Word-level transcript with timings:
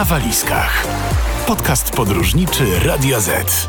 na 0.00 0.04
walizkach. 0.04 0.86
Podcast 1.46 1.96
podróżniczy 1.96 2.64
Radio 2.86 3.20
Z. 3.20 3.68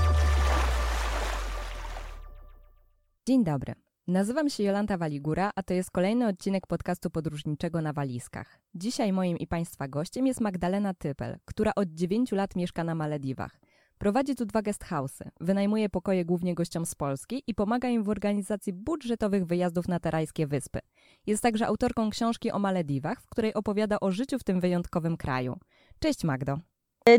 Dzień 3.27 3.43
dobry. 3.43 3.73
Nazywam 4.07 4.49
się 4.49 4.63
Jolanta 4.63 4.97
Waligura, 4.97 5.51
a 5.55 5.63
to 5.63 5.73
jest 5.73 5.91
kolejny 5.91 6.27
odcinek 6.27 6.67
podcastu 6.67 7.09
podróżniczego 7.09 7.81
na 7.81 7.93
walizkach. 7.93 8.59
Dzisiaj 8.75 9.13
moim 9.13 9.37
i 9.37 9.47
Państwa 9.47 9.87
gościem 9.87 10.27
jest 10.27 10.41
Magdalena 10.41 10.93
Typel, 10.93 11.37
która 11.45 11.71
od 11.75 11.89
9 11.89 12.31
lat 12.31 12.55
mieszka 12.55 12.83
na 12.83 12.95
Malediwach. 12.95 13.59
Prowadzi 13.97 14.35
tu 14.35 14.45
dwa 14.45 14.61
guesthouse'y, 14.61 15.29
wynajmuje 15.41 15.89
pokoje 15.89 16.25
głównie 16.25 16.55
gościom 16.55 16.85
z 16.85 16.95
Polski 16.95 17.43
i 17.47 17.55
pomaga 17.55 17.89
im 17.89 18.03
w 18.03 18.09
organizacji 18.09 18.73
budżetowych 18.73 19.45
wyjazdów 19.45 19.87
na 19.87 19.99
te 19.99 20.11
rajskie 20.11 20.47
wyspy. 20.47 20.79
Jest 21.27 21.43
także 21.43 21.67
autorką 21.67 22.09
książki 22.09 22.51
o 22.51 22.59
Malediwach, 22.59 23.21
w 23.21 23.29
której 23.29 23.53
opowiada 23.53 23.99
o 23.99 24.11
życiu 24.11 24.39
w 24.39 24.43
tym 24.43 24.59
wyjątkowym 24.59 25.17
kraju. 25.17 25.57
Cześć 26.03 26.23
Magdo. 26.23 26.57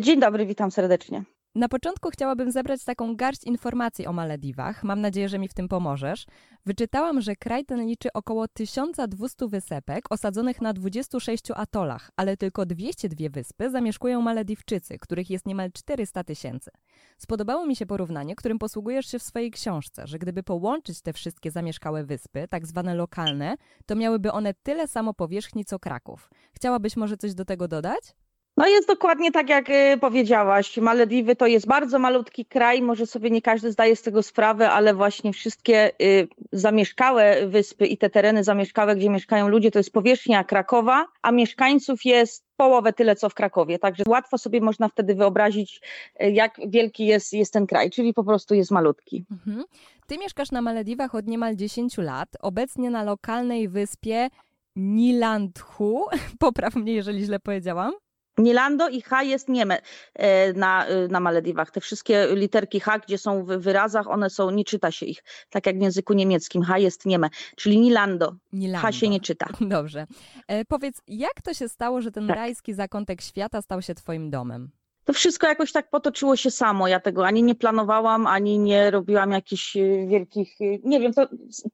Dzień 0.00 0.20
dobry, 0.20 0.46
witam 0.46 0.70
serdecznie. 0.70 1.24
Na 1.54 1.68
początku 1.68 2.10
chciałabym 2.10 2.50
zebrać 2.50 2.84
taką 2.84 3.16
garść 3.16 3.44
informacji 3.44 4.06
o 4.06 4.12
Malediwach. 4.12 4.84
Mam 4.84 5.00
nadzieję, 5.00 5.28
że 5.28 5.38
mi 5.38 5.48
w 5.48 5.54
tym 5.54 5.68
pomożesz. 5.68 6.26
Wyczytałam, 6.66 7.20
że 7.20 7.36
kraj 7.36 7.64
ten 7.64 7.86
liczy 7.86 8.12
około 8.12 8.48
1200 8.48 9.48
wysepek 9.48 10.04
osadzonych 10.10 10.60
na 10.60 10.72
26 10.72 11.44
atolach, 11.54 12.10
ale 12.16 12.36
tylko 12.36 12.66
202 12.66 13.28
wyspy 13.30 13.70
zamieszkują 13.70 14.22
Malediwczycy, 14.22 14.98
których 14.98 15.30
jest 15.30 15.46
niemal 15.46 15.72
400 15.72 16.24
tysięcy. 16.24 16.70
Spodobało 17.18 17.66
mi 17.66 17.76
się 17.76 17.86
porównanie, 17.86 18.36
którym 18.36 18.58
posługujesz 18.58 19.06
się 19.06 19.18
w 19.18 19.22
swojej 19.22 19.50
książce, 19.50 20.06
że 20.06 20.18
gdyby 20.18 20.42
połączyć 20.42 21.02
te 21.02 21.12
wszystkie 21.12 21.50
zamieszkałe 21.50 22.04
wyspy, 22.04 22.48
tak 22.48 22.66
zwane 22.66 22.94
lokalne, 22.94 23.56
to 23.86 23.96
miałyby 23.96 24.32
one 24.32 24.54
tyle 24.54 24.88
samo 24.88 25.14
powierzchni 25.14 25.64
co 25.64 25.78
Kraków. 25.78 26.30
Chciałabyś 26.52 26.96
może 26.96 27.16
coś 27.16 27.34
do 27.34 27.44
tego 27.44 27.68
dodać? 27.68 28.14
No 28.56 28.66
jest 28.66 28.88
dokładnie 28.88 29.32
tak, 29.32 29.48
jak 29.48 29.70
y, 29.70 29.98
powiedziałaś. 30.00 30.76
Malediwy 30.78 31.36
to 31.36 31.46
jest 31.46 31.66
bardzo 31.66 31.98
malutki 31.98 32.44
kraj, 32.44 32.82
może 32.82 33.06
sobie 33.06 33.30
nie 33.30 33.42
każdy 33.42 33.72
zdaje 33.72 33.96
z 33.96 34.02
tego 34.02 34.22
sprawę, 34.22 34.70
ale 34.70 34.94
właśnie 34.94 35.32
wszystkie 35.32 35.90
y, 36.02 36.28
zamieszkałe 36.52 37.46
wyspy 37.46 37.86
i 37.86 37.98
te 37.98 38.10
tereny 38.10 38.44
zamieszkałe, 38.44 38.96
gdzie 38.96 39.10
mieszkają 39.10 39.48
ludzie, 39.48 39.70
to 39.70 39.78
jest 39.78 39.92
powierzchnia 39.92 40.44
Krakowa, 40.44 41.06
a 41.22 41.32
mieszkańców 41.32 42.04
jest 42.04 42.44
połowę 42.56 42.92
tyle, 42.92 43.16
co 43.16 43.28
w 43.28 43.34
Krakowie. 43.34 43.78
Także 43.78 44.04
łatwo 44.08 44.38
sobie 44.38 44.60
można 44.60 44.88
wtedy 44.88 45.14
wyobrazić, 45.14 45.80
y, 46.22 46.30
jak 46.30 46.60
wielki 46.66 47.06
jest, 47.06 47.32
jest 47.32 47.52
ten 47.52 47.66
kraj, 47.66 47.90
czyli 47.90 48.14
po 48.14 48.24
prostu 48.24 48.54
jest 48.54 48.70
malutki. 48.70 49.24
Mhm. 49.30 49.64
Ty 50.06 50.18
mieszkasz 50.18 50.50
na 50.50 50.62
Malediwach 50.62 51.14
od 51.14 51.26
niemal 51.26 51.56
10 51.56 51.98
lat, 51.98 52.28
obecnie 52.40 52.90
na 52.90 53.02
lokalnej 53.02 53.68
wyspie 53.68 54.28
Nilandhu. 54.76 56.04
Popraw 56.38 56.74
mnie, 56.74 56.92
jeżeli 56.92 57.24
źle 57.24 57.40
powiedziałam. 57.40 57.92
Nilando 58.38 58.88
i 58.88 59.02
H 59.02 59.22
jest 59.22 59.48
nieme 59.48 59.78
e, 60.14 60.52
na, 60.52 60.86
e, 60.86 61.08
na 61.08 61.20
Malediwach. 61.20 61.70
Te 61.70 61.80
wszystkie 61.80 62.28
literki 62.34 62.80
H, 62.80 62.98
gdzie 62.98 63.18
są 63.18 63.44
w 63.44 63.48
wyrazach, 63.48 64.08
one 64.08 64.30
są, 64.30 64.50
nie 64.50 64.64
czyta 64.64 64.90
się 64.90 65.06
ich, 65.06 65.24
tak 65.50 65.66
jak 65.66 65.78
w 65.78 65.82
języku 65.82 66.12
niemieckim. 66.12 66.62
H 66.62 66.78
jest 66.78 67.06
nieme, 67.06 67.28
czyli 67.56 67.80
Nilando. 67.80 68.34
Nilando. 68.52 68.86
H 68.86 68.92
się 68.92 69.08
nie 69.08 69.20
czyta. 69.20 69.46
Dobrze. 69.60 70.06
E, 70.48 70.64
powiedz, 70.64 71.02
jak 71.06 71.42
to 71.44 71.54
się 71.54 71.68
stało, 71.68 72.00
że 72.00 72.10
ten 72.10 72.26
tak. 72.26 72.36
rajski 72.36 72.74
zakątek 72.74 73.22
świata 73.22 73.62
stał 73.62 73.82
się 73.82 73.94
twoim 73.94 74.30
domem? 74.30 74.70
To 75.04 75.12
wszystko 75.12 75.46
jakoś 75.46 75.72
tak 75.72 75.90
potoczyło 75.90 76.36
się 76.36 76.50
samo. 76.50 76.88
Ja 76.88 77.00
tego 77.00 77.26
ani 77.26 77.42
nie 77.42 77.54
planowałam, 77.54 78.26
ani 78.26 78.58
nie 78.58 78.90
robiłam 78.90 79.30
jakichś 79.30 79.76
y, 79.76 80.06
wielkich, 80.08 80.60
y, 80.60 80.80
nie 80.84 81.00
wiem, 81.00 81.12
to 81.12 81.28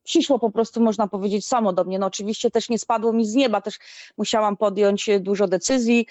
przyszło 0.04 0.38
po 0.38 0.50
prostu, 0.50 0.80
można 0.80 1.08
powiedzieć, 1.08 1.46
samo 1.46 1.72
do 1.72 1.84
mnie. 1.84 1.98
No 1.98 2.06
oczywiście 2.06 2.50
też 2.50 2.68
nie 2.68 2.78
spadło 2.78 3.12
mi 3.12 3.26
z 3.26 3.34
nieba, 3.34 3.60
też 3.60 3.78
musiałam 4.18 4.56
podjąć 4.56 5.08
y, 5.08 5.20
dużo 5.20 5.48
decyzji, 5.48 6.06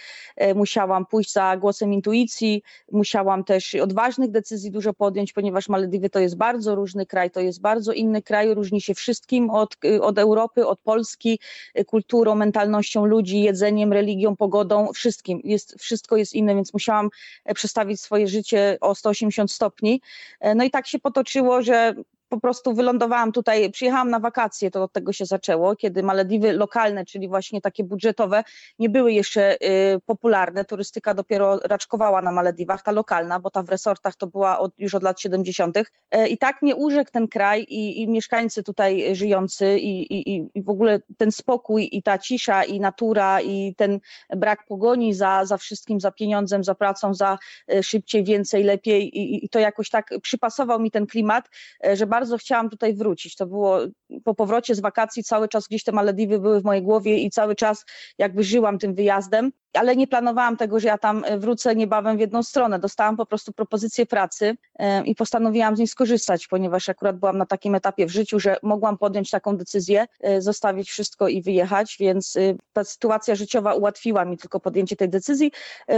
musiałam 0.55 1.05
pójść 1.05 1.33
za 1.33 1.57
głosem 1.57 1.93
intuicji, 1.93 2.63
musiałam 2.91 3.43
też 3.43 3.75
odważnych 3.75 4.31
decyzji 4.31 4.71
dużo 4.71 4.93
podjąć, 4.93 5.33
ponieważ 5.33 5.69
Malediwy 5.69 6.09
to 6.09 6.19
jest 6.19 6.37
bardzo 6.37 6.75
różny 6.75 7.05
kraj, 7.05 7.31
to 7.31 7.39
jest 7.39 7.61
bardzo 7.61 7.93
inny 7.93 8.21
kraj, 8.21 8.53
różni 8.53 8.81
się 8.81 8.93
wszystkim 8.93 9.49
od, 9.49 9.75
od 10.01 10.17
Europy, 10.17 10.67
od 10.67 10.79
Polski, 10.79 11.39
kulturą, 11.87 12.35
mentalnością 12.35 13.05
ludzi, 13.05 13.41
jedzeniem, 13.41 13.93
religią, 13.93 14.35
pogodą, 14.35 14.93
wszystkim. 14.93 15.41
Jest, 15.43 15.75
wszystko 15.79 16.17
jest 16.17 16.33
inne, 16.33 16.55
więc 16.55 16.73
musiałam 16.73 17.06
E, 17.06 17.06
przestawić 17.55 18.01
swoje 18.01 18.27
życie 18.27 18.77
o 18.81 18.95
180 18.95 19.51
stopni. 19.51 20.01
E, 20.39 20.55
no 20.55 20.63
i 20.63 20.71
tak 20.71 20.87
się 20.87 20.99
potoczyło, 20.99 21.61
że 21.61 21.95
po 22.29 22.39
prostu 22.39 22.73
wylądowałam 22.73 23.31
tutaj, 23.31 23.71
przyjechałam 23.71 24.09
na 24.09 24.19
wakacje, 24.19 24.71
to 24.71 24.83
od 24.83 24.93
tego 24.93 25.13
się 25.13 25.25
zaczęło, 25.25 25.75
kiedy 25.75 26.03
Malediwy 26.03 26.53
lokalne, 26.53 27.05
czyli 27.05 27.27
właśnie 27.27 27.61
takie 27.61 27.83
budżetowe, 27.83 28.43
nie 28.79 28.89
były 28.89 29.13
jeszcze 29.13 29.55
y, 29.55 29.99
popularne. 30.05 30.65
Turystyka 30.65 31.13
dopiero 31.13 31.59
raczkowała 31.59 32.21
na 32.21 32.31
Malediwach, 32.31 32.83
ta 32.83 32.91
lokalna, 32.91 33.39
bo 33.39 33.49
ta 33.49 33.63
w 33.63 33.69
resortach 33.69 34.15
to 34.15 34.27
była 34.27 34.59
od, 34.59 34.71
już 34.77 34.95
od 34.95 35.03
lat 35.03 35.21
70. 35.21 35.77
E, 36.11 36.27
I 36.27 36.37
tak 36.37 36.61
mnie 36.61 36.75
urzekł 36.75 37.11
ten 37.11 37.27
kraj 37.27 37.65
i, 37.69 38.01
i 38.01 38.07
mieszkańcy 38.07 38.63
tutaj 38.63 39.15
żyjący 39.15 39.77
i, 39.77 40.13
i, 40.13 40.49
i 40.55 40.63
w 40.63 40.69
ogóle 40.69 40.99
ten 41.17 41.31
spokój 41.31 41.89
i 41.91 42.03
ta 42.03 42.17
cisza 42.17 42.63
i 42.63 42.79
natura 42.79 43.41
i 43.41 43.75
ten 43.77 43.99
brak 44.29 44.65
pogoni 44.65 45.13
za, 45.13 45.45
za 45.45 45.57
wszystkim, 45.57 45.99
za 45.99 46.11
pieniądzem, 46.11 46.63
za 46.63 46.75
pracą, 46.75 47.13
za 47.13 47.37
e, 47.67 47.83
szybciej, 47.83 48.23
więcej, 48.23 48.63
lepiej 48.63 49.17
i, 49.17 49.45
i 49.45 49.49
to 49.49 49.59
jakoś 49.59 49.89
tak 49.89 50.09
przypasował 50.21 50.79
mi 50.79 50.91
ten 50.91 51.07
klimat, 51.07 51.49
e, 51.85 51.95
że 51.95 52.07
bardzo 52.17 52.37
chciałam 52.37 52.69
tutaj 52.69 52.93
wrócić. 52.93 53.35
To 53.35 53.45
było 53.45 53.79
po 54.23 54.35
powrocie 54.35 54.75
z 54.75 54.79
wakacji, 54.79 55.23
cały 55.23 55.47
czas 55.47 55.67
gdzieś 55.67 55.83
te 55.83 55.91
Malediwy 55.91 56.39
były 56.39 56.61
w 56.61 56.63
mojej 56.63 56.83
głowie 56.83 57.17
i 57.17 57.29
cały 57.29 57.55
czas 57.55 57.85
jakby 58.17 58.43
żyłam 58.43 58.79
tym 58.79 58.95
wyjazdem 58.95 59.51
ale 59.77 59.95
nie 59.95 60.07
planowałam 60.07 60.57
tego, 60.57 60.79
że 60.79 60.87
ja 60.87 60.97
tam 60.97 61.23
e, 61.25 61.37
wrócę 61.37 61.75
niebawem 61.75 62.17
w 62.17 62.19
jedną 62.19 62.43
stronę. 62.43 62.79
Dostałam 62.79 63.17
po 63.17 63.25
prostu 63.25 63.53
propozycję 63.53 64.05
pracy 64.05 64.57
e, 64.79 65.03
i 65.03 65.15
postanowiłam 65.15 65.75
z 65.75 65.79
niej 65.79 65.87
skorzystać, 65.87 66.47
ponieważ 66.47 66.89
akurat 66.89 67.19
byłam 67.19 67.37
na 67.37 67.45
takim 67.45 67.75
etapie 67.75 68.05
w 68.05 68.09
życiu, 68.09 68.39
że 68.39 68.57
mogłam 68.63 68.97
podjąć 68.97 69.29
taką 69.29 69.57
decyzję, 69.57 70.05
e, 70.19 70.41
zostawić 70.41 70.89
wszystko 70.89 71.27
i 71.27 71.41
wyjechać, 71.41 71.97
więc 71.99 72.37
ta 72.73 72.83
sytuacja 72.83 73.35
życiowa 73.35 73.73
ułatwiła 73.73 74.25
mi 74.25 74.37
tylko 74.37 74.59
podjęcie 74.59 74.95
tej 74.95 75.09
decyzji, 75.09 75.51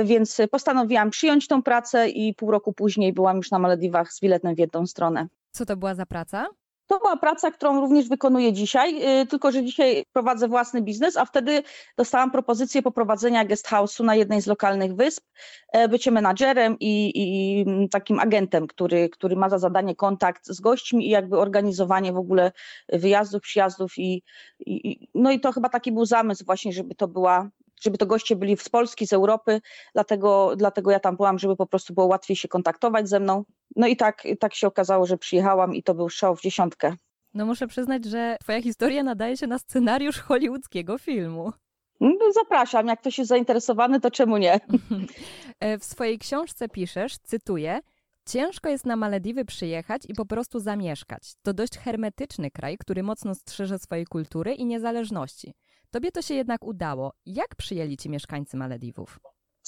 więc 0.03 0.38
postanowiłam 0.52 1.09
przyjąć 1.09 1.47
tą 1.47 1.63
pracę 1.63 2.09
i 2.09 2.34
pół 2.34 2.52
roku 2.52 2.74
później 2.74 3.13
byłam 3.13 3.38
już 3.38 3.52
na 3.52 3.59
Malediwach 3.59 4.13
z 4.13 4.22
biletem 4.22 4.56
w 4.56 4.59
jedną 4.59 4.88
stronę. 4.88 5.28
Co 5.51 5.65
to 5.65 5.77
była 5.77 5.95
za 5.95 6.05
praca? 6.05 6.47
To 6.89 6.99
była 6.99 7.17
praca, 7.17 7.51
którą 7.51 7.81
również 7.81 8.09
wykonuję 8.09 8.53
dzisiaj, 8.53 9.21
y, 9.21 9.25
tylko 9.25 9.51
że 9.51 9.63
dzisiaj 9.63 10.03
prowadzę 10.13 10.47
własny 10.47 10.81
biznes, 10.81 11.17
a 11.17 11.25
wtedy 11.25 11.63
dostałam 11.97 12.31
propozycję 12.31 12.81
poprowadzenia 12.81 13.45
guest 13.45 13.67
house'u 13.67 14.03
na 14.03 14.15
jednej 14.15 14.41
z 14.41 14.47
lokalnych 14.47 14.95
wysp, 14.95 15.25
e, 15.71 15.87
bycie 15.87 16.11
menadżerem 16.11 16.77
i, 16.79 17.11
i, 17.15 17.89
takim 17.89 18.19
agentem, 18.19 18.67
który, 18.67 19.09
który 19.09 19.35
ma 19.35 19.49
za 19.49 19.57
zadanie 19.57 19.95
kontakt 19.95 20.47
z 20.47 20.61
gośćmi 20.61 21.07
i 21.07 21.09
jakby 21.09 21.37
organizowanie 21.37 22.13
w 22.13 22.17
ogóle 22.17 22.51
wyjazdów, 22.93 23.41
przyjazdów 23.41 23.97
i, 23.97 24.23
i 24.59 25.07
no 25.16 25.31
i 25.31 25.39
to 25.39 25.51
chyba 25.51 25.69
taki 25.69 25.91
był 25.91 26.05
zamysł 26.05 26.45
właśnie, 26.45 26.73
żeby 26.73 26.95
to 26.95 27.07
była 27.07 27.49
żeby 27.79 27.97
to 27.97 28.06
goście 28.06 28.35
byli 28.35 28.57
z 28.57 28.69
Polski, 28.69 29.07
z 29.07 29.13
Europy, 29.13 29.62
dlatego, 29.94 30.53
dlatego 30.56 30.91
ja 30.91 31.00
tam 31.00 31.16
byłam, 31.16 31.40
żeby 31.40 31.56
po 31.56 31.67
prostu 31.67 31.94
było 31.94 32.06
łatwiej 32.06 32.35
się 32.35 32.47
kontaktować 32.47 33.09
ze 33.09 33.19
mną. 33.19 33.44
No 33.75 33.88
i 33.88 33.95
tak, 33.97 34.23
tak 34.40 34.56
się 34.56 34.67
okazało, 34.67 35.06
że 35.06 35.17
przyjechałam 35.17 35.75
i 35.75 35.84
to 35.84 35.94
był 35.95 36.09
show 36.09 36.40
w 36.40 36.41
dziesiątkę. 36.41 36.95
No 37.34 37.45
muszę 37.45 37.67
przyznać, 37.67 38.06
że 38.06 38.38
twoja 38.41 38.62
historia 38.62 39.03
nadaje 39.03 39.38
się 39.38 39.47
na 39.47 39.59
scenariusz 39.59 40.19
hollywoodzkiego 40.19 40.97
filmu. 40.97 41.51
No, 42.00 42.31
zapraszam, 42.34 42.88
jak 42.88 43.00
ktoś 43.00 43.17
jest 43.17 43.29
zainteresowany, 43.29 44.00
to 44.00 44.11
czemu 44.11 44.38
nie? 44.38 44.59
E, 45.59 45.78
w 45.78 45.84
swojej 45.84 46.19
książce 46.19 46.69
piszesz, 46.69 47.17
cytuję, 47.17 47.79
Ciężko 48.29 48.69
jest 48.69 48.85
na 48.85 48.96
Malediwy 48.96 49.46
przyjechać 49.46 50.01
i 50.07 50.13
po 50.13 50.25
prostu 50.25 50.59
zamieszkać. 50.59 51.34
To 51.41 51.53
dość 51.53 51.78
hermetyczny 51.78 52.51
kraj, 52.51 52.78
który 52.78 53.03
mocno 53.03 53.35
strzeże 53.35 53.79
swojej 53.79 54.06
kultury 54.06 54.53
i 54.53 54.66
niezależności. 54.66 55.53
Tobie 55.91 56.11
to 56.11 56.22
się 56.22 56.33
jednak 56.33 56.63
udało. 56.63 57.13
Jak 57.25 57.55
przyjęli 57.55 57.97
ci 57.97 58.09
mieszkańcy 58.09 58.58
Malediwów? 58.58 59.19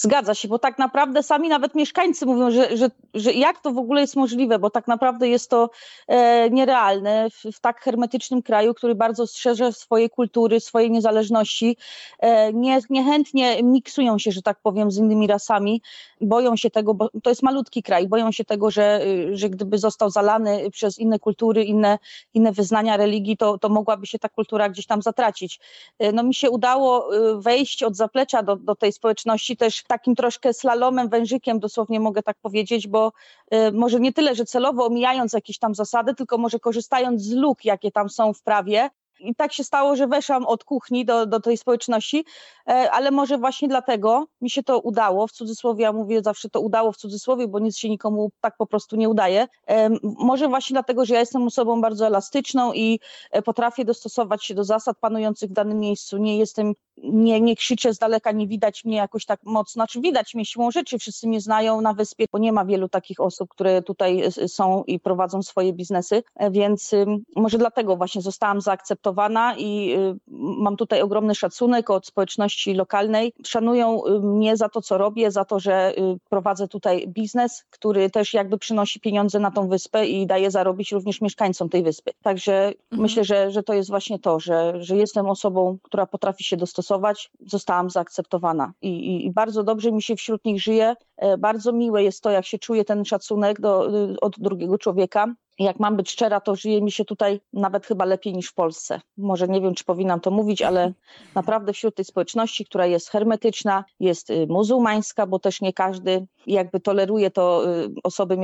Zgadza 0.01 0.35
się, 0.35 0.47
bo 0.47 0.59
tak 0.59 0.77
naprawdę 0.79 1.23
sami 1.23 1.49
nawet 1.49 1.75
mieszkańcy 1.75 2.25
mówią, 2.25 2.51
że, 2.51 2.77
że, 2.77 2.91
że 3.13 3.33
jak 3.33 3.61
to 3.61 3.71
w 3.71 3.77
ogóle 3.77 4.01
jest 4.01 4.15
możliwe, 4.15 4.59
bo 4.59 4.69
tak 4.69 4.87
naprawdę 4.87 5.29
jest 5.29 5.49
to 5.49 5.69
e, 6.07 6.49
nierealne 6.49 7.29
w, 7.29 7.55
w, 7.55 7.59
tak 7.59 7.81
hermetycznym 7.81 8.41
kraju, 8.41 8.73
który 8.73 8.95
bardzo 8.95 9.27
strzeże 9.27 9.73
swojej 9.73 10.09
kultury, 10.09 10.59
swojej 10.59 10.91
niezależności. 10.91 11.77
E, 12.19 12.53
nie, 12.53 12.79
niechętnie 12.89 13.63
miksują 13.63 14.19
się, 14.19 14.31
że 14.31 14.41
tak 14.41 14.59
powiem, 14.61 14.91
z 14.91 14.97
innymi 14.97 15.27
rasami, 15.27 15.81
boją 16.21 16.55
się 16.55 16.69
tego, 16.69 16.93
bo 16.93 17.09
to 17.23 17.29
jest 17.29 17.43
malutki 17.43 17.83
kraj, 17.83 18.07
boją 18.07 18.31
się 18.31 18.45
tego, 18.45 18.71
że, 18.71 19.01
że 19.33 19.49
gdyby 19.49 19.77
został 19.77 20.09
zalany 20.09 20.71
przez 20.71 20.99
inne 20.99 21.19
kultury, 21.19 21.63
inne, 21.63 21.99
inne 22.33 22.51
wyznania 22.51 22.97
religii, 22.97 23.37
to, 23.37 23.57
to 23.57 23.69
mogłaby 23.69 24.07
się 24.07 24.19
ta 24.19 24.29
kultura 24.29 24.69
gdzieś 24.69 24.85
tam 24.85 25.01
zatracić. 25.01 25.59
E, 25.99 26.11
no 26.11 26.23
mi 26.23 26.33
się 26.33 26.49
udało 26.49 27.15
e, 27.15 27.41
wejść 27.41 27.83
od 27.83 27.95
zaplecza 27.95 28.43
do, 28.43 28.55
do 28.55 28.75
tej 28.75 28.91
społeczności 28.91 29.57
też 29.57 29.83
takim 29.91 30.15
troszkę 30.15 30.53
slalomem, 30.53 31.09
wężykiem, 31.09 31.59
dosłownie 31.59 31.99
mogę 31.99 32.23
tak 32.23 32.37
powiedzieć, 32.41 32.87
bo 32.87 33.11
y, 33.53 33.71
może 33.71 33.99
nie 33.99 34.13
tyle, 34.13 34.35
że 34.35 34.45
celowo 34.45 34.85
omijając 34.85 35.33
jakieś 35.33 35.59
tam 35.59 35.75
zasady, 35.75 36.15
tylko 36.15 36.37
może 36.37 36.59
korzystając 36.59 37.21
z 37.21 37.33
luk, 37.33 37.65
jakie 37.65 37.91
tam 37.91 38.09
są 38.09 38.33
w 38.33 38.41
prawie, 38.41 38.89
i 39.21 39.35
tak 39.35 39.53
się 39.53 39.63
stało, 39.63 39.95
że 39.95 40.07
weszłam 40.07 40.45
od 40.45 40.63
kuchni 40.63 41.05
do, 41.05 41.25
do 41.25 41.39
tej 41.39 41.57
społeczności, 41.57 42.25
e, 42.67 42.91
ale 42.91 43.11
może 43.11 43.37
właśnie 43.37 43.67
dlatego 43.67 44.25
mi 44.41 44.49
się 44.49 44.63
to 44.63 44.79
udało, 44.79 45.27
w 45.27 45.31
cudzysłowie, 45.31 45.83
ja 45.83 45.93
mówię 45.93 46.21
zawsze 46.23 46.49
to 46.49 46.61
udało 46.61 46.91
w 46.91 46.97
cudzysłowie, 46.97 47.47
bo 47.47 47.59
nic 47.59 47.77
się 47.77 47.89
nikomu 47.89 48.31
tak 48.41 48.57
po 48.57 48.67
prostu 48.67 48.95
nie 48.95 49.09
udaje. 49.09 49.47
E, 49.67 49.89
może 50.03 50.47
właśnie 50.47 50.73
dlatego, 50.73 51.05
że 51.05 51.13
ja 51.13 51.19
jestem 51.19 51.43
osobą 51.47 51.81
bardzo 51.81 52.07
elastyczną 52.07 52.73
i 52.73 52.99
e, 53.31 53.41
potrafię 53.41 53.85
dostosować 53.85 54.45
się 54.45 54.53
do 54.53 54.63
zasad 54.63 54.97
panujących 54.99 55.49
w 55.49 55.53
danym 55.53 55.79
miejscu. 55.79 56.17
Nie 56.17 56.37
jestem, 56.37 56.73
nie, 57.03 57.41
nie 57.41 57.55
krzyczę 57.55 57.93
z 57.93 57.97
daleka, 57.97 58.31
nie 58.31 58.47
widać 58.47 58.85
mnie 58.85 58.97
jakoś 58.97 59.25
tak 59.25 59.39
mocno, 59.43 59.71
znaczy 59.73 60.01
widać 60.01 60.35
mnie 60.35 60.45
siłą 60.45 60.71
rzeczy, 60.71 60.99
wszyscy 60.99 61.27
mnie 61.27 61.41
znają 61.41 61.81
na 61.81 61.93
wyspie, 61.93 62.25
bo 62.31 62.37
nie 62.37 62.51
ma 62.51 62.65
wielu 62.65 62.89
takich 62.89 63.19
osób, 63.19 63.49
które 63.49 63.81
tutaj 63.81 64.23
są 64.47 64.83
i 64.83 64.99
prowadzą 64.99 65.43
swoje 65.43 65.73
biznesy, 65.73 66.23
więc 66.51 66.91
może 67.35 67.57
dlatego 67.57 67.97
właśnie 67.97 68.21
zostałam 68.21 68.61
zaakceptowana 68.61 69.55
i 69.57 69.93
y, 69.97 70.15
mam 70.27 70.77
tutaj 70.77 71.01
ogromny 71.01 71.35
szacunek 71.35 71.89
od 71.89 72.07
społeczności 72.07 72.73
lokalnej. 72.73 73.33
Szanują 73.45 74.05
y, 74.05 74.19
mnie 74.19 74.57
za 74.57 74.69
to, 74.69 74.81
co 74.81 74.97
robię, 74.97 75.31
za 75.31 75.45
to, 75.45 75.59
że 75.59 75.93
y, 75.97 76.17
prowadzę 76.29 76.67
tutaj 76.67 77.07
biznes, 77.07 77.65
który 77.69 78.09
też 78.09 78.33
jakby 78.33 78.57
przynosi 78.57 78.99
pieniądze 78.99 79.39
na 79.39 79.51
tą 79.51 79.67
wyspę 79.67 80.07
i 80.07 80.27
daje 80.27 80.51
zarobić 80.51 80.91
również 80.91 81.21
mieszkańcom 81.21 81.69
tej 81.69 81.83
wyspy. 81.83 82.11
Także 82.21 82.67
mhm. 82.67 83.01
myślę, 83.01 83.23
że, 83.23 83.51
że 83.51 83.63
to 83.63 83.73
jest 83.73 83.89
właśnie 83.89 84.19
to, 84.19 84.39
że, 84.39 84.83
że 84.83 84.97
jestem 84.97 85.29
osobą, 85.29 85.77
która 85.83 86.05
potrafi 86.05 86.43
się 86.43 86.57
dostosować. 86.57 86.90
Zostałam 87.39 87.89
zaakceptowana 87.89 88.73
i, 88.81 88.89
i, 88.89 89.25
i 89.25 89.31
bardzo 89.31 89.63
dobrze 89.63 89.91
mi 89.91 90.01
się 90.01 90.15
wśród 90.15 90.45
nich 90.45 90.61
żyje. 90.61 90.95
E, 91.17 91.37
bardzo 91.37 91.73
miłe 91.73 92.03
jest 92.03 92.23
to, 92.23 92.29
jak 92.29 92.45
się 92.45 92.59
czuje 92.59 92.85
ten 92.85 93.05
szacunek 93.05 93.61
do, 93.61 93.89
od 94.21 94.39
drugiego 94.39 94.77
człowieka 94.77 95.27
jak 95.59 95.79
mam 95.79 95.95
być 95.95 96.11
szczera, 96.11 96.41
to 96.41 96.55
żyje 96.55 96.81
mi 96.81 96.91
się 96.91 97.05
tutaj 97.05 97.41
nawet 97.53 97.85
chyba 97.85 98.05
lepiej 98.05 98.33
niż 98.33 98.47
w 98.47 98.53
Polsce. 98.53 99.01
Może 99.17 99.47
nie 99.47 99.61
wiem, 99.61 99.75
czy 99.75 99.83
powinnam 99.83 100.19
to 100.19 100.31
mówić, 100.31 100.61
ale 100.61 100.93
naprawdę 101.35 101.73
wśród 101.73 101.95
tej 101.95 102.05
społeczności, 102.05 102.65
która 102.65 102.85
jest 102.85 103.09
hermetyczna, 103.09 103.85
jest 103.99 104.29
y, 104.29 104.47
muzułmańska, 104.47 105.27
bo 105.27 105.39
też 105.39 105.61
nie 105.61 105.73
każdy 105.73 106.27
jakby 106.47 106.79
toleruje 106.79 107.31
to 107.31 107.63
y, 107.83 107.89
osoby 108.03 108.37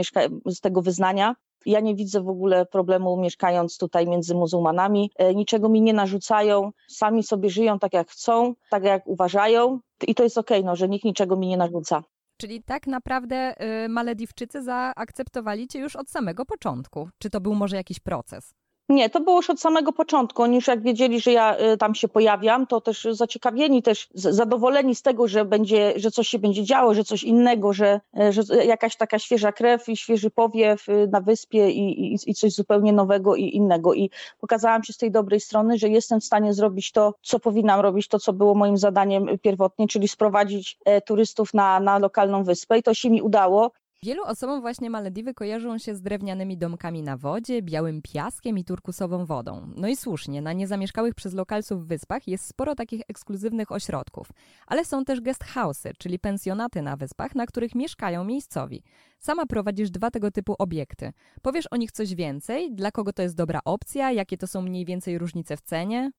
z 0.46 0.62
tego 0.62 0.82
wyznania. 0.82 1.36
Ja 1.68 1.80
nie 1.80 1.96
widzę 1.96 2.22
w 2.22 2.30
ogóle 2.30 2.66
problemu 2.66 3.18
mieszkając 3.18 3.78
tutaj 3.78 4.08
między 4.08 4.36
muzułmanami. 4.36 5.12
E, 5.16 5.36
niczego 5.36 5.70
mi 5.70 5.82
nie 5.82 5.94
narzucają, 5.94 6.72
sami 6.88 7.24
sobie 7.24 7.50
żyją 7.50 7.80
tak 7.80 7.94
jak 7.94 8.10
chcą, 8.10 8.54
tak 8.70 8.84
jak 8.84 9.08
uważają 9.08 9.80
i 10.08 10.16
to 10.16 10.24
jest 10.24 10.38
okej, 10.38 10.60
okay, 10.60 10.66
no, 10.66 10.76
że 10.76 10.90
nikt 10.90 11.06
niczego 11.06 11.36
mi 11.36 11.48
nie 11.48 11.58
narzuca. 11.58 12.04
Czyli 12.38 12.64
tak 12.64 12.88
naprawdę 12.88 13.56
y, 13.86 13.90
Malediwczycy 13.90 14.64
zaakceptowali 14.64 15.68
cię 15.68 15.80
już 15.80 15.96
od 15.96 16.10
samego 16.10 16.46
początku. 16.46 17.10
Czy 17.18 17.30
to 17.30 17.42
był 17.42 17.56
może 17.56 17.76
jakiś 17.76 18.00
proces? 18.00 18.54
Nie, 18.90 19.10
to 19.10 19.20
było 19.20 19.38
już 19.38 19.50
od 19.50 19.60
samego 19.60 19.94
początku. 19.94 20.44
Oni 20.44 20.56
już 20.56 20.68
jak 20.68 20.82
wiedzieli, 20.82 21.22
że 21.22 21.32
ja 21.32 21.58
y, 21.74 21.78
tam 21.78 21.96
się 21.96 22.08
pojawiam, 22.08 22.68
to 22.68 22.82
też 22.82 23.08
zaciekawieni, 23.12 23.84
też 23.84 24.08
zadowoleni 24.14 24.96
z 24.96 25.02
tego, 25.02 25.28
że 25.28 25.46
będzie, 25.46 25.94
że 25.96 26.12
coś 26.12 26.28
się 26.28 26.40
będzie 26.40 26.64
działo, 26.64 26.94
że 26.94 27.04
coś 27.04 27.24
innego, 27.24 27.74
że, 27.74 28.00
y, 28.20 28.34
że 28.34 28.66
jakaś 28.66 28.96
taka 28.96 29.20
świeża 29.20 29.52
krew 29.52 29.90
i 29.90 29.98
świeży 29.98 30.30
powiew 30.30 30.90
y, 30.90 31.08
na 31.12 31.22
wyspie 31.22 31.72
i, 31.72 32.14
i, 32.14 32.18
i 32.26 32.34
coś 32.34 32.54
zupełnie 32.54 32.94
nowego 32.94 33.36
i 33.36 33.56
innego. 33.56 33.94
I 33.94 34.10
pokazałam 34.40 34.84
się 34.84 34.94
z 34.94 34.98
tej 34.98 35.12
dobrej 35.12 35.40
strony, 35.40 35.78
że 35.78 35.90
jestem 35.90 36.20
w 36.22 36.26
stanie 36.26 36.54
zrobić 36.54 36.92
to, 36.92 37.14
co 37.22 37.40
powinnam 37.40 37.80
robić, 37.80 38.08
to, 38.08 38.20
co 38.20 38.34
było 38.34 38.56
moim 38.56 38.78
zadaniem 38.78 39.28
pierwotnie, 39.42 39.88
czyli 39.88 40.08
sprowadzić 40.08 40.78
e, 40.86 41.02
turystów 41.02 41.54
na, 41.54 41.80
na 41.80 42.00
lokalną 42.00 42.44
wyspę. 42.44 42.78
I 42.78 42.84
to 42.84 42.94
się 42.94 43.10
mi 43.10 43.22
udało. 43.22 43.72
Wielu 44.04 44.24
osobom 44.24 44.62
właśnie 44.62 44.90
Malediwy 44.90 45.34
kojarzą 45.34 45.78
się 45.78 45.96
z 45.96 46.02
drewnianymi 46.02 46.58
domkami 46.58 47.04
na 47.04 47.18
wodzie, 47.18 47.62
białym 47.62 48.02
piaskiem 48.02 48.58
i 48.58 48.64
turkusową 48.64 49.26
wodą. 49.26 49.74
No 49.76 49.88
i 49.88 49.96
słusznie, 49.96 50.42
na 50.42 50.54
niezamieszkałych 50.54 51.16
przez 51.16 51.34
lokalców 51.34 51.88
wyspach 51.88 52.28
jest 52.28 52.48
sporo 52.48 52.76
takich 52.76 53.02
ekskluzywnych 53.08 53.72
ośrodków. 53.72 54.28
Ale 54.68 54.86
są 54.86 55.06
też 55.06 55.22
guest 55.22 55.44
house'y, 55.44 55.92
czyli 55.98 56.20
pensjonaty 56.20 56.82
na 56.82 56.98
wyspach, 56.98 57.36
na 57.36 57.46
których 57.46 57.76
mieszkają 57.76 58.24
miejscowi. 58.24 58.84
Sama 59.20 59.46
prowadzisz 59.46 59.90
dwa 59.90 60.12
tego 60.12 60.32
typu 60.32 60.56
obiekty. 60.60 61.12
Powiesz 61.42 61.68
o 61.72 61.78
nich 61.78 61.92
coś 61.92 62.16
więcej? 62.16 62.76
Dla 62.76 62.92
kogo 62.92 63.14
to 63.14 63.22
jest 63.22 63.36
dobra 63.36 63.60
opcja? 63.66 64.12
Jakie 64.12 64.38
to 64.38 64.48
są 64.48 64.62
mniej 64.62 64.86
więcej 64.86 65.18
różnice 65.18 65.58
w 65.58 65.62
cenie? 65.62 66.12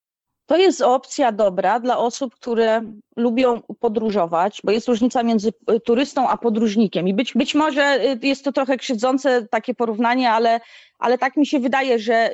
To 0.48 0.56
jest 0.56 0.82
opcja 0.82 1.32
dobra 1.32 1.80
dla 1.80 1.98
osób, 1.98 2.34
które 2.34 2.82
lubią 3.16 3.60
podróżować, 3.80 4.60
bo 4.64 4.72
jest 4.72 4.88
różnica 4.88 5.22
między 5.22 5.52
y, 5.72 5.80
turystą 5.80 6.28
a 6.28 6.36
podróżnikiem. 6.36 7.08
I 7.08 7.14
być, 7.14 7.34
być 7.34 7.54
może 7.54 8.00
y, 8.04 8.26
jest 8.26 8.44
to 8.44 8.52
trochę 8.52 8.76
krzywdzące 8.76 9.48
takie 9.50 9.74
porównanie, 9.74 10.30
ale 10.30 10.60
ale 10.98 11.18
tak 11.18 11.36
mi 11.36 11.46
się 11.46 11.60
wydaje, 11.60 11.98
że 11.98 12.30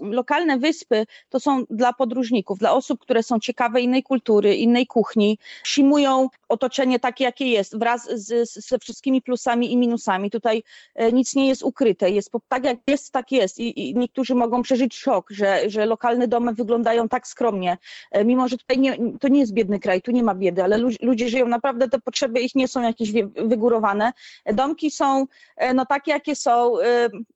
lokalne 0.00 0.58
wyspy 0.58 1.06
to 1.28 1.40
są 1.40 1.64
dla 1.70 1.92
podróżników, 1.92 2.58
dla 2.58 2.72
osób, 2.72 3.00
które 3.00 3.22
są 3.22 3.40
ciekawe 3.40 3.80
innej 3.80 4.02
kultury, 4.02 4.54
innej 4.54 4.86
kuchni, 4.86 5.38
przyjmują 5.62 6.28
otoczenie 6.48 6.98
takie, 6.98 7.24
jakie 7.24 7.46
jest, 7.46 7.78
wraz 7.78 8.10
z, 8.10 8.52
ze 8.68 8.78
wszystkimi 8.78 9.22
plusami 9.22 9.72
i 9.72 9.76
minusami. 9.76 10.30
Tutaj 10.30 10.62
e, 10.94 11.12
nic 11.12 11.34
nie 11.34 11.48
jest 11.48 11.62
ukryte, 11.62 12.10
jest 12.10 12.32
tak 12.48 12.64
jak 12.64 12.78
jest, 12.86 13.12
tak 13.12 13.32
jest 13.32 13.58
I, 13.58 13.90
i 13.90 13.94
niektórzy 13.94 14.34
mogą 14.34 14.62
przeżyć 14.62 14.96
szok, 14.96 15.30
że, 15.30 15.70
że 15.70 15.86
lokalne 15.86 16.28
domy 16.28 16.54
wyglądają 16.54 17.08
tak 17.08 17.26
skromnie, 17.26 17.78
e, 18.10 18.24
mimo 18.24 18.48
że 18.48 18.58
tutaj 18.58 18.78
nie, 18.78 18.96
to 19.20 19.28
nie 19.28 19.40
jest 19.40 19.52
biedny 19.52 19.80
kraj, 19.80 20.02
tu 20.02 20.10
nie 20.10 20.22
ma 20.22 20.34
biedy, 20.34 20.64
ale 20.64 20.78
ludzie 21.02 21.28
żyją 21.28 21.48
naprawdę, 21.48 21.88
te 21.88 22.00
potrzeby 22.00 22.40
ich 22.40 22.54
nie 22.54 22.68
są 22.68 22.82
jakieś 22.82 23.12
wygórowane. 23.36 24.12
Domki 24.46 24.90
są 24.90 25.26
e, 25.56 25.74
no 25.74 25.86
takie, 25.86 26.10
jakie 26.10 26.36
są, 26.36 26.72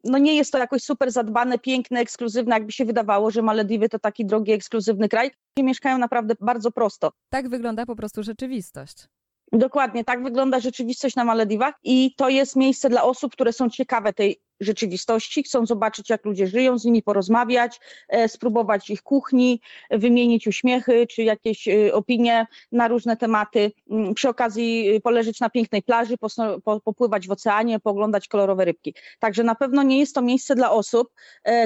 no 0.05 0.19
nie 0.19 0.35
jest 0.35 0.53
to 0.53 0.59
jakoś 0.67 0.83
super 0.83 1.13
zadbane, 1.13 1.59
piękne, 1.59 2.01
ekskluzywne, 2.01 2.55
jakby 2.55 2.73
się 2.73 2.85
wydawało, 2.85 3.31
że 3.31 3.43
Malediwy 3.43 3.89
to 3.89 3.99
taki 3.99 4.27
drogi, 4.27 4.53
ekskluzywny 4.53 5.09
kraj. 5.09 5.31
I 5.57 5.63
mieszkają 5.63 5.99
naprawdę 5.99 6.35
bardzo 6.41 6.73
prosto. 6.73 7.13
Tak 7.31 7.49
wygląda 7.49 7.87
po 7.87 7.97
prostu 7.97 8.23
rzeczywistość. 8.23 9.09
Dokładnie, 9.53 10.05
tak 10.05 10.23
wygląda 10.23 10.61
rzeczywistość 10.61 11.17
na 11.17 11.25
Malediwach 11.25 11.75
i 11.85 12.15
to 12.17 12.29
jest 12.29 12.57
miejsce 12.57 12.89
dla 12.89 13.03
osób, 13.03 13.33
które 13.33 13.53
są 13.53 13.71
ciekawe 13.71 14.13
tej 14.13 14.41
rzeczywistości, 14.61 15.43
chcą 15.43 15.67
zobaczyć, 15.67 16.11
jak 16.11 16.25
ludzie 16.25 16.47
żyją, 16.47 16.79
z 16.79 16.85
nimi 16.85 17.03
porozmawiać, 17.03 17.81
e, 18.09 18.29
spróbować 18.29 18.91
ich 18.91 19.03
kuchni, 19.03 19.61
wymienić 19.91 20.47
uśmiechy 20.47 21.07
czy 21.07 21.23
jakieś 21.23 21.69
e, 21.69 21.95
opinie 21.95 22.47
na 22.73 22.89
różne 22.89 23.17
tematy. 23.17 23.73
Mm, 23.91 24.15
przy 24.15 24.29
okazji 24.29 24.89
e, 24.97 25.01
poleżeć 25.01 25.41
na 25.41 25.51
pięknej 25.51 25.83
plaży, 25.83 26.15
popływać 26.85 27.29
w 27.29 27.31
oceanie, 27.31 27.81
pooglądać 27.81 28.29
kolorowe 28.29 28.65
rybki. 28.65 28.95
Także 29.19 29.45
na 29.45 29.55
pewno 29.55 29.83
nie 29.83 29.99
jest 29.99 30.15
to 30.15 30.23
miejsce 30.23 30.55
dla 30.55 30.71
osób, 30.71 31.09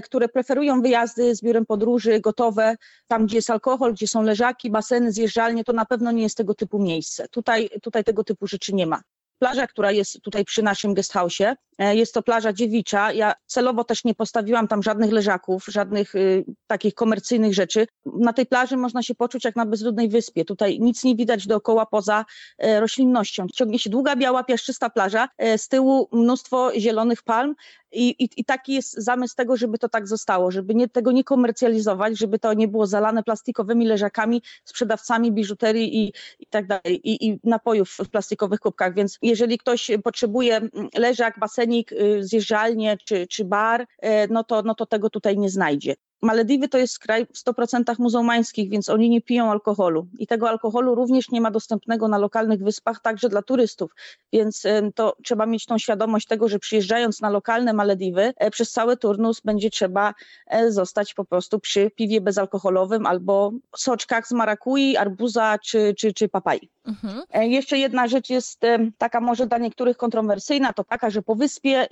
które 0.02 0.28
preferują 0.28 0.82
wyjazdy 0.82 1.34
z 1.34 1.42
biurem 1.42 1.66
podróży 1.66 2.20
gotowe, 2.20 2.76
tam 3.06 3.26
gdzie 3.26 3.36
jest 3.36 3.50
alkohol, 3.50 3.92
gdzie 3.92 4.06
są 4.06 4.22
leżaki, 4.22 4.70
baseny, 4.70 5.12
zjeżdżalnie, 5.12 5.64
to 5.64 5.72
na 5.72 5.84
pewno 5.84 6.12
nie 6.12 6.22
jest 6.22 6.36
tego 6.36 6.54
typu 6.54 6.78
miejsce. 6.78 7.28
Tutaj, 7.28 7.70
tutaj 7.82 8.04
tego 8.04 8.24
typu 8.24 8.46
rzeczy 8.46 8.74
nie 8.74 8.86
ma 8.86 9.02
plaża, 9.40 9.66
która 9.66 9.90
jest 9.90 10.22
tutaj 10.22 10.44
przy 10.44 10.62
naszym 10.62 10.94
guesthouse'ie, 10.94 11.54
e, 11.78 11.96
jest 11.96 12.14
to 12.14 12.22
plaża 12.22 12.52
dziewicza. 12.52 13.12
Ja 13.12 13.34
celowo 13.46 13.84
też 13.84 14.04
nie 14.04 14.14
postawiłam 14.14 14.68
tam 14.68 14.82
żadnych 14.82 15.12
leżaków, 15.12 15.64
żadnych 15.68 16.14
y, 16.14 16.44
takich 16.66 16.94
komercyjnych 16.94 17.54
rzeczy. 17.54 17.86
Na 18.06 18.32
tej 18.32 18.46
plaży 18.46 18.76
można 18.76 19.02
się 19.02 19.14
poczuć 19.14 19.44
jak 19.44 19.56
na 19.56 19.66
bezludnej 19.66 20.08
wyspie. 20.08 20.44
Tutaj 20.44 20.80
nic 20.80 21.04
nie 21.04 21.16
widać 21.16 21.46
dookoła 21.46 21.86
poza 21.86 22.24
e, 22.58 22.80
roślinnością. 22.80 23.46
Ciągnie 23.54 23.78
się 23.78 23.90
długa, 23.90 24.16
biała, 24.16 24.44
piaszczysta 24.44 24.90
plaża, 24.90 25.28
e, 25.38 25.58
z 25.58 25.68
tyłu 25.68 26.08
mnóstwo 26.12 26.70
zielonych 26.78 27.22
palm, 27.22 27.54
i, 27.92 28.08
i, 28.24 28.28
I, 28.36 28.44
taki 28.44 28.74
jest 28.74 28.92
zamysł 28.92 29.36
tego, 29.36 29.56
żeby 29.56 29.78
to 29.78 29.88
tak 29.88 30.08
zostało, 30.08 30.50
żeby 30.50 30.74
nie, 30.74 30.88
tego 30.88 31.12
nie 31.12 31.24
komercjalizować, 31.24 32.18
żeby 32.18 32.38
to 32.38 32.54
nie 32.54 32.68
było 32.68 32.86
zalane 32.86 33.22
plastikowymi 33.22 33.86
leżakami, 33.86 34.42
sprzedawcami 34.64 35.32
biżuterii 35.32 36.04
i, 36.04 36.12
i 36.40 36.46
tak 36.46 36.66
dalej, 36.66 37.10
i, 37.10 37.28
i 37.28 37.40
napojów 37.44 37.90
w 37.90 38.08
plastikowych 38.08 38.60
kubkach. 38.60 38.94
Więc 38.94 39.18
jeżeli 39.22 39.58
ktoś 39.58 39.90
potrzebuje 40.04 40.60
leżak, 40.94 41.38
basenik, 41.38 41.92
y, 41.92 42.24
zjeżdżalnię 42.24 42.96
czy, 43.04 43.26
czy 43.26 43.44
bar, 43.44 43.86
e, 43.98 44.28
no 44.28 44.44
to, 44.44 44.62
no 44.62 44.74
to 44.74 44.86
tego 44.86 45.10
tutaj 45.10 45.38
nie 45.38 45.50
znajdzie. 45.50 45.94
Malediwy 46.22 46.68
to 46.68 46.78
jest 46.78 46.98
kraj 46.98 47.26
w 47.26 47.32
100% 47.32 47.94
muzułmańskich, 47.98 48.70
więc 48.70 48.88
oni 48.88 49.10
nie 49.10 49.20
piją 49.20 49.50
alkoholu 49.50 50.06
i 50.18 50.26
tego 50.26 50.48
alkoholu 50.48 50.94
również 50.94 51.30
nie 51.30 51.40
ma 51.40 51.50
dostępnego 51.50 52.08
na 52.08 52.18
lokalnych 52.18 52.62
wyspach, 52.62 53.00
także 53.00 53.28
dla 53.28 53.42
turystów. 53.42 53.94
Więc 54.32 54.66
to 54.94 55.16
trzeba 55.24 55.46
mieć 55.46 55.66
tą 55.66 55.78
świadomość 55.78 56.26
tego, 56.26 56.48
że 56.48 56.58
przyjeżdżając 56.58 57.20
na 57.20 57.30
lokalne 57.30 57.72
Malediwy, 57.72 58.32
e, 58.36 58.50
przez 58.50 58.72
cały 58.72 58.96
turnus 58.96 59.40
będzie 59.40 59.70
trzeba 59.70 60.14
e, 60.46 60.72
zostać 60.72 61.14
po 61.14 61.24
prostu 61.24 61.60
przy 61.60 61.90
piwie 61.90 62.20
bezalkoholowym 62.20 63.06
albo 63.06 63.52
soczkach 63.76 64.28
z 64.28 64.32
marakui, 64.32 64.96
arbuza 64.96 65.58
czy, 65.58 65.94
czy, 65.98 66.12
czy 66.12 66.28
papai. 66.28 66.70
Mhm. 66.86 67.22
E, 67.30 67.48
jeszcze 67.48 67.78
jedna 67.78 68.08
rzecz 68.08 68.30
jest 68.30 68.60
taka 68.98 69.20
może 69.20 69.46
dla 69.46 69.58
niektórych 69.58 69.96
kontrowersyjna, 69.96 70.72
to 70.72 70.84
taka, 70.84 71.10
że 71.10 71.22
po 71.22 71.34
wyspie 71.34 71.86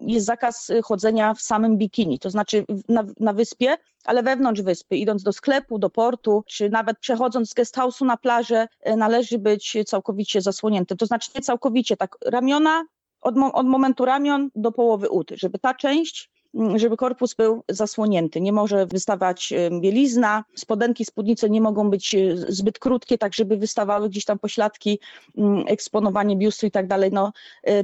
jest 0.00 0.26
zakaz 0.26 0.72
chodzenia 0.84 1.34
w 1.34 1.40
samym 1.40 1.76
bikini, 1.76 2.18
to 2.18 2.30
znaczy 2.30 2.64
na, 2.88 3.04
na 3.20 3.32
wyspie, 3.32 3.59
ale 4.04 4.22
wewnątrz 4.22 4.62
wyspy, 4.62 4.96
idąc 4.96 5.22
do 5.22 5.32
sklepu, 5.32 5.78
do 5.78 5.90
portu, 5.90 6.44
czy 6.46 6.70
nawet 6.70 6.98
przechodząc 6.98 7.50
z 7.50 7.54
guesthouse'u 7.54 8.06
na 8.06 8.16
plażę, 8.16 8.68
e, 8.80 8.96
należy 8.96 9.38
być 9.38 9.76
całkowicie 9.86 10.40
zasłoniętym. 10.40 10.96
To 10.96 11.06
znaczy 11.06 11.30
nie 11.34 11.40
całkowicie, 11.40 11.96
tak 11.96 12.16
ramiona, 12.26 12.84
od, 13.20 13.34
od 13.52 13.66
momentu 13.66 14.04
ramion 14.04 14.50
do 14.54 14.72
połowy 14.72 15.08
ud, 15.08 15.30
żeby 15.34 15.58
ta 15.58 15.74
część 15.74 16.30
mm, 16.54 16.78
żeby 16.78 16.96
korpus 16.96 17.34
był 17.34 17.62
zasłonięty. 17.68 18.40
Nie 18.40 18.52
może 18.52 18.86
wystawać 18.86 19.52
bielizna, 19.80 20.44
spodenki, 20.54 21.04
spódnice 21.04 21.50
nie 21.50 21.60
mogą 21.60 21.90
być 21.90 22.16
zbyt 22.48 22.78
krótkie, 22.78 23.18
tak 23.18 23.34
żeby 23.34 23.56
wystawały 23.56 24.08
gdzieś 24.08 24.24
tam 24.24 24.38
pośladki, 24.38 24.98
mm, 25.38 25.64
eksponowanie 25.66 26.36
biustu 26.36 26.66
i 26.66 26.70
tak 26.70 26.86
dalej. 26.86 27.10
No, 27.12 27.32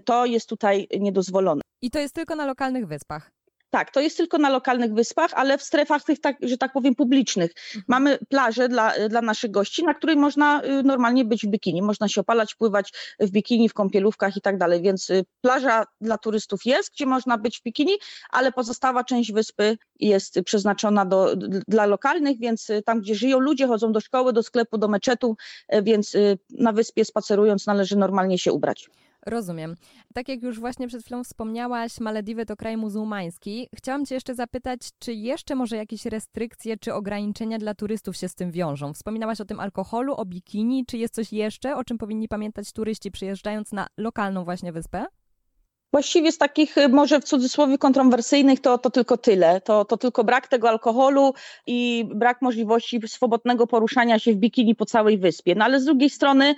to 0.05 0.27
jest 0.27 0.49
tutaj 0.49 0.89
niedozwolone. 1.01 1.63
I 1.83 1.91
to 1.91 1.99
jest 1.99 2.15
tylko 2.15 2.37
na 2.37 2.47
lokalnych 2.47 2.87
wyspach. 2.87 3.36
Tak, 3.77 3.91
to 3.91 4.01
jest 4.01 4.17
tylko 4.17 4.39
na 4.39 4.51
lokalnych 4.51 4.95
wyspach, 4.95 5.31
ale 5.35 5.59
w 5.59 5.63
strefach 5.63 6.05
tych, 6.05 6.21
tak, 6.21 6.37
że 6.43 6.59
tak 6.59 6.73
powiem, 6.73 6.95
publicznych. 6.95 7.51
Mhm. 7.51 7.85
Mamy 7.89 8.19
plażę 8.29 8.69
dla, 8.69 9.09
dla 9.09 9.23
naszych 9.23 9.51
gości, 9.51 9.85
na 9.85 9.95
której 9.95 10.17
można 10.17 10.65
y, 10.65 10.83
normalnie 10.83 11.25
być 11.25 11.47
w 11.47 11.49
bikini. 11.49 11.83
Można 11.83 12.09
się 12.09 12.21
opalać, 12.21 12.55
pływać 12.55 12.93
w 13.21 13.31
bikini, 13.31 13.69
w 13.69 13.75
kąpielówkach 13.75 14.37
i 14.37 14.41
tak 14.41 14.59
dalej. 14.59 14.83
Więc 14.83 15.11
y, 15.11 15.25
plaża 15.41 15.85
dla 16.01 16.19
turystów 16.19 16.67
jest, 16.67 16.93
gdzie 16.93 17.07
można 17.07 17.39
być 17.39 17.59
w 17.59 17.63
bikini, 17.63 17.93
ale 18.31 18.53
pozostała 18.53 19.05
część 19.05 19.33
wyspy 19.33 19.79
jest 20.01 20.41
przeznaczona 20.45 21.05
do, 21.05 21.37
dla 21.69 21.87
lokalnych, 21.87 22.39
więc 22.39 22.71
y, 22.71 22.83
tam, 22.83 23.01
gdzie 23.01 23.15
żyją 23.15 23.39
ludzie, 23.39 23.67
chodzą 23.67 23.93
do 23.93 24.01
szkoły, 24.01 24.33
do 24.33 24.43
sklepu, 24.43 24.79
do 24.79 24.89
meczetu, 24.89 25.37
więc 25.83 26.17
na 26.51 26.73
wyspie 26.73 27.05
spacerując 27.05 27.67
należy 27.67 27.97
normalnie 27.97 28.39
się 28.39 28.53
ubrać. 28.53 28.89
Rozumiem. 29.27 29.75
Tak 30.15 30.29
jak 30.29 30.43
już 30.43 30.61
właśnie 30.61 30.89
przed 30.89 31.03
chwilą 31.03 31.25
wspomniałaś, 31.25 32.01
Malediwy 32.01 32.47
to 32.47 32.57
kraj 32.57 32.77
muzułmański. 32.77 33.69
Chciałam 33.75 34.07
Cię 34.07 34.15
jeszcze 34.15 34.35
zapytać, 34.35 34.81
czy 34.99 35.13
jeszcze 35.13 35.55
może 35.55 35.77
jakieś 35.77 36.07
restrykcje 36.07 36.77
czy 36.77 36.95
ograniczenia 36.95 37.59
dla 37.59 37.75
turystów 37.75 38.17
się 38.17 38.29
z 38.29 38.35
tym 38.35 38.51
wiążą? 38.51 38.93
Wspominałaś 38.93 39.41
o 39.41 39.45
tym 39.45 39.61
alkoholu, 39.61 40.15
o 40.15 40.25
bikini. 40.25 40.87
Czy 40.87 40.99
jest 40.99 41.15
coś 41.15 41.33
jeszcze, 41.33 41.77
o 41.77 41.85
czym 41.85 41.99
powinni 41.99 42.29
pamiętać 42.29 42.73
turyści 42.73 43.11
przyjeżdżając 43.11 43.73
na 43.73 43.87
lokalną 43.97 44.45
właśnie 44.45 44.73
wyspę? 44.73 45.07
Właściwie 45.97 46.33
z 46.33 46.39
takich 46.39 46.79
y, 46.79 46.89
może 46.89 47.21
w 47.21 47.25
cudzysłowie 47.25 47.79
kontrowersyjnych 47.79 48.61
to, 48.61 48.79
to 48.79 48.91
tylko 48.91 49.17
tyle. 49.17 49.61
To, 49.61 49.85
to 49.85 49.97
tylko 49.97 50.25
brak 50.25 50.49
tego 50.49 50.69
alkoholu 50.69 51.35
i 51.67 52.05
brak 52.15 52.43
możliwości 52.43 53.01
swobodnego 53.07 53.67
poruszania 53.67 54.19
się 54.19 54.33
w 54.33 54.37
bikini 54.37 54.75
po 54.75 54.87
całej 54.87 55.19
wyspie. 55.19 55.55
No 55.55 55.65
ale 55.65 55.81
z 55.81 55.85
drugiej 55.85 56.11
strony 56.11 56.55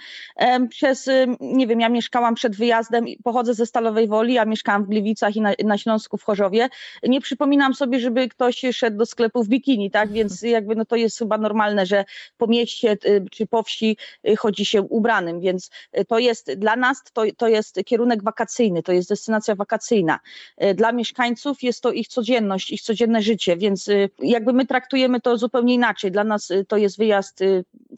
przez, 0.70 1.08
y, 1.08 1.26
nie 1.40 1.66
wiem, 1.66 1.80
ja 1.80 1.88
mieszkałam 1.88 2.34
przed 2.34 2.56
wyjazdem, 2.56 3.04
pochodzę 3.24 3.54
ze 3.54 3.66
Stalowej 3.66 4.08
Woli, 4.08 4.38
a 4.38 4.44
mieszkałam 4.44 4.84
w 4.84 4.88
Gliwicach 4.88 5.36
i 5.36 5.40
na, 5.40 5.52
na 5.64 5.78
Śląsku 5.78 6.16
w 6.16 6.22
Chorzowie. 6.22 6.68
Nie 7.02 7.20
przypominam 7.20 7.74
sobie, 7.74 8.00
żeby 8.00 8.28
ktoś 8.28 8.62
szedł 8.72 8.96
do 8.96 9.06
sklepu 9.06 9.44
w 9.44 9.48
bikini, 9.48 9.90
tak? 9.90 10.12
Więc 10.12 10.42
jakby 10.42 10.76
no 10.76 10.84
to 10.84 10.96
jest 10.96 11.18
chyba 11.18 11.38
normalne, 11.38 11.86
że 11.86 12.04
po 12.38 12.46
mieście 12.46 12.96
y, 13.06 13.24
czy 13.30 13.46
po 13.46 13.62
wsi 13.62 13.96
chodzi 14.38 14.64
się 14.64 14.82
ubranym, 14.82 15.40
więc 15.40 15.70
to 16.08 16.18
jest 16.18 16.54
dla 16.54 16.76
nas, 16.76 17.02
to, 17.12 17.22
to 17.36 17.48
jest 17.48 17.80
kierunek 17.86 18.22
wakacyjny, 18.22 18.82
to 18.82 18.92
jest 18.92 19.08
destynacja 19.28 19.54
wakacyjna. 19.54 20.20
E, 20.56 20.74
dla 20.74 20.92
mieszkańców 20.92 21.62
jest 21.62 21.82
to 21.82 21.92
ich 21.92 22.08
codzienność, 22.08 22.70
ich 22.70 22.82
codzienne 22.82 23.22
życie, 23.22 23.56
więc 23.56 23.88
e, 23.88 24.08
jakby 24.18 24.52
my 24.52 24.66
traktujemy 24.66 25.20
to 25.20 25.36
zupełnie 25.36 25.74
inaczej. 25.74 26.12
Dla 26.12 26.24
nas 26.24 26.50
e, 26.50 26.64
to 26.64 26.76
jest 26.76 26.98
wyjazd, 26.98 27.40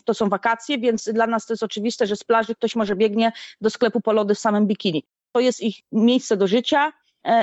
to 0.05 0.15
są 0.15 0.29
wakacje, 0.29 0.79
więc 0.79 1.09
dla 1.13 1.27
nas 1.27 1.47
to 1.47 1.53
jest 1.53 1.63
oczywiste, 1.63 2.07
że 2.07 2.17
z 2.17 2.25
plaży 2.25 2.55
ktoś 2.55 2.77
może 2.77 2.97
biegnie 2.97 3.33
do 3.61 3.71
sklepu 3.71 4.01
po 4.01 4.13
lody 4.13 4.35
w 4.35 4.39
samym 4.39 4.67
bikini. 4.67 5.05
To 5.33 5.41
jest 5.41 5.61
ich 5.61 5.77
miejsce 5.93 6.37
do 6.37 6.47
życia, 6.47 6.93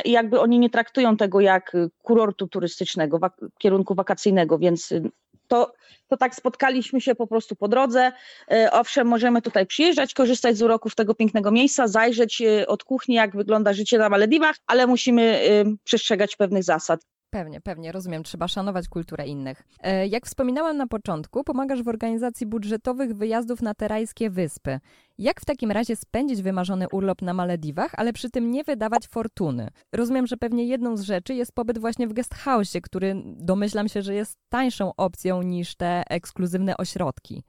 i 0.06 0.12
jakby 0.12 0.40
oni 0.40 0.60
nie 0.60 0.70
traktują 0.70 1.18
tego 1.18 1.40
jak 1.40 1.78
kurortu 2.04 2.48
turystycznego, 2.48 3.20
kierunku 3.60 3.96
wakacyjnego, 3.96 4.58
więc 4.58 4.94
to, 5.48 5.74
to 6.08 6.18
tak 6.18 6.36
spotkaliśmy 6.36 7.02
się 7.02 7.16
po 7.16 7.28
prostu 7.28 7.56
po 7.56 7.68
drodze. 7.68 8.12
E, 8.52 8.72
owszem, 8.72 9.08
możemy 9.08 9.42
tutaj 9.42 9.66
przyjeżdżać, 9.66 10.14
korzystać 10.14 10.58
z 10.58 10.62
uroków 10.62 10.96
tego 10.96 11.16
pięknego 11.16 11.52
miejsca, 11.52 11.88
zajrzeć 11.88 12.42
e, 12.42 12.68
od 12.68 12.84
kuchni, 12.84 13.16
jak 13.16 13.36
wygląda 13.36 13.74
życie 13.74 13.98
na 13.98 14.10
Malediwach, 14.10 14.56
ale 14.68 14.88
musimy 14.88 15.22
e, 15.24 15.64
przestrzegać 15.84 16.36
pewnych 16.36 16.64
zasad. 16.64 17.17
Pewnie, 17.30 17.62
pewnie, 17.62 17.92
rozumiem, 17.92 18.24
trzeba 18.24 18.48
szanować 18.48 18.88
kulturę 18.88 19.28
innych. 19.28 19.64
E, 19.84 20.08
jak 20.08 20.26
wspominałam 20.26 20.78
na 20.78 20.88
początku, 20.88 21.44
pomagasz 21.44 21.84
w 21.84 21.88
organizacji 21.88 22.46
budżetowych 22.46 23.14
wyjazdów 23.14 23.62
na 23.62 23.74
te 23.74 23.88
rajskie 23.88 24.30
wyspy. 24.30 24.80
Jak 25.18 25.42
w 25.42 25.46
takim 25.46 25.72
razie 25.72 25.96
spędzić 25.96 26.42
wymarzony 26.42 26.86
urlop 26.92 27.22
na 27.22 27.34
Malediwach, 27.34 27.92
ale 27.98 28.14
przy 28.14 28.30
tym 28.30 28.52
nie 28.52 28.64
wydawać 28.64 29.08
fortuny? 29.08 29.68
Rozumiem, 29.94 30.28
że 30.28 30.38
pewnie 30.38 30.66
jedną 30.66 30.98
z 30.98 31.02
rzeczy 31.02 31.34
jest 31.34 31.52
pobyt 31.52 31.78
właśnie 31.78 32.08
w 32.08 32.14
guest 32.14 32.36
house, 32.36 32.78
który 32.84 33.16
domyślam 33.26 33.90
się, 33.90 34.02
że 34.02 34.14
jest 34.14 34.38
tańszą 34.50 34.92
opcją 34.98 35.42
niż 35.42 35.76
te 35.76 36.04
ekskluzywne 36.10 36.78
ośrodki. 36.78 37.44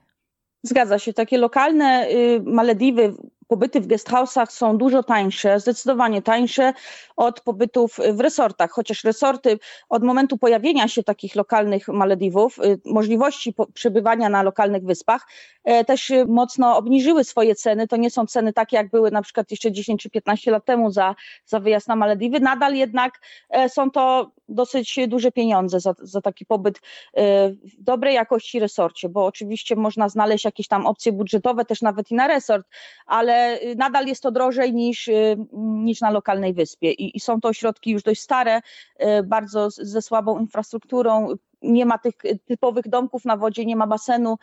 Zgadza 0.63 0.99
się, 0.99 1.13
takie 1.13 1.39
lokalne 1.39 2.09
y, 2.11 2.43
Malediwy, 2.47 3.15
pobyty 3.49 3.81
w 3.81 3.87
guesthouse'ach 3.87 4.51
są 4.51 4.79
dużo 4.79 5.03
tańsze, 5.03 5.61
zdecydowanie 5.61 6.23
tańsze 6.23 6.73
od 7.17 7.41
pobytów 7.41 7.99
w 8.13 8.21
resortach, 8.21 8.71
chociaż 8.71 9.05
resorty 9.05 9.59
od 9.89 10.05
momentu 10.05 10.39
pojawienia 10.39 10.89
się 10.89 11.03
takich 11.03 11.37
lokalnych 11.37 11.89
Malediwów, 11.89 12.59
y, 12.59 12.81
możliwości 12.85 13.55
przebywania 13.75 14.29
na 14.29 14.43
lokalnych 14.43 14.85
wyspach, 14.85 15.27
e, 15.65 15.85
też 15.85 16.13
mocno 16.27 16.77
obniżyły 16.77 17.25
swoje 17.25 17.55
ceny. 17.55 17.89
To 17.89 17.97
nie 17.97 18.11
są 18.11 18.27
ceny 18.27 18.53
takie, 18.53 18.77
jak 18.77 18.91
były 18.91 19.11
na 19.11 19.23
przykład 19.23 19.51
jeszcze 19.51 19.73
10 19.73 20.03
czy 20.03 20.11
15 20.11 20.51
lat 20.51 20.65
temu 20.65 20.91
za, 20.91 21.15
za 21.47 21.61
wyjazd 21.61 21.89
na 21.89 21.97
Malediwy. 21.97 22.41
Nadal 22.41 22.75
jednak 22.75 23.21
e, 23.51 23.69
są 23.69 23.91
to 23.91 24.31
dosyć 24.49 24.99
duże 25.09 25.33
pieniądze 25.33 25.81
za, 25.81 25.95
za 25.99 26.21
taki 26.21 26.47
pobyt 26.47 26.81
e, 27.15 27.51
w 27.51 27.83
dobrej 27.83 28.15
jakości 28.15 28.61
resorcie, 28.61 29.09
bo 29.09 29.27
oczywiście 29.27 29.77
można 29.77 30.09
znaleźć 30.09 30.45
jakieś 30.45 30.69
tam 30.69 30.87
opcje 30.87 31.13
budżetowe 31.13 31.65
też 31.65 31.83
nawet 31.83 32.11
i 32.11 32.15
na 32.15 32.29
resort, 32.29 32.67
ale 33.07 33.61
y, 33.63 33.77
nadal 33.77 34.07
jest 34.07 34.23
to 34.23 34.31
drożej 34.31 34.75
niż, 34.75 35.09
y, 35.09 35.37
niż 35.53 36.01
na 36.01 36.11
lokalnej 36.11 36.55
wyspie. 36.55 36.93
I, 36.93 37.17
i 37.17 37.21
są 37.21 37.41
to 37.41 37.49
ośrodki 37.49 37.91
już 37.91 38.03
dość 38.03 38.21
stare, 38.21 38.59
y, 38.59 39.23
bardzo 39.23 39.71
ze 39.71 40.03
słabą 40.03 40.39
infrastrukturą, 40.39 41.29
nie 41.63 41.87
ma 41.87 41.99
tych 41.99 42.15
typowych 42.45 42.89
domków 42.89 43.25
na 43.25 43.37
wodzie, 43.37 43.65
nie 43.65 43.77
ma 43.77 43.87
basenu, 43.87 44.39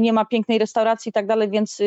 nie 0.00 0.12
ma 0.12 0.24
pięknej 0.24 0.58
restauracji 0.58 1.10
i 1.10 1.12
tak 1.12 1.26
dalej, 1.26 1.50
więc 1.50 1.78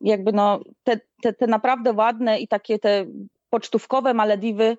jakby 0.00 0.32
no 0.32 0.60
te, 0.84 1.00
te, 1.22 1.32
te 1.32 1.46
naprawdę 1.46 1.92
ładne 1.92 2.40
i 2.40 2.48
takie 2.48 2.78
te 2.78 3.06
pocztówkowe 3.50 4.14
Malediwy 4.14 4.76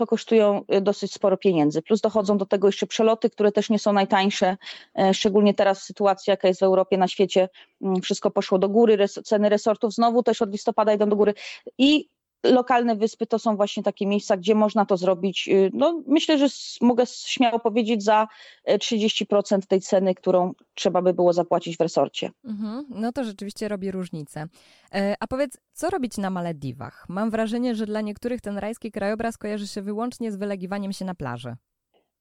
to 0.00 0.06
kosztują 0.06 0.62
y, 0.74 0.80
dosyć 0.80 1.12
sporo 1.12 1.36
pieniędzy. 1.36 1.82
Plus 1.82 2.00
dochodzą 2.00 2.38
do 2.38 2.46
tego 2.46 2.68
jeszcze 2.68 2.86
przeloty, 2.86 3.30
które 3.30 3.52
też 3.52 3.70
nie 3.70 3.78
są 3.78 3.92
najtańsze, 3.92 4.56
e, 4.98 5.14
szczególnie 5.14 5.54
teraz 5.54 5.82
sytuacja, 5.82 6.32
jaka 6.32 6.48
jest 6.48 6.60
w 6.60 6.62
Europie, 6.62 6.98
na 6.98 7.08
świecie, 7.08 7.48
mm, 7.82 8.00
wszystko 8.00 8.30
poszło 8.30 8.58
do 8.58 8.68
góry, 8.68 9.08
ceny 9.08 9.48
resortów 9.48 9.94
znowu 9.94 10.22
też 10.22 10.42
od 10.42 10.52
listopada 10.52 10.94
idą 10.94 11.08
do 11.08 11.16
góry. 11.16 11.34
I 11.78 12.08
lokalne 12.44 12.96
wyspy 12.96 13.26
to 13.26 13.38
są 13.38 13.56
właśnie 13.56 13.82
takie 13.82 14.06
miejsca, 14.06 14.36
gdzie 14.36 14.54
można 14.54 14.86
to 14.86 14.96
zrobić. 14.96 15.48
Y, 15.48 15.70
no, 15.74 16.02
myślę, 16.06 16.38
że 16.38 16.46
mogę 16.80 17.06
śmiało 17.06 17.58
powiedzieć 17.58 18.04
za 18.04 18.28
30% 18.68 19.58
e, 19.58 19.62
tej 19.62 19.80
ceny, 19.80 20.14
którą 20.14 20.52
trzeba 20.74 21.02
by 21.02 21.14
było 21.14 21.32
zapłacić 21.32 21.76
w 21.76 21.80
resorcie. 21.80 22.30
Mhm, 22.44 22.86
no 22.90 23.12
to 23.12 23.24
rzeczywiście 23.24 23.68
robi 23.68 23.90
różnicę. 23.90 24.46
E, 24.94 25.14
a 25.20 25.26
powiedz, 25.26 25.58
co 25.72 25.90
robić 25.90 26.18
na 26.18 26.30
Malediwach? 26.30 27.06
Mam 27.08 27.30
wrażenie, 27.30 27.74
że 27.74 27.86
dla 27.86 28.00
niektórych 28.00 28.40
ten 28.40 28.58
rajski 28.58 28.92
krajobraz 28.92 29.38
kojarzy 29.38 29.68
się 29.68 29.82
wyłącznie 29.82 30.32
z 30.32 30.36
wylegiwaniem 30.36 30.92
się 30.92 31.04
na 31.04 31.14
plaży. 31.14 31.56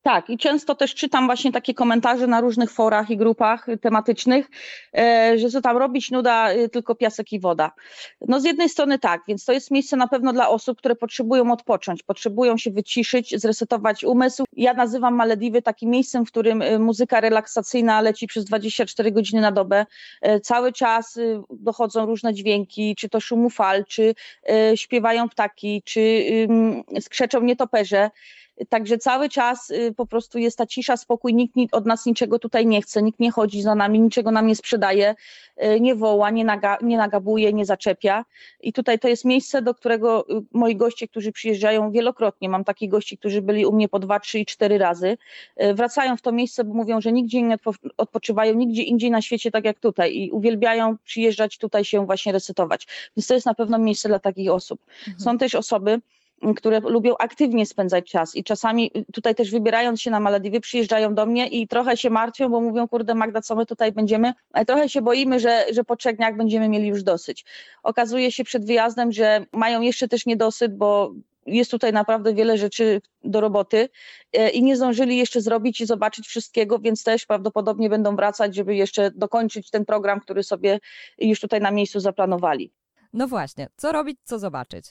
Tak, 0.01 0.29
i 0.29 0.38
często 0.38 0.75
też 0.75 0.96
czytam 0.96 1.25
właśnie 1.25 1.51
takie 1.51 1.74
komentarze 1.74 2.27
na 2.27 2.41
różnych 2.41 2.72
forach 2.72 3.10
i 3.10 3.18
grupach 3.18 3.68
tematycznych, 3.82 4.50
e, 4.98 5.34
że 5.38 5.50
co 5.50 5.62
tam 5.62 5.77
robić, 5.77 6.12
nuda, 6.12 6.53
y, 6.53 6.70
tylko 6.70 6.96
piasek 6.96 7.34
i 7.34 7.39
woda. 7.39 7.72
No 8.27 8.39
z 8.39 8.44
jednej 8.44 8.70
strony 8.70 9.00
tak, 9.00 9.22
więc 9.27 9.46
to 9.46 9.53
jest 9.53 9.72
miejsce 9.72 9.98
na 9.98 10.08
pewno 10.08 10.34
dla 10.34 10.50
osób, 10.50 10.77
które 10.77 10.96
potrzebują 10.96 11.51
odpocząć, 11.51 12.03
potrzebują 12.03 12.58
się 12.58 12.72
wyciszyć, 12.72 13.39
zresetować 13.39 14.03
umysł. 14.03 14.44
Ja 14.53 14.74
nazywam 14.74 15.15
Malediwy 15.15 15.62
takim 15.62 15.89
miejscem, 15.89 16.25
w 16.25 16.32
którym 16.32 16.62
y, 16.62 16.79
muzyka 16.79 17.22
relaksacyjna 17.22 18.01
leci 18.01 18.27
przez 18.27 18.46
24 18.46 19.12
godziny 19.12 19.41
na 19.41 19.51
dobę. 19.51 19.86
E, 20.22 20.39
cały 20.39 20.74
czas 20.74 21.18
y, 21.18 21.41
dochodzą 21.50 22.06
różne 22.06 22.34
dźwięki, 22.34 22.96
czy 22.96 23.10
to 23.10 23.20
szumu 23.20 23.50
fal, 23.50 23.86
czy 23.86 24.15
śpiewają 24.75 25.29
ptaki, 25.29 25.82
czy 25.86 26.24
skrzeczą 27.00 27.41
nietoperze. 27.41 28.10
Także 28.70 28.98
cały 28.98 29.30
czas 29.30 29.70
y, 29.70 29.94
po 29.98 30.06
prostu 30.06 30.38
jest 30.39 30.58
ta 30.58 30.66
cisza, 30.66 30.98
spokój, 30.98 31.34
nikt 31.34 31.56
od 31.72 31.86
nas 31.86 32.06
niczego 32.06 32.39
tutaj 32.39 32.68
nie 32.68 32.82
chce, 32.82 33.01
nikt 33.01 33.20
nie 33.20 33.32
chodzi 33.32 33.62
za 33.62 33.75
nami, 33.75 34.00
niczego 34.00 34.32
nam 34.32 34.48
nie 34.48 34.56
sprzedaje, 34.56 35.16
y, 35.63 35.80
nie 35.80 35.96
woła, 35.96 36.30
nie, 36.30 36.46
naga, 36.46 36.78
nie 36.82 36.98
nagabuje, 36.98 37.54
nie 37.54 37.66
zaczepia. 37.66 38.25
I 38.62 38.74
tutaj 38.74 39.00
to 39.00 39.08
jest 39.08 39.25
miejsce, 39.25 39.62
do 39.62 39.74
którego 39.74 40.30
y, 40.30 40.42
moi 40.54 40.75
goście, 40.75 41.08
którzy 41.08 41.32
przyjeżdżają 41.32 41.92
wielokrotnie, 41.92 42.50
mam 42.50 42.63
takich 42.63 42.89
gości, 42.89 43.18
którzy 43.18 43.42
byli 43.42 43.66
u 43.66 43.72
mnie 43.72 43.89
po 43.89 44.00
dwa, 44.00 44.20
trzy 44.20 44.39
i 44.39 44.46
cztery 44.46 44.78
razy, 44.78 45.18
wracają 45.74 46.18
w 46.18 46.22
to 46.22 46.32
miejsce, 46.32 46.63
bo 46.63 46.74
mówią, 46.74 47.01
że 47.01 47.12
nigdzie 47.12 47.42
nie 47.42 47.58
odpoczywają, 47.98 48.54
nigdzie 48.54 48.84
indziej 48.84 49.12
na 49.12 49.22
świecie 49.22 49.51
tak 49.51 49.66
jak 49.66 49.80
tutaj 49.80 50.16
i 50.16 50.32
uwielbiają 50.32 50.98
przyjeżdżać 51.04 51.58
tutaj 51.58 51.86
się 51.86 52.06
właśnie 52.06 52.32
resetować. 52.32 52.88
Więc 53.18 53.28
to 53.28 53.34
jest 53.34 53.46
na 53.46 53.54
pewno 53.54 53.78
miejsce 53.78 54.10
dla 54.10 54.20
takich 54.20 54.51
osób. 54.51 54.82
Mhm. 55.00 55.20
Są 55.20 55.38
też 55.38 55.56
osoby, 55.56 56.01
które 56.55 56.79
lubią 56.79 57.17
aktywnie 57.17 57.65
spędzać 57.65 58.12
czas 58.12 58.36
i 58.36 58.43
czasami 58.43 58.91
tutaj 59.13 59.36
też 59.36 59.51
wybierając 59.51 60.01
się 60.01 60.12
na 60.12 60.19
Malediwy 60.19 60.60
przyjeżdżają 60.60 61.15
do 61.15 61.25
mnie 61.25 61.48
i 61.48 61.67
trochę 61.67 61.98
się 61.98 62.10
martwią, 62.10 62.50
bo 62.50 62.62
mówią, 62.62 62.88
kurde 62.88 63.15
Magda, 63.15 63.41
co 63.41 63.55
my 63.55 63.65
tutaj 63.65 63.91
będziemy, 63.91 64.34
trochę 64.67 64.89
się 64.89 65.01
boimy, 65.01 65.39
że, 65.39 65.65
że 65.72 65.84
po 65.84 65.96
trzech 65.96 66.17
dniach 66.17 66.38
będziemy 66.38 66.69
mieli 66.69 66.88
już 66.88 67.03
dosyć. 67.03 67.46
Okazuje 67.84 68.31
się 68.31 68.43
przed 68.43 68.65
wyjazdem, 68.65 69.12
że 69.12 69.46
mają 69.53 69.81
jeszcze 69.81 70.08
też 70.08 70.25
niedosyt, 70.25 70.77
bo 70.77 71.13
jest 71.46 71.72
tutaj 71.72 71.93
naprawdę 71.93 72.34
wiele 72.34 72.58
rzeczy 72.58 73.01
do 73.24 73.41
roboty 73.41 73.89
e, 74.34 74.50
i 74.50 74.63
nie 74.63 74.75
zdążyli 74.75 75.17
jeszcze 75.17 75.41
zrobić 75.41 75.81
i 75.81 75.86
zobaczyć 75.86 76.27
wszystkiego, 76.27 76.79
więc 76.79 77.03
też 77.03 77.25
prawdopodobnie 77.25 77.89
będą 77.89 78.15
wracać, 78.15 78.55
żeby 78.55 78.75
jeszcze 78.75 79.12
dokończyć 79.12 79.69
ten 79.69 79.86
program, 79.86 80.19
który 80.19 80.43
sobie 80.43 80.79
już 81.17 81.39
tutaj 81.39 81.62
na 81.62 81.72
miejscu 81.72 82.00
zaplanowali. 82.00 82.72
No 83.13 83.27
właśnie, 83.27 83.67
co 83.77 83.91
robić, 83.91 84.17
co 84.24 84.39
zobaczyć? 84.39 84.86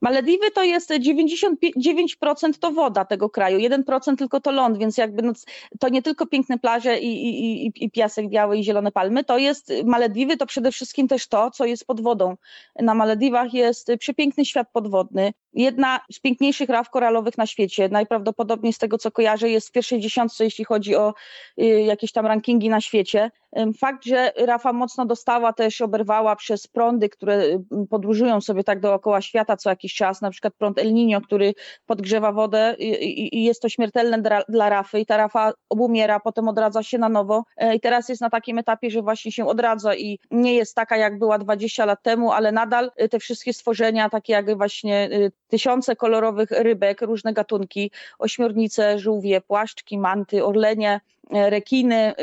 Malediwy 0.00 0.50
to 0.50 0.62
jest 0.62 0.90
99% 0.90 2.58
to 2.60 2.72
woda 2.72 3.04
tego 3.04 3.30
kraju, 3.30 3.58
1% 3.58 4.16
tylko 4.16 4.40
to 4.40 4.50
ląd, 4.50 4.78
więc 4.78 4.98
jakby 4.98 5.22
no, 5.22 5.32
to 5.80 5.88
nie 5.88 6.02
tylko 6.02 6.26
piękne 6.26 6.58
plaże 6.58 6.98
i, 6.98 7.28
i, 7.28 7.66
i, 7.66 7.72
i, 7.84 7.90
piasek 7.90 8.28
biały 8.28 8.58
i 8.58 8.64
zielone 8.64 8.92
palmy, 8.92 9.24
to 9.24 9.38
jest 9.38 9.72
Malediwy 9.84 10.36
to 10.36 10.46
przede 10.46 10.72
wszystkim 10.72 11.08
też 11.08 11.28
to, 11.28 11.50
co 11.50 11.64
jest 11.64 11.86
pod 11.86 12.00
wodą. 12.00 12.36
Na 12.76 12.94
Malediwach 12.94 13.54
jest 13.54 13.90
przepiękny 13.98 14.44
świat 14.44 14.68
podwodny, 14.72 15.32
jedna 15.52 16.00
z 16.12 16.20
piękniejszych 16.20 16.68
raf 16.68 16.90
koralowych 16.90 17.38
na 17.38 17.46
świecie. 17.46 17.88
Najprawdopodobniej 17.88 18.72
z 18.72 18.78
tego, 18.78 18.98
co 18.98 19.10
kojarzę, 19.10 19.50
jest 19.50 19.68
w 19.68 19.72
pierwszej 19.72 20.00
dziesiątce, 20.00 20.44
jeśli 20.44 20.64
chodzi 20.64 20.96
o 20.96 21.14
y, 21.60 21.64
jakieś 21.64 22.12
tam 22.12 22.26
rankingi 22.26 22.68
na 22.68 22.80
świecie. 22.80 23.30
Fakt, 23.78 24.04
że 24.04 24.32
rafa 24.36 24.72
mocno 24.72 25.06
dostała, 25.06 25.52
też 25.52 25.80
oberwała 25.80 26.36
przez 26.36 26.66
prądy, 26.66 27.08
które 27.08 27.42
y, 27.44 27.60
podróżują 27.90 28.40
sobie 28.40 28.64
tak 28.64 28.80
dookoła 28.80 29.20
świata 29.20 29.56
co 29.56 29.70
jakiś 29.70 29.94
czas, 29.94 30.22
na 30.22 30.30
przykład 30.30 30.54
prąd 30.54 30.78
El 30.78 30.92
Niño, 30.92 31.20
który 31.20 31.54
podgrzewa 31.86 32.32
wodę 32.32 32.76
i, 32.78 33.38
i 33.38 33.44
jest 33.44 33.62
to 33.62 33.68
śmiertelne 33.68 34.22
dla, 34.22 34.42
dla 34.48 34.68
rafy 34.68 35.00
i 35.00 35.06
ta 35.06 35.16
rafa 35.16 35.52
obumiera, 35.68 36.20
potem 36.20 36.48
odradza 36.48 36.82
się 36.82 36.98
na 36.98 37.08
nowo 37.08 37.44
e, 37.56 37.74
i 37.74 37.80
teraz 37.80 38.08
jest 38.08 38.20
na 38.20 38.30
takim 38.30 38.58
etapie, 38.58 38.90
że 38.90 39.02
właśnie 39.02 39.32
się 39.32 39.46
odradza 39.46 39.94
i 39.94 40.18
nie 40.30 40.54
jest 40.54 40.74
taka 40.74 40.96
jak 40.96 41.18
była 41.18 41.38
20 41.38 41.84
lat 41.84 42.02
temu, 42.02 42.32
ale 42.32 42.52
nadal 42.52 42.90
y, 43.02 43.08
te 43.08 43.18
wszystkie 43.18 43.52
stworzenia, 43.52 44.10
takie 44.10 44.32
jak 44.32 44.56
właśnie 44.56 45.08
tysiące 45.48 45.96
kolorowych 45.96 46.50
rybek, 46.50 47.02
różne 47.02 47.32
gatunki, 47.32 47.90
ośmiornice, 48.18 48.98
żółwie, 48.98 49.40
płaszczki, 49.40 49.98
manty, 49.98 50.44
orlenie, 50.44 51.00
e, 51.30 51.50
rekiny, 51.50 52.14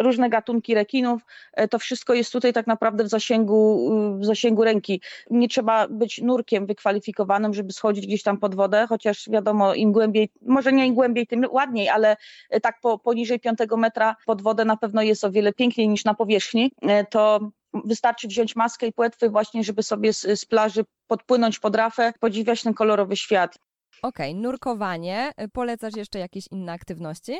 różne 0.00 0.30
gatunki 0.30 0.74
rekinów, 0.74 1.22
e, 1.52 1.68
to 1.68 1.78
wszystko 1.78 2.14
jest 2.14 2.32
tutaj 2.32 2.52
tak 2.52 2.66
naprawdę 2.66 3.04
w 3.04 3.08
zasięgu, 3.08 3.90
w 4.18 4.24
zasięgu 4.24 4.64
ręki. 4.64 5.00
Nie 5.30 5.48
trzeba 5.48 5.88
być 5.88 6.22
nurkiem 6.22 6.66
wykwalifikowanym, 6.66 7.54
żeby 7.54 7.72
schodzić 7.72 8.06
gdzieś 8.06 8.22
tam 8.22 8.38
pod 8.38 8.54
wodę, 8.54 8.86
chociaż 8.88 9.28
wiadomo, 9.28 9.74
im 9.74 9.92
głębiej, 9.92 10.30
może 10.42 10.72
nie 10.72 10.86
im 10.86 10.94
głębiej, 10.94 11.26
tym 11.26 11.46
ładniej, 11.50 11.88
ale 11.88 12.16
e, 12.50 12.60
tak 12.60 12.80
po, 12.80 12.98
poniżej 12.98 13.40
5 13.40 13.58
metra 13.76 14.16
pod 14.26 14.42
wodę 14.42 14.64
na 14.64 14.76
pewno 14.76 15.02
jest 15.02 15.24
o 15.24 15.30
wiele 15.30 15.52
piękniej 15.52 15.88
niż 15.88 16.04
na 16.04 16.14
powierzchni. 16.14 16.72
To 17.10 17.40
wystarczy 17.84 18.28
wziąć 18.28 18.56
maskę 18.56 18.86
i 18.86 18.92
płetwy 18.92 19.30
właśnie, 19.30 19.64
żeby 19.64 19.82
sobie 19.82 20.12
z, 20.12 20.40
z 20.40 20.44
plaży 20.44 20.84
podpłynąć 21.06 21.58
pod 21.58 21.76
rafę, 21.76 22.12
podziwiać 22.20 22.62
ten 22.62 22.74
kolorowy 22.74 23.16
świat. 23.16 23.58
Okej, 24.02 24.30
okay, 24.30 24.42
nurkowanie. 24.42 25.32
Polecasz 25.52 25.96
jeszcze 25.96 26.18
jakieś 26.18 26.44
inne 26.50 26.72
aktywności? 26.72 27.38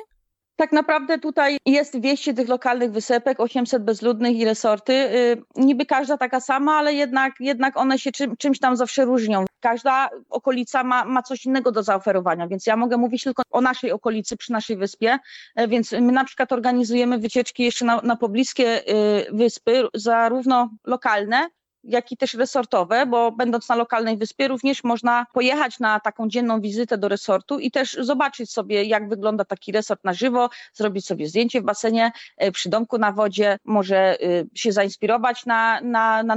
Tak 0.61 0.73
naprawdę 0.73 1.19
tutaj 1.19 1.59
jest 1.67 1.99
200 1.99 2.35
tych 2.35 2.49
lokalnych 2.49 2.93
wysepek, 2.93 3.40
800 3.40 3.85
bezludnych 3.85 4.37
i 4.37 4.45
resorty. 4.45 4.93
Y, 4.93 5.43
niby 5.57 5.87
każda 5.87 6.19
taka 6.19 6.40
sama, 6.40 6.73
ale 6.73 6.95
jednak, 6.95 7.33
jednak 7.40 7.76
one 7.76 7.99
się 7.99 8.12
czym, 8.12 8.37
czymś 8.37 8.59
tam 8.59 8.76
zawsze 8.76 9.05
różnią. 9.05 9.45
Każda 9.61 10.09
okolica 10.31 10.85
ma, 10.85 11.05
ma 11.05 11.23
coś 11.23 11.47
innego 11.47 11.73
do 11.73 11.83
zaoferowania, 11.83 12.49
więc 12.49 12.67
ja 12.67 12.76
mogę 12.76 12.97
mówić 12.97 13.25
tylko 13.25 13.43
o 13.50 13.61
naszej 13.61 13.93
okolicy, 13.93 14.37
przy 14.37 14.52
naszej 14.52 14.76
wyspie. 14.76 15.19
E, 15.57 15.69
więc 15.69 15.93
my 15.93 16.12
na 16.12 16.25
przykład 16.25 16.52
organizujemy 16.52 17.19
wycieczki 17.19 17.62
jeszcze 17.64 17.85
na, 17.85 18.00
na 18.02 18.17
pobliskie 18.17 18.88
y, 18.88 19.26
wyspy, 19.33 19.88
zarówno 19.95 20.71
lokalne, 20.85 21.49
jak 21.84 22.12
i 22.12 22.16
też 22.16 22.34
resortowe, 22.34 23.06
bo 23.06 23.32
będąc 23.32 23.68
na 23.68 23.75
lokalnej 23.75 24.16
wyspie 24.16 24.49
również 24.49 24.84
można 24.84 25.26
pojechać 25.32 25.78
na 25.78 26.00
taką 26.00 26.28
dzienną 26.28 26.60
wizytę 26.60 26.99
do 26.99 27.08
resortu 27.08 27.58
i 27.58 27.70
też 27.70 27.96
zobaczyć 28.00 28.50
sobie, 28.50 28.84
jak 28.84 29.08
wygląda 29.08 29.44
taki 29.44 29.72
resort 29.72 30.04
na 30.04 30.12
żywo, 30.12 30.50
zrobić 30.75 31.06
sobie 31.06 31.28
zdjęcie 31.28 31.60
w 31.60 31.64
basenie, 31.64 32.12
e, 32.37 32.52
przy 32.52 32.68
domku 32.68 32.99
na 32.99 33.12
wodzie, 33.12 33.58
może 33.64 33.96
e, 33.96 34.16
się 34.54 34.72
zainspirować 34.72 35.46
na, 35.46 35.80
na, 35.80 36.22
na 36.22 36.37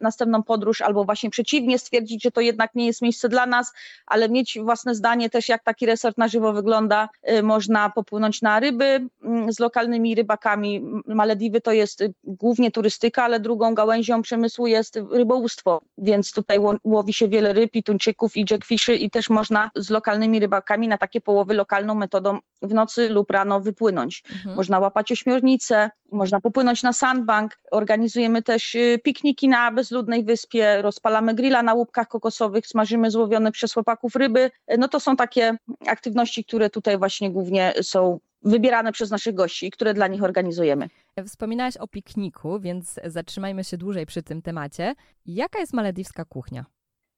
następną 0.00 0.42
podróż, 0.42 0.80
albo 0.80 1.04
właśnie 1.04 1.30
przeciwnie, 1.30 1.78
stwierdzić, 1.78 2.22
że 2.22 2.30
to 2.30 2.40
jednak 2.40 2.74
nie 2.74 2.86
jest 2.86 3.02
miejsce 3.02 3.28
dla 3.28 3.46
nas, 3.46 3.72
ale 4.06 4.28
mieć 4.28 4.58
własne 4.62 4.94
zdanie 4.94 5.30
też, 5.30 5.48
jak 5.48 5.64
taki 5.64 5.86
resort 5.86 6.18
na 6.18 6.28
żywo 6.28 6.52
wygląda. 6.52 7.08
E, 7.22 7.42
można 7.42 7.90
popłynąć 7.90 8.42
na 8.42 8.60
ryby 8.60 9.08
mm, 9.24 9.52
z 9.52 9.58
lokalnymi 9.58 10.14
rybakami. 10.14 10.84
Malediwy 11.06 11.60
to 11.60 11.72
jest 11.72 12.04
głównie 12.24 12.70
turystyka, 12.70 13.24
ale 13.24 13.40
drugą 13.40 13.74
gałęzią 13.74 14.22
przemysłu 14.22 14.66
jest 14.72 14.98
rybołówstwo, 15.10 15.80
więc 15.98 16.32
tutaj 16.32 16.58
łowi 16.84 17.12
się 17.12 17.28
wiele 17.28 17.52
ryb 17.52 17.74
i 17.74 17.82
tuńczyków 17.82 18.36
i 18.36 18.44
jackfishy 18.50 18.94
i 18.96 19.10
też 19.10 19.30
można 19.30 19.70
z 19.76 19.90
lokalnymi 19.90 20.40
rybakami 20.40 20.88
na 20.88 20.98
takie 20.98 21.20
połowy 21.20 21.54
lokalną 21.54 21.94
metodą 21.94 22.38
w 22.62 22.74
nocy 22.74 23.08
lub 23.08 23.30
rano 23.30 23.60
wypłynąć. 23.60 24.22
Mhm. 24.32 24.56
Można 24.56 24.78
łapać 24.78 25.12
ośmiornice, 25.12 25.90
można 26.12 26.40
popłynąć 26.40 26.82
na 26.82 26.92
sandbank, 26.92 27.58
organizujemy 27.70 28.42
też 28.42 28.74
y, 28.74 29.00
pikniki 29.04 29.48
na 29.48 29.72
bezludnej 29.72 30.24
wyspie, 30.24 30.82
rozpalamy 30.82 31.34
grilla 31.34 31.62
na 31.62 31.74
łupkach 31.74 32.08
kokosowych, 32.08 32.66
smażymy 32.66 33.10
złowione 33.10 33.52
przez 33.52 33.72
chłopaków 33.72 34.16
ryby. 34.16 34.50
No 34.78 34.88
to 34.88 35.00
są 35.00 35.16
takie 35.16 35.56
aktywności, 35.86 36.44
które 36.44 36.70
tutaj 36.70 36.98
właśnie 36.98 37.30
głównie 37.30 37.74
są 37.82 38.18
wybierane 38.44 38.92
przez 38.92 39.10
naszych 39.10 39.34
gości, 39.34 39.70
które 39.70 39.94
dla 39.94 40.06
nich 40.06 40.22
organizujemy. 40.22 40.88
Wspominałaś 41.26 41.76
o 41.76 41.88
pikniku, 41.88 42.60
więc 42.60 43.00
zatrzymajmy 43.04 43.64
się 43.64 43.76
dłużej 43.76 44.06
przy 44.06 44.22
tym 44.22 44.42
temacie. 44.42 44.94
Jaka 45.26 45.58
jest 45.58 45.72
malediwska 45.72 46.24
kuchnia? 46.24 46.64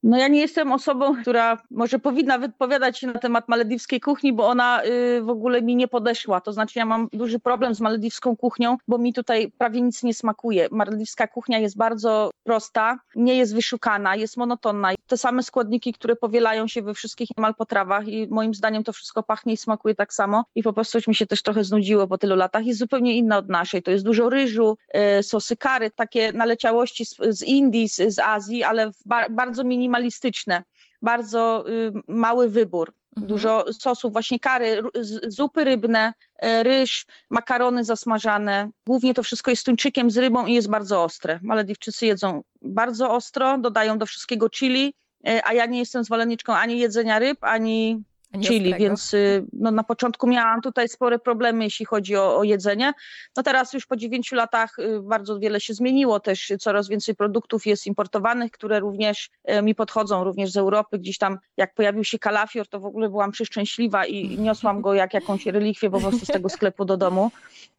No 0.07 0.19
ja 0.19 0.29
nie 0.29 0.41
jestem 0.41 0.73
osobą, 0.73 1.17
która 1.23 1.59
może 1.71 1.99
powinna 1.99 2.39
wypowiadać 2.39 2.99
się 2.99 3.07
na 3.07 3.19
temat 3.19 3.49
malediwskiej 3.49 4.01
kuchni, 4.01 4.33
bo 4.33 4.49
ona 4.49 4.85
y, 4.85 5.23
w 5.23 5.31
ogóle 5.31 5.63
mi 5.63 5.77
nie 5.77 5.89
podeszła. 5.89 6.41
To 6.41 6.53
znaczy 6.53 6.79
ja 6.79 6.87
mam 6.87 7.09
duży 7.13 7.39
problem 7.39 7.75
z 7.75 7.81
malediwską 7.81 8.37
kuchnią, 8.37 8.77
bo 8.89 8.99
mi 8.99 9.13
tutaj 9.13 9.53
prawie 9.59 9.81
nic 9.81 10.03
nie 10.03 10.15
smakuje. 10.15 10.69
Malediwska 10.71 11.27
kuchnia 11.27 11.59
jest 11.59 11.77
bardzo 11.77 12.31
prosta, 12.43 12.99
nie 13.17 13.35
jest 13.37 13.55
wyszukana, 13.55 14.17
jest 14.17 14.37
monotonna. 14.37 14.91
Te 15.07 15.17
same 15.17 15.43
składniki, 15.43 15.93
które 15.93 16.17
powielają 16.17 16.69
się 16.69 16.83
we 16.83 16.95
wszystkich 16.95 17.29
niemal 17.39 17.55
potrawach 17.55 18.09
i 18.09 18.29
moim 18.31 18.55
zdaniem 18.55 18.85
to 18.85 18.93
wszystko 18.93 19.23
pachnie 19.23 19.53
i 19.53 19.57
smakuje 19.57 19.95
tak 19.95 20.15
samo 20.15 20.45
i 20.55 20.63
po 20.63 20.73
prostu 20.73 20.99
mi 21.09 21.15
się 21.15 21.27
też 21.27 21.43
trochę 21.43 21.65
znudziło 21.65 22.07
po 22.07 22.19
tylu 22.19 22.37
latach. 22.37 22.67
Jest 22.67 22.79
zupełnie 22.79 23.17
inna 23.17 23.39
od 23.39 23.49
naszej. 23.49 23.83
To 23.83 23.91
jest 23.91 24.05
dużo 24.05 24.31
ryżu, 24.31 24.77
y, 25.19 25.23
sosy 25.23 25.57
kary, 25.57 25.91
takie 25.91 26.33
naleciałości 26.33 27.07
z, 27.07 27.17
z 27.29 27.43
Indii, 27.43 27.89
z, 27.89 28.15
z 28.15 28.19
Azji, 28.19 28.65
ale 28.65 28.91
ba 29.07 29.29
bardzo 29.31 29.65
minimalne 29.65 29.94
minimalistyczne, 29.95 30.63
bardzo 31.03 31.65
y, 31.69 31.93
mały 32.09 32.49
wybór. 32.49 32.93
Mhm. 33.17 33.29
Dużo 33.29 33.65
sosów, 33.73 34.13
właśnie 34.13 34.39
kary, 34.39 34.83
zupy 35.29 35.65
rybne, 35.65 36.13
e, 36.39 36.63
ryż, 36.63 37.07
makarony 37.31 37.85
zasmażane. 37.85 38.71
Głównie 38.87 39.15
to 39.15 39.23
wszystko 39.23 39.51
jest 39.51 39.65
tuńczykiem 39.65 40.11
z 40.11 40.17
rybą 40.17 40.47
i 40.47 40.55
jest 40.55 40.71
bardzo 40.71 41.05
ostre. 41.05 41.41
Malediwczycy 41.43 42.07
jedzą 42.07 42.43
bardzo 42.63 43.11
ostro, 43.11 43.59
dodają 43.59 43.99
do 43.99 44.07
wszystkiego 44.07 44.51
chili, 44.51 44.95
e, 45.27 45.47
a 45.47 45.53
ja 45.53 45.67
nie 45.67 45.79
jestem 45.79 46.05
zwolenniczką 46.05 46.55
ani 46.55 46.79
jedzenia 46.79 47.19
ryb, 47.19 47.39
ani 47.45 48.03
chili, 48.41 48.75
więc 48.75 49.15
y, 49.15 49.47
no, 49.53 49.71
na 49.71 49.85
początku 49.85 50.27
miałam 50.27 50.61
tutaj 50.61 50.89
spore 50.89 51.19
problemy, 51.19 51.65
jeśli 51.65 51.87
chodzi 51.87 52.17
o, 52.17 52.39
o 52.39 52.45
jedzenie. 52.45 52.93
No 53.37 53.43
teraz 53.43 53.73
już 53.73 53.87
po 53.87 53.97
dziewięciu 53.97 54.37
latach 54.37 54.79
y, 54.79 55.01
bardzo 55.03 55.39
wiele 55.39 55.61
się 55.61 55.75
zmieniło, 55.75 56.21
też 56.21 56.53
coraz 56.61 56.89
więcej 56.89 57.15
produktów 57.15 57.67
jest 57.67 57.87
importowanych, 57.87 58.53
które 58.53 58.81
również 58.81 59.31
y, 59.51 59.63
mi 59.63 59.75
podchodzą, 59.75 60.25
również 60.25 60.51
z 60.51 60.57
Europy. 60.57 60.99
Gdzieś 60.99 61.19
tam 61.19 61.39
jak 61.57 61.75
pojawił 61.75 62.05
się 62.05 62.19
kalafior, 62.19 62.69
to 62.69 62.81
w 62.81 62.87
ogóle 62.87 63.09
byłam 63.09 63.33
przeszczęśliwa 63.33 64.07
i 64.07 64.39
niosłam 64.39 64.81
go 64.81 64.95
jak 64.95 65.15
jakąś 65.15 65.47
relikwię 65.47 65.91
po 65.91 66.01
prostu 66.01 66.27
z 66.27 66.29
tego 66.29 66.49
sklepu 66.49 66.85
do 66.85 66.97
domu 66.97 67.31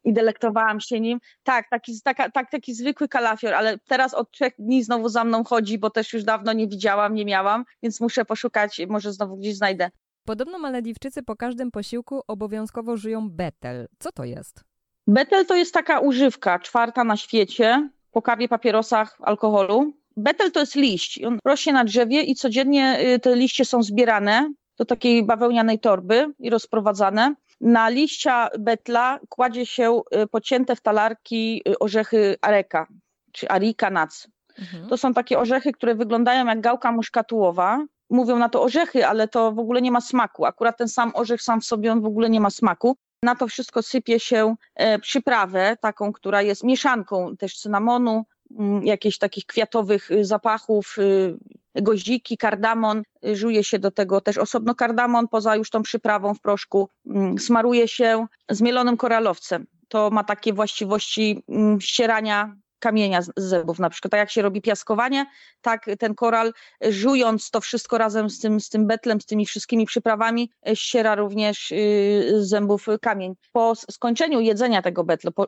i 0.04 0.12
delektowałam 0.12 0.80
się 0.80 1.00
nim. 1.00 1.20
Tak, 1.44 1.68
taki, 1.70 2.00
taka, 2.04 2.30
tak, 2.30 2.50
taki 2.50 2.74
zwykły 2.74 3.08
kalafior, 3.08 3.54
ale 3.54 3.78
teraz 3.78 4.14
od 4.14 4.30
trzech 4.30 4.52
dni 4.58 4.84
znowu 4.84 5.08
za 5.08 5.24
mną 5.24 5.44
chodzi, 5.44 5.78
bo 5.78 5.90
też 5.90 6.12
już 6.12 6.24
dawno 6.24 6.52
nie 6.52 6.68
widziałam, 6.68 7.14
nie 7.14 7.24
miałam, 7.24 7.64
więc 7.82 8.00
muszę 8.00 8.24
poszukać, 8.24 8.80
może 8.88 9.12
znowu 9.12 9.36
gdzieś 9.36 9.56
znajdę. 9.56 9.90
Podobno 10.26 10.58
Malediwczycy 10.58 11.22
po 11.22 11.36
każdym 11.36 11.70
posiłku 11.70 12.22
obowiązkowo 12.28 12.96
żyją 12.96 13.30
betel. 13.30 13.88
Co 13.98 14.12
to 14.12 14.24
jest? 14.24 14.64
Betel 15.06 15.46
to 15.46 15.56
jest 15.56 15.74
taka 15.74 16.00
używka, 16.00 16.58
czwarta 16.58 17.04
na 17.04 17.16
świecie, 17.16 17.90
po 18.12 18.22
kawie, 18.22 18.48
papierosach, 18.48 19.16
alkoholu. 19.20 19.92
Betel 20.16 20.52
to 20.52 20.60
jest 20.60 20.74
liść. 20.74 21.22
On 21.24 21.38
rośnie 21.44 21.72
na 21.72 21.84
drzewie 21.84 22.22
i 22.22 22.34
codziennie 22.34 23.00
y, 23.14 23.18
te 23.18 23.36
liście 23.36 23.64
są 23.64 23.82
zbierane 23.82 24.52
do 24.78 24.84
takiej 24.84 25.24
bawełnianej 25.24 25.78
torby 25.78 26.26
i 26.38 26.50
rozprowadzane. 26.50 27.34
Na 27.60 27.88
liścia 27.88 28.48
betla 28.58 29.20
kładzie 29.28 29.66
się 29.66 30.00
y, 30.22 30.26
pocięte 30.26 30.76
w 30.76 30.80
talarki 30.80 31.62
y, 31.68 31.78
orzechy 31.78 32.36
areka, 32.40 32.86
czy 33.32 33.48
arika 33.48 33.90
nuts. 33.90 34.28
Mhm. 34.58 34.88
To 34.88 34.96
są 34.96 35.14
takie 35.14 35.38
orzechy, 35.38 35.72
które 35.72 35.94
wyglądają 35.94 36.46
jak 36.46 36.60
gałka 36.60 36.92
muszkatułowa 36.92 37.86
mówią 38.10 38.38
na 38.38 38.48
to 38.48 38.62
orzechy, 38.62 39.06
ale 39.06 39.28
to 39.28 39.52
w 39.52 39.58
ogóle 39.58 39.82
nie 39.82 39.92
ma 39.92 40.00
smaku. 40.00 40.44
Akurat 40.44 40.78
ten 40.78 40.88
sam 40.88 41.12
orzech 41.14 41.42
sam 41.42 41.60
w 41.60 41.64
sobie 41.64 41.92
on 41.92 42.00
w 42.00 42.06
ogóle 42.06 42.30
nie 42.30 42.40
ma 42.40 42.50
smaku. 42.50 42.96
Na 43.22 43.36
to 43.36 43.48
wszystko 43.48 43.82
sypie 43.82 44.20
się 44.20 44.56
e, 44.74 44.98
przyprawę, 44.98 45.76
taką, 45.80 46.12
która 46.12 46.42
jest 46.42 46.64
mieszanką 46.64 47.36
też 47.36 47.58
cynamonu, 47.58 48.24
mm, 48.58 48.86
jakichś 48.86 49.18
takich 49.18 49.46
kwiatowych 49.46 50.10
y, 50.10 50.24
zapachów, 50.24 50.96
y, 50.98 51.38
goździki, 51.82 52.36
kardamon, 52.36 53.02
żuje 53.22 53.64
się 53.64 53.78
do 53.78 53.90
tego 53.90 54.20
też 54.20 54.38
osobno 54.38 54.74
kardamon, 54.74 55.28
poza 55.28 55.56
już 55.56 55.70
tą 55.70 55.82
przyprawą 55.82 56.34
w 56.34 56.40
proszku, 56.40 56.88
mm, 57.06 57.38
smaruje 57.38 57.88
się 57.88 58.26
zmielonym 58.50 58.96
koralowcem. 58.96 59.66
To 59.88 60.10
ma 60.10 60.24
takie 60.24 60.52
właściwości 60.52 61.42
mm, 61.48 61.80
ścierania 61.80 62.56
kamienia 62.78 63.22
z 63.22 63.30
zębów 63.36 63.78
na 63.78 63.90
przykład. 63.90 64.10
Tak 64.10 64.18
jak 64.18 64.30
się 64.30 64.42
robi 64.42 64.62
piaskowanie, 64.62 65.26
tak 65.60 65.86
ten 65.98 66.14
koral 66.14 66.52
żując 66.80 67.50
to 67.50 67.60
wszystko 67.60 67.98
razem 67.98 68.30
z 68.30 68.40
tym, 68.40 68.60
z 68.60 68.68
tym 68.68 68.86
betlem, 68.86 69.20
z 69.20 69.26
tymi 69.26 69.46
wszystkimi 69.46 69.86
przyprawami, 69.86 70.50
ściera 70.74 71.14
również 71.14 71.68
z 71.68 72.48
zębów 72.48 72.86
kamień. 73.02 73.34
Po 73.52 73.74
skończeniu 73.90 74.40
jedzenia 74.40 74.82
tego 74.82 75.04
betlu, 75.04 75.32
po, 75.32 75.46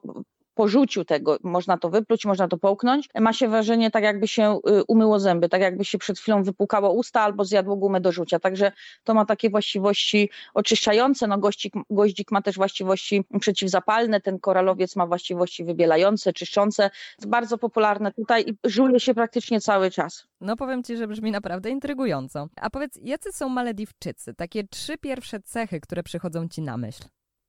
po 0.58 0.68
rzuciu 0.68 1.04
tego, 1.04 1.38
można 1.42 1.78
to 1.78 1.90
wypluć, 1.90 2.24
można 2.24 2.48
to 2.48 2.58
połknąć, 2.58 3.08
ma 3.20 3.32
się 3.32 3.48
wrażenie 3.48 3.90
tak 3.90 4.04
jakby 4.04 4.28
się 4.28 4.58
y, 4.68 4.84
umyło 4.88 5.20
zęby, 5.20 5.48
tak 5.48 5.60
jakby 5.60 5.84
się 5.84 5.98
przed 5.98 6.18
chwilą 6.18 6.42
wypłukało 6.42 6.92
usta 6.92 7.20
albo 7.20 7.44
zjadło 7.44 7.76
gumę 7.76 8.00
do 8.00 8.12
rzucia, 8.12 8.38
także 8.38 8.72
to 9.04 9.14
ma 9.14 9.24
takie 9.24 9.50
właściwości 9.50 10.30
oczyszczające, 10.54 11.26
no 11.26 11.38
goździk, 11.38 11.74
goździk 11.90 12.30
ma 12.30 12.42
też 12.42 12.56
właściwości 12.56 13.24
przeciwzapalne, 13.40 14.20
ten 14.20 14.38
koralowiec 14.38 14.96
ma 14.96 15.06
właściwości 15.06 15.64
wybielające, 15.64 16.32
czyszczące, 16.32 16.90
jest 17.18 17.30
bardzo 17.30 17.58
popularne 17.58 18.12
tutaj 18.12 18.44
i 18.48 18.58
żuje 18.64 19.00
się 19.00 19.14
praktycznie 19.14 19.60
cały 19.60 19.90
czas. 19.90 20.26
No 20.40 20.56
powiem 20.56 20.82
Ci, 20.82 20.96
że 20.96 21.08
brzmi 21.08 21.30
naprawdę 21.30 21.70
intrygująco. 21.70 22.48
A 22.56 22.70
powiedz, 22.70 22.98
jacy 23.02 23.32
są 23.32 23.48
Malediwczycy? 23.48 24.34
Takie 24.34 24.64
trzy 24.64 24.98
pierwsze 24.98 25.40
cechy, 25.40 25.80
które 25.80 26.02
przychodzą 26.02 26.48
Ci 26.48 26.62
na 26.62 26.76
myśl. 26.76 27.04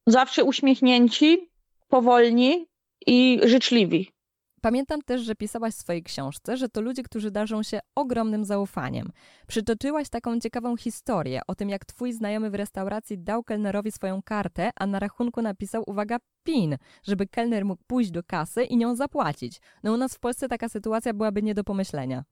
Zawsze 0.07 0.43
uśmiechnięci, 0.43 1.49
powolni, 1.87 2.69
i 3.07 3.39
życzliwi. 3.43 4.11
Pamiętam 4.61 5.01
też, 5.01 5.21
że 5.21 5.35
pisałaś 5.35 5.73
w 5.73 5.77
swojej 5.77 6.03
książce, 6.03 6.57
że 6.57 6.69
to 6.69 6.81
ludzie, 6.81 7.03
którzy 7.03 7.31
darzą 7.31 7.63
się 7.63 7.79
ogromnym 7.95 8.45
zaufaniem. 8.45 9.11
Przytoczyłaś 9.47 10.09
taką 10.09 10.39
ciekawą 10.39 10.77
historię 10.77 11.41
o 11.47 11.55
tym, 11.55 11.69
jak 11.69 11.85
twój 11.85 12.13
znajomy 12.13 12.49
w 12.49 12.55
restauracji 12.55 13.17
dał 13.17 13.43
kelnerowi 13.43 13.91
swoją 13.91 14.21
kartę, 14.21 14.71
a 14.75 14.87
na 14.87 14.99
rachunku 14.99 15.41
napisał, 15.41 15.83
uwaga, 15.87 16.17
PIN, 16.43 16.77
żeby 17.03 17.27
kelner 17.27 17.65
mógł 17.65 17.83
pójść 17.87 18.11
do 18.11 18.23
kasy 18.23 18.63
i 18.63 18.77
nią 18.77 18.95
zapłacić. 18.95 19.61
No 19.83 19.93
u 19.93 19.97
nas 19.97 20.15
w 20.15 20.19
Polsce 20.19 20.47
taka 20.47 20.69
sytuacja 20.69 21.13
byłaby 21.13 21.43
nie 21.43 21.55
do 21.55 21.63
pomyślenia. 21.63 22.23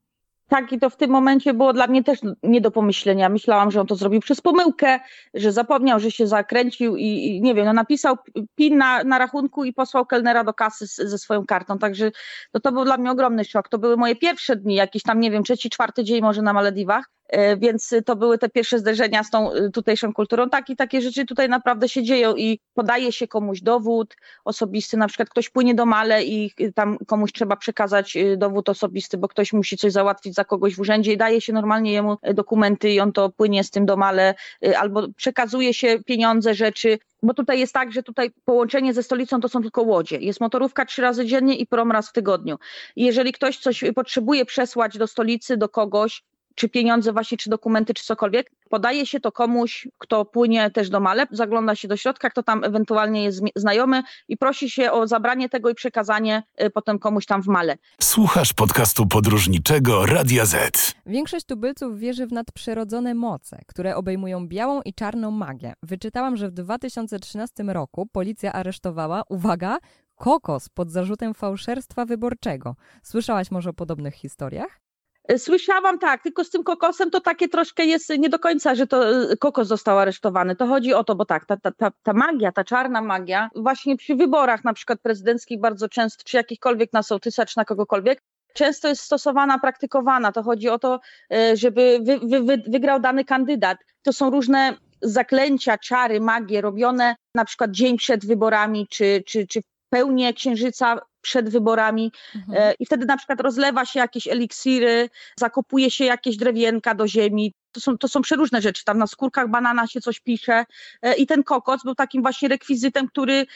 Tak, 0.48 0.72
i 0.72 0.78
to 0.78 0.90
w 0.90 0.96
tym 0.96 1.10
momencie 1.10 1.54
było 1.54 1.72
dla 1.72 1.86
mnie 1.86 2.04
też 2.04 2.18
nie 2.42 2.60
do 2.60 2.70
pomyślenia. 2.70 3.28
Myślałam, 3.28 3.70
że 3.70 3.80
on 3.80 3.86
to 3.86 3.94
zrobił 3.94 4.20
przez 4.20 4.40
pomyłkę, 4.40 5.00
że 5.34 5.52
zapomniał, 5.52 6.00
że 6.00 6.10
się 6.10 6.26
zakręcił 6.26 6.96
i, 6.96 7.04
i 7.04 7.42
nie 7.42 7.54
wiem, 7.54 7.66
no 7.66 7.72
napisał 7.72 8.16
PIN 8.54 8.78
na, 8.78 9.04
na 9.04 9.18
rachunku 9.18 9.64
i 9.64 9.72
posłał 9.72 10.06
kelnera 10.06 10.44
do 10.44 10.54
kasy 10.54 10.86
z, 10.86 10.96
ze 10.96 11.18
swoją 11.18 11.46
kartą. 11.46 11.78
Także 11.78 12.10
no 12.54 12.60
to 12.60 12.72
był 12.72 12.84
dla 12.84 12.96
mnie 12.96 13.10
ogromny 13.10 13.44
szok. 13.44 13.68
To 13.68 13.78
były 13.78 13.96
moje 13.96 14.16
pierwsze 14.16 14.56
dni, 14.56 14.74
jakiś 14.74 15.02
tam, 15.02 15.20
nie 15.20 15.30
wiem, 15.30 15.42
trzeci, 15.42 15.70
czwarty 15.70 16.04
dzień 16.04 16.20
może 16.20 16.42
na 16.42 16.52
Malediwach. 16.52 17.17
E, 17.28 17.56
więc 17.56 17.94
to 18.04 18.16
były 18.16 18.38
te 18.38 18.48
pierwsze 18.48 18.78
zderzenia 18.78 19.24
z 19.24 19.30
tą 19.30 19.52
e, 19.52 19.70
tutejszą 19.70 20.12
kulturą. 20.12 20.50
Tak 20.50 20.70
i 20.70 20.76
takie 20.76 21.00
rzeczy 21.00 21.26
tutaj 21.26 21.48
naprawdę 21.48 21.88
się 21.88 22.02
dzieją 22.02 22.36
i 22.36 22.60
podaje 22.74 23.12
się 23.12 23.28
komuś 23.28 23.60
dowód 23.60 24.16
osobisty, 24.44 24.96
na 24.96 25.08
przykład 25.08 25.28
ktoś 25.28 25.50
płynie 25.50 25.74
do 25.74 25.86
Male 25.86 26.24
i 26.24 26.54
tam 26.74 26.98
komuś 27.06 27.32
trzeba 27.32 27.56
przekazać 27.56 28.16
e, 28.16 28.36
dowód 28.36 28.68
osobisty, 28.68 29.18
bo 29.18 29.28
ktoś 29.28 29.52
musi 29.52 29.76
coś 29.76 29.92
załatwić 29.92 30.34
za 30.34 30.44
kogoś 30.44 30.76
w 30.76 30.80
urzędzie 30.80 31.12
i 31.12 31.16
daje 31.16 31.40
się 31.40 31.52
normalnie 31.52 31.92
jemu 31.92 32.16
dokumenty 32.34 32.90
i 32.90 33.00
on 33.00 33.12
to 33.12 33.30
płynie 33.30 33.64
z 33.64 33.70
tym 33.70 33.86
do 33.86 33.96
Male 33.96 34.34
albo 34.78 35.08
przekazuje 35.16 35.74
się 35.74 35.98
pieniądze, 36.06 36.54
rzeczy, 36.54 36.98
bo 37.22 37.34
tutaj 37.34 37.58
jest 37.58 37.72
tak, 37.72 37.92
że 37.92 38.02
tutaj 38.02 38.30
połączenie 38.44 38.94
ze 38.94 39.02
stolicą 39.02 39.40
to 39.40 39.48
są 39.48 39.62
tylko 39.62 39.82
łodzie. 39.82 40.16
Jest 40.16 40.40
motorówka 40.40 40.84
trzy 40.84 41.02
razy 41.02 41.26
dziennie 41.26 41.56
i 41.56 41.66
prom 41.66 41.92
raz 41.92 42.08
w 42.08 42.12
tygodniu. 42.12 42.58
Jeżeli 42.96 43.32
ktoś 43.32 43.58
coś 43.58 43.84
potrzebuje 43.94 44.44
przesłać 44.44 44.98
do 44.98 45.06
stolicy, 45.06 45.56
do 45.56 45.68
kogoś, 45.68 46.22
czy 46.58 46.68
pieniądze 46.68 47.12
właśnie, 47.12 47.38
czy 47.38 47.50
dokumenty, 47.50 47.94
czy 47.94 48.04
cokolwiek. 48.04 48.50
Podaje 48.68 49.06
się 49.06 49.20
to 49.20 49.32
komuś, 49.32 49.88
kto 49.98 50.24
płynie 50.24 50.70
też 50.70 50.90
do 50.90 51.00
Maleb, 51.00 51.28
zagląda 51.32 51.74
się 51.74 51.88
do 51.88 51.96
środka, 51.96 52.30
kto 52.30 52.42
tam 52.42 52.64
ewentualnie 52.64 53.24
jest 53.24 53.42
znajomy 53.56 54.02
i 54.28 54.36
prosi 54.36 54.70
się 54.70 54.92
o 54.92 55.06
zabranie 55.06 55.48
tego 55.48 55.70
i 55.70 55.74
przekazanie 55.74 56.42
y, 56.62 56.70
potem 56.70 56.98
komuś 56.98 57.26
tam 57.26 57.42
w 57.42 57.46
Male. 57.46 57.76
Słuchasz 58.02 58.52
podcastu 58.52 59.06
podróżniczego 59.06 60.06
Radia 60.06 60.44
Z. 60.44 60.94
Większość 61.06 61.46
tubylców 61.46 61.98
wierzy 61.98 62.26
w 62.26 62.32
nadprzyrodzone 62.32 63.14
moce, 63.14 63.62
które 63.66 63.96
obejmują 63.96 64.48
białą 64.48 64.80
i 64.84 64.94
czarną 64.94 65.30
magię. 65.30 65.72
Wyczytałam, 65.82 66.36
że 66.36 66.48
w 66.48 66.52
2013 66.52 67.62
roku 67.62 68.06
policja 68.12 68.52
aresztowała, 68.52 69.22
uwaga, 69.28 69.78
kokos 70.16 70.68
pod 70.68 70.90
zarzutem 70.90 71.34
fałszerstwa 71.34 72.04
wyborczego. 72.04 72.76
Słyszałaś 73.02 73.50
może 73.50 73.70
o 73.70 73.74
podobnych 73.74 74.14
historiach? 74.14 74.87
Słyszałam 75.36 75.98
tak, 75.98 76.22
tylko 76.22 76.44
z 76.44 76.50
tym 76.50 76.64
kokosem 76.64 77.10
to 77.10 77.20
takie 77.20 77.48
troszkę 77.48 77.84
jest 77.84 78.08
nie 78.18 78.28
do 78.28 78.38
końca, 78.38 78.74
że 78.74 78.86
to 78.86 79.30
e, 79.32 79.36
kokos 79.36 79.68
został 79.68 79.98
aresztowany. 79.98 80.56
To 80.56 80.66
chodzi 80.66 80.94
o 80.94 81.04
to, 81.04 81.14
bo 81.14 81.24
tak, 81.24 81.46
ta, 81.46 81.56
ta, 81.56 81.72
ta, 81.72 81.90
ta 82.02 82.12
magia, 82.12 82.52
ta 82.52 82.64
czarna 82.64 83.02
magia, 83.02 83.50
właśnie 83.56 83.96
przy 83.96 84.14
wyborach 84.14 84.64
na 84.64 84.72
przykład 84.72 85.00
prezydenckich 85.00 85.60
bardzo 85.60 85.88
często, 85.88 86.24
czy 86.24 86.36
jakichkolwiek 86.36 86.92
na 86.92 87.02
sołtysa, 87.02 87.46
czy 87.46 87.56
na 87.56 87.64
kogokolwiek, 87.64 88.22
często 88.54 88.88
jest 88.88 89.02
stosowana, 89.02 89.58
praktykowana. 89.58 90.32
To 90.32 90.42
chodzi 90.42 90.68
o 90.68 90.78
to, 90.78 91.00
e, 91.32 91.56
żeby 91.56 92.00
wy, 92.02 92.18
wy, 92.18 92.42
wy, 92.42 92.62
wygrał 92.66 93.00
dany 93.00 93.24
kandydat. 93.24 93.78
To 94.02 94.12
są 94.12 94.30
różne 94.30 94.76
zaklęcia, 95.02 95.78
czary, 95.78 96.20
magie 96.20 96.60
robione 96.60 97.16
na 97.34 97.44
przykład 97.44 97.70
dzień 97.70 97.96
przed 97.96 98.26
wyborami, 98.26 98.86
czy, 98.90 99.22
czy, 99.26 99.46
czy 99.46 99.60
pełnię 99.90 100.32
księżyca 100.32 100.98
przed 101.20 101.48
wyborami 101.48 102.12
mhm. 102.36 102.62
E, 102.62 102.74
i 102.78 102.86
wtedy 102.86 103.06
na 103.06 103.16
przykład 103.16 103.40
rozlewa 103.40 103.84
się 103.84 104.00
jakieś 104.00 104.28
eliksiry, 104.28 105.08
zakopuje 105.40 105.90
się 105.90 106.04
jakieś 106.04 106.36
drewienka 106.36 106.94
do 106.94 107.08
ziemi, 107.08 107.54
to 107.72 107.80
są, 107.80 107.98
to 107.98 108.08
są 108.08 108.22
przeróżne 108.22 108.62
rzeczy. 108.62 108.84
Tam 108.84 108.98
na 108.98 109.06
skórkach 109.06 109.50
banana 109.50 109.86
się 109.86 110.00
coś 110.00 110.20
pisze. 110.20 110.64
E, 111.02 111.14
I 111.14 111.26
ten 111.26 111.42
kokos 111.42 111.82
był 111.84 111.94
takim 111.94 112.22
właśnie 112.22 112.48
rekwizytem, 112.48 113.08
który 113.08 113.46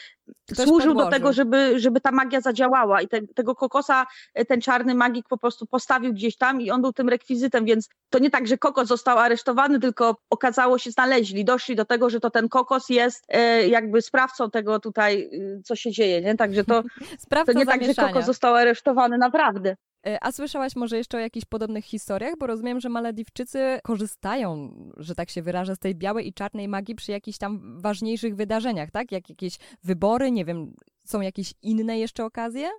Ktoś 0.51 0.67
służył 0.67 0.87
podłożył. 0.89 0.95
do 0.95 1.17
tego, 1.17 1.33
żeby, 1.33 1.79
żeby 1.79 2.01
ta 2.01 2.11
magia 2.11 2.41
zadziałała. 2.41 3.01
I 3.01 3.07
te, 3.07 3.27
tego 3.27 3.55
kokosa 3.55 4.05
e, 4.33 4.45
ten 4.45 4.61
czarny 4.61 4.95
magik 4.95 5.27
po 5.27 5.37
prostu 5.37 5.65
postawił 5.65 6.13
gdzieś 6.13 6.37
tam 6.37 6.61
i 6.61 6.71
on 6.71 6.81
był 6.81 6.93
tym 6.93 7.09
rekwizytem, 7.09 7.65
więc 7.65 7.89
to 8.09 8.19
nie 8.19 8.29
tak, 8.29 8.47
że 8.47 8.57
kokos 8.57 8.87
został 8.87 9.17
aresztowany, 9.17 9.79
tylko 9.79 10.17
okazało 10.29 10.77
się, 10.77 10.91
znaleźli, 10.91 11.45
doszli 11.45 11.75
do 11.75 11.85
tego, 11.85 12.09
że 12.09 12.19
to 12.19 12.29
ten 12.29 12.49
kokos 12.49 12.89
jest 12.89 13.25
e, 13.27 13.67
jakby 13.67 14.01
sprawcą 14.01 14.51
tego 14.51 14.79
tutaj, 14.79 15.29
co 15.65 15.75
się 15.75 15.91
dzieje. 15.91 16.21
Nie? 16.21 16.35
Także 16.35 16.63
to, 16.63 16.83
to 17.45 17.53
nie 17.53 17.65
tak, 17.65 17.83
że 17.83 17.95
kokos 17.95 18.25
został 18.25 18.55
aresztowany, 18.55 19.17
naprawdę. 19.17 19.75
E, 20.07 20.23
a 20.23 20.31
słyszałaś 20.31 20.75
może 20.75 20.97
jeszcze 20.97 21.17
o 21.17 21.21
jakichś 21.21 21.45
podobnych 21.45 21.85
historiach? 21.85 22.33
Bo 22.39 22.47
rozumiem, 22.47 22.79
że 22.79 22.89
Malediwczycy 22.89 23.79
korzystają, 23.83 24.75
że 24.97 25.15
tak 25.15 25.29
się 25.29 25.41
wyrażę, 25.41 25.75
z 25.75 25.79
tej 25.79 25.95
białej 25.95 26.27
i 26.27 26.33
czarnej 26.33 26.67
magii 26.67 26.95
przy 26.95 27.11
jakichś 27.11 27.37
tam 27.37 27.81
ważniejszych 27.81 28.35
wydarzeniach, 28.35 28.91
tak? 28.91 29.11
Jak 29.11 29.29
jakieś 29.29 29.57
wybory, 29.83 30.31
nie 30.31 30.45
wiem, 30.45 30.73
są 31.03 31.21
jakieś 31.21 31.53
inne 31.61 31.99
jeszcze 31.99 32.25
okazje? 32.25 32.69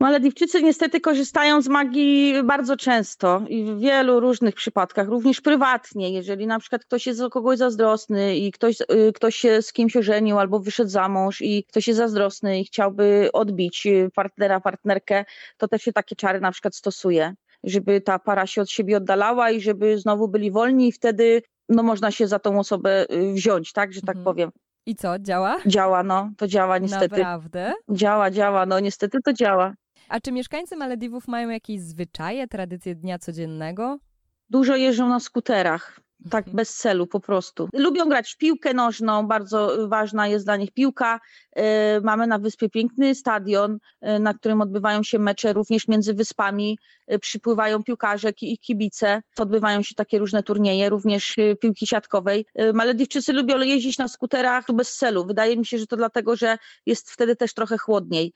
Malediwczycy 0.00 0.62
niestety 0.62 1.00
korzystają 1.00 1.62
z 1.62 1.68
magii 1.68 2.34
bardzo 2.44 2.76
często 2.76 3.42
i 3.48 3.64
w 3.64 3.78
wielu 3.78 4.20
różnych 4.20 4.54
przypadkach, 4.54 5.08
również 5.08 5.40
prywatnie. 5.40 6.10
Jeżeli 6.10 6.46
na 6.46 6.58
przykład 6.58 6.84
ktoś 6.84 7.06
jest 7.06 7.20
o 7.20 7.30
kogoś 7.30 7.58
zazdrosny 7.58 8.36
i 8.36 8.52
ktoś, 8.52 8.80
y, 8.80 9.12
ktoś 9.14 9.36
się 9.36 9.62
z 9.62 9.72
kimś 9.72 9.96
ożenił 9.96 10.38
albo 10.38 10.60
wyszedł 10.60 10.90
za 10.90 11.08
mąż 11.08 11.42
i 11.42 11.64
ktoś 11.64 11.88
jest 11.88 11.98
zazdrosny 11.98 12.60
i 12.60 12.64
chciałby 12.64 13.28
odbić 13.32 13.86
y, 13.86 14.10
partnera, 14.14 14.60
partnerkę, 14.60 15.24
to 15.56 15.68
też 15.68 15.82
się 15.82 15.92
takie 15.92 16.16
czary 16.16 16.40
na 16.40 16.52
przykład 16.52 16.76
stosuje, 16.76 17.34
żeby 17.64 18.00
ta 18.00 18.18
para 18.18 18.46
się 18.46 18.62
od 18.62 18.70
siebie 18.70 18.96
oddalała 18.96 19.50
i 19.50 19.60
żeby 19.60 19.98
znowu 19.98 20.28
byli 20.28 20.50
wolni 20.50 20.88
i 20.88 20.92
wtedy 20.92 21.42
no, 21.68 21.82
można 21.82 22.10
się 22.10 22.26
za 22.26 22.38
tą 22.38 22.58
osobę 22.58 23.06
y, 23.12 23.32
wziąć, 23.32 23.72
tak, 23.72 23.92
że 23.92 24.00
tak 24.00 24.16
mhm. 24.16 24.24
powiem. 24.24 24.50
I 24.86 24.94
co, 24.94 25.18
działa? 25.18 25.56
Działa, 25.66 26.02
no, 26.02 26.30
to 26.36 26.46
działa 26.46 26.78
niestety. 26.78 27.18
Naprawdę? 27.18 27.72
Działa, 27.90 28.30
działa, 28.30 28.66
no 28.66 28.80
niestety 28.80 29.18
to 29.24 29.32
działa. 29.32 29.74
A 30.10 30.20
czy 30.20 30.32
mieszkańcy 30.32 30.76
Malediwów 30.76 31.28
mają 31.28 31.48
jakieś 31.48 31.80
zwyczaje, 31.80 32.48
tradycje 32.48 32.94
dnia 32.94 33.18
codziennego? 33.18 33.98
Dużo 34.48 34.76
jeżdżą 34.76 35.08
na 35.08 35.20
skuterach 35.20 36.00
tak 36.30 36.46
mhm. 36.46 36.56
bez 36.56 36.76
celu 36.76 37.06
po 37.06 37.20
prostu. 37.20 37.68
Lubią 37.72 38.08
grać 38.08 38.32
w 38.32 38.36
piłkę 38.36 38.74
nożną, 38.74 39.26
bardzo 39.26 39.88
ważna 39.88 40.28
jest 40.28 40.44
dla 40.44 40.56
nich 40.56 40.72
piłka. 40.72 41.20
E, 41.52 42.00
mamy 42.00 42.26
na 42.26 42.38
wyspie 42.38 42.68
piękny 42.68 43.14
stadion, 43.14 43.78
e, 44.00 44.18
na 44.18 44.34
którym 44.34 44.60
odbywają 44.60 45.02
się 45.02 45.18
mecze 45.18 45.52
również 45.52 45.88
między 45.88 46.14
wyspami. 46.14 46.78
Przypływają 47.20 47.82
piłkarze 47.82 48.30
i 48.42 48.58
kibice. 48.58 49.22
Odbywają 49.38 49.82
się 49.82 49.94
takie 49.94 50.18
różne 50.18 50.42
turnieje, 50.42 50.88
również 50.88 51.36
piłki 51.60 51.86
siatkowej. 51.86 52.46
Malediwczycy 52.74 53.32
lubią 53.32 53.58
jeździć 53.58 53.98
na 53.98 54.08
skuterach 54.08 54.64
bez 54.74 54.96
celu. 54.96 55.26
Wydaje 55.26 55.56
mi 55.56 55.66
się, 55.66 55.78
że 55.78 55.86
to 55.86 55.96
dlatego, 55.96 56.36
że 56.36 56.58
jest 56.86 57.10
wtedy 57.10 57.36
też 57.36 57.54
trochę 57.54 57.78
chłodniej. 57.78 58.32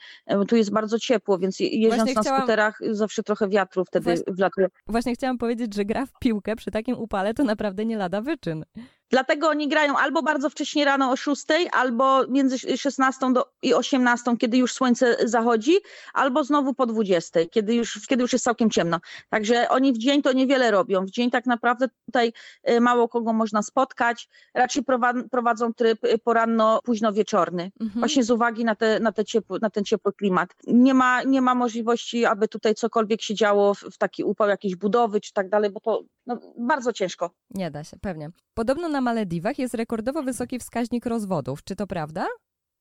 Tu 0.49 0.57
jest 0.57 0.73
bardzo 0.73 0.99
ciepło, 0.99 1.38
więc 1.38 1.61
jeżdżąc 1.61 1.94
Właśnie 1.94 2.14
na 2.14 2.20
chciałam... 2.20 2.40
skuterach 2.40 2.79
zawsze 2.90 3.23
trochę 3.23 3.49
wiatru 3.49 3.85
wtedy 3.85 4.05
Właśnie... 4.05 4.33
wlatuje. 4.35 4.68
Właśnie 4.87 5.14
chciałam 5.14 5.38
powiedzieć, 5.38 5.75
że 5.75 5.85
gra 5.85 6.07
w 6.07 6.18
piłkę 6.20 6.57
przy 6.57 6.70
takim 6.70 6.97
upale 6.97 7.35
to 7.35 7.44
naprawdę 7.44 7.74
nie 7.83 7.97
lada 7.97 8.21
wyczyn. 8.21 8.65
Dlatego 9.14 9.48
oni 9.48 9.68
grają 9.68 9.96
albo 9.96 10.22
bardzo 10.22 10.50
wcześnie 10.50 10.85
rano 10.85 11.11
o 11.11 11.16
6, 11.16 11.44
albo 11.72 12.27
między 12.27 12.59
16 12.79 13.33
do, 13.33 13.53
i 13.62 13.74
18, 13.74 14.37
kiedy 14.37 14.57
już 14.57 14.72
słońce 14.72 15.16
zachodzi, 15.24 15.72
albo 16.14 16.44
znowu 16.44 16.74
po 16.74 16.87
20, 16.87 17.40
kiedy 17.50 17.74
już, 17.74 18.07
kiedy 18.07 18.22
już 18.22 18.33
jest 18.33 18.44
całkiem 18.44 18.70
ciemno. 18.70 19.00
Także 19.31 19.68
oni 19.68 19.92
w 19.92 19.98
dzień 19.98 20.22
to 20.22 20.33
niewiele 20.33 20.70
robią. 20.70 21.07
W 21.07 21.11
dzień 21.11 21.31
tak 21.31 21.46
naprawdę 21.46 21.88
tutaj 22.07 22.33
y, 22.70 22.81
mało 22.81 23.09
kogo 23.09 23.33
można 23.33 23.62
spotkać. 23.62 24.29
Raczej 24.55 24.83
prowadzą 25.31 25.74
tryb 25.74 26.05
y, 26.05 26.18
poranno, 26.18 26.81
późno 26.85 27.12
wieczorny. 27.12 27.70
Mhm. 27.81 28.00
Właśnie 28.00 28.24
z 28.24 28.31
uwagi 28.31 28.64
na, 28.64 28.74
te, 28.74 29.00
na, 29.00 29.12
te 29.12 29.24
ciepły, 29.24 29.59
na 29.62 29.70
ten 29.70 29.85
ciepły 29.85 30.12
klimat. 30.12 30.55
Nie 30.66 30.94
ma, 30.94 31.22
nie 31.22 31.42
ma 31.42 31.55
możliwości, 31.55 32.24
aby 32.24 32.48
tutaj 32.48 32.74
cokolwiek 32.74 33.22
się 33.22 33.35
działo 33.35 33.74
w, 33.74 33.81
w 33.81 33.98
taki 33.98 34.24
upał 34.24 34.48
jakiejś 34.48 34.77
budowy 34.77 35.20
czy 35.20 35.33
tak 35.33 35.48
dalej, 35.48 35.70
bo 35.70 35.81
to 35.81 36.03
no, 36.27 36.38
bardzo 36.59 36.92
ciężko. 36.92 37.31
Nie 37.50 37.70
da 37.70 37.85
się, 37.85 37.96
pewnie. 38.00 38.31
Podobno 38.55 38.88
na 38.88 39.00
Malediwach 39.05 39.59
jest 39.59 39.75
rekordowo 39.75 40.23
wysoki 40.23 40.59
wskaźnik 40.59 41.07
rozwodów. 41.07 41.64
Czy 41.64 41.77
to 41.77 41.87
prawda? 41.87 42.27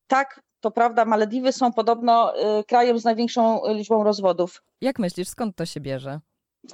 Tak, 0.08 0.42
to 0.60 0.72
prawda. 0.72 1.06
Malediwy 1.06 1.52
są 1.52 1.74
podobno 1.74 2.34
y, 2.60 2.64
krajem 2.64 3.00
z 3.00 3.04
największą 3.04 3.62
liczbą 3.74 4.04
rozwodów. 4.04 4.64
Jak 4.82 5.00
myślisz, 5.00 5.28
skąd 5.28 5.56
to 5.56 5.66
się 5.66 5.80
bierze? 5.80 6.20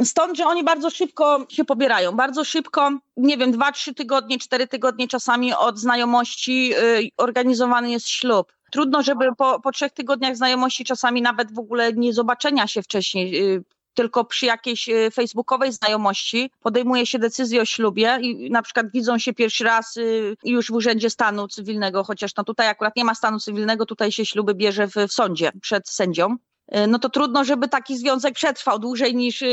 Stąd, 0.04 0.38
że 0.38 0.46
oni 0.46 0.64
bardzo 0.64 0.90
szybko 0.90 1.46
się 1.50 1.66
pobierają. 1.66 2.12
Bardzo 2.12 2.44
szybko, 2.44 2.92
nie 3.18 3.38
wiem, 3.38 3.52
dwa, 3.52 3.72
trzy 3.72 3.94
tygodnie, 3.94 4.38
cztery 4.38 4.68
tygodnie 4.68 5.08
czasami 5.08 5.54
od 5.54 5.80
znajomości 5.80 6.74
y, 6.74 7.10
organizowany 7.18 7.92
jest 7.92 8.08
ślub. 8.08 8.54
Trudno, 8.72 9.04
żeby 9.04 9.36
po, 9.38 9.60
po 9.60 9.72
trzech 9.72 9.92
tygodniach 9.92 10.36
znajomości, 10.36 10.86
czasami 10.86 11.22
nawet 11.22 11.54
w 11.54 11.60
ogóle 11.60 11.94
nie 11.94 12.14
zobaczenia 12.14 12.68
się 12.68 12.82
wcześniej, 12.82 13.54
y, 13.56 13.64
tylko 14.00 14.26
przy 14.26 14.46
jakiejś 14.46 14.90
y, 14.90 15.12
facebookowej 15.12 15.72
znajomości 15.72 16.52
podejmuje 16.60 17.06
się 17.06 17.20
decyzję 17.20 17.62
o 17.62 17.66
ślubie 17.66 18.18
i 18.22 18.52
na 18.52 18.62
przykład 18.62 18.92
widzą 18.92 19.18
się 19.18 19.34
pierwszy 19.34 19.64
raz 19.64 19.98
y, 19.98 20.36
już 20.44 20.68
w 20.68 20.74
Urzędzie 20.74 21.10
Stanu 21.10 21.48
Cywilnego, 21.48 22.04
chociaż 22.04 22.36
no 22.36 22.44
tutaj 22.44 22.68
akurat 22.68 22.96
nie 22.96 23.06
ma 23.06 23.16
stanu 23.16 23.40
cywilnego, 23.40 23.86
tutaj 23.86 24.12
się 24.12 24.26
śluby 24.26 24.56
bierze 24.56 24.88
w, 24.88 24.94
w 24.94 25.14
sądzie 25.14 25.52
przed 25.62 25.90
sędzią 25.90 26.36
y, 26.76 26.88
no 26.88 27.00
to 27.00 27.10
trudno, 27.10 27.44
żeby 27.44 27.68
taki 27.68 27.98
związek 27.98 28.36
przetrwał 28.36 28.80
dłużej 28.80 29.16
niż 29.16 29.44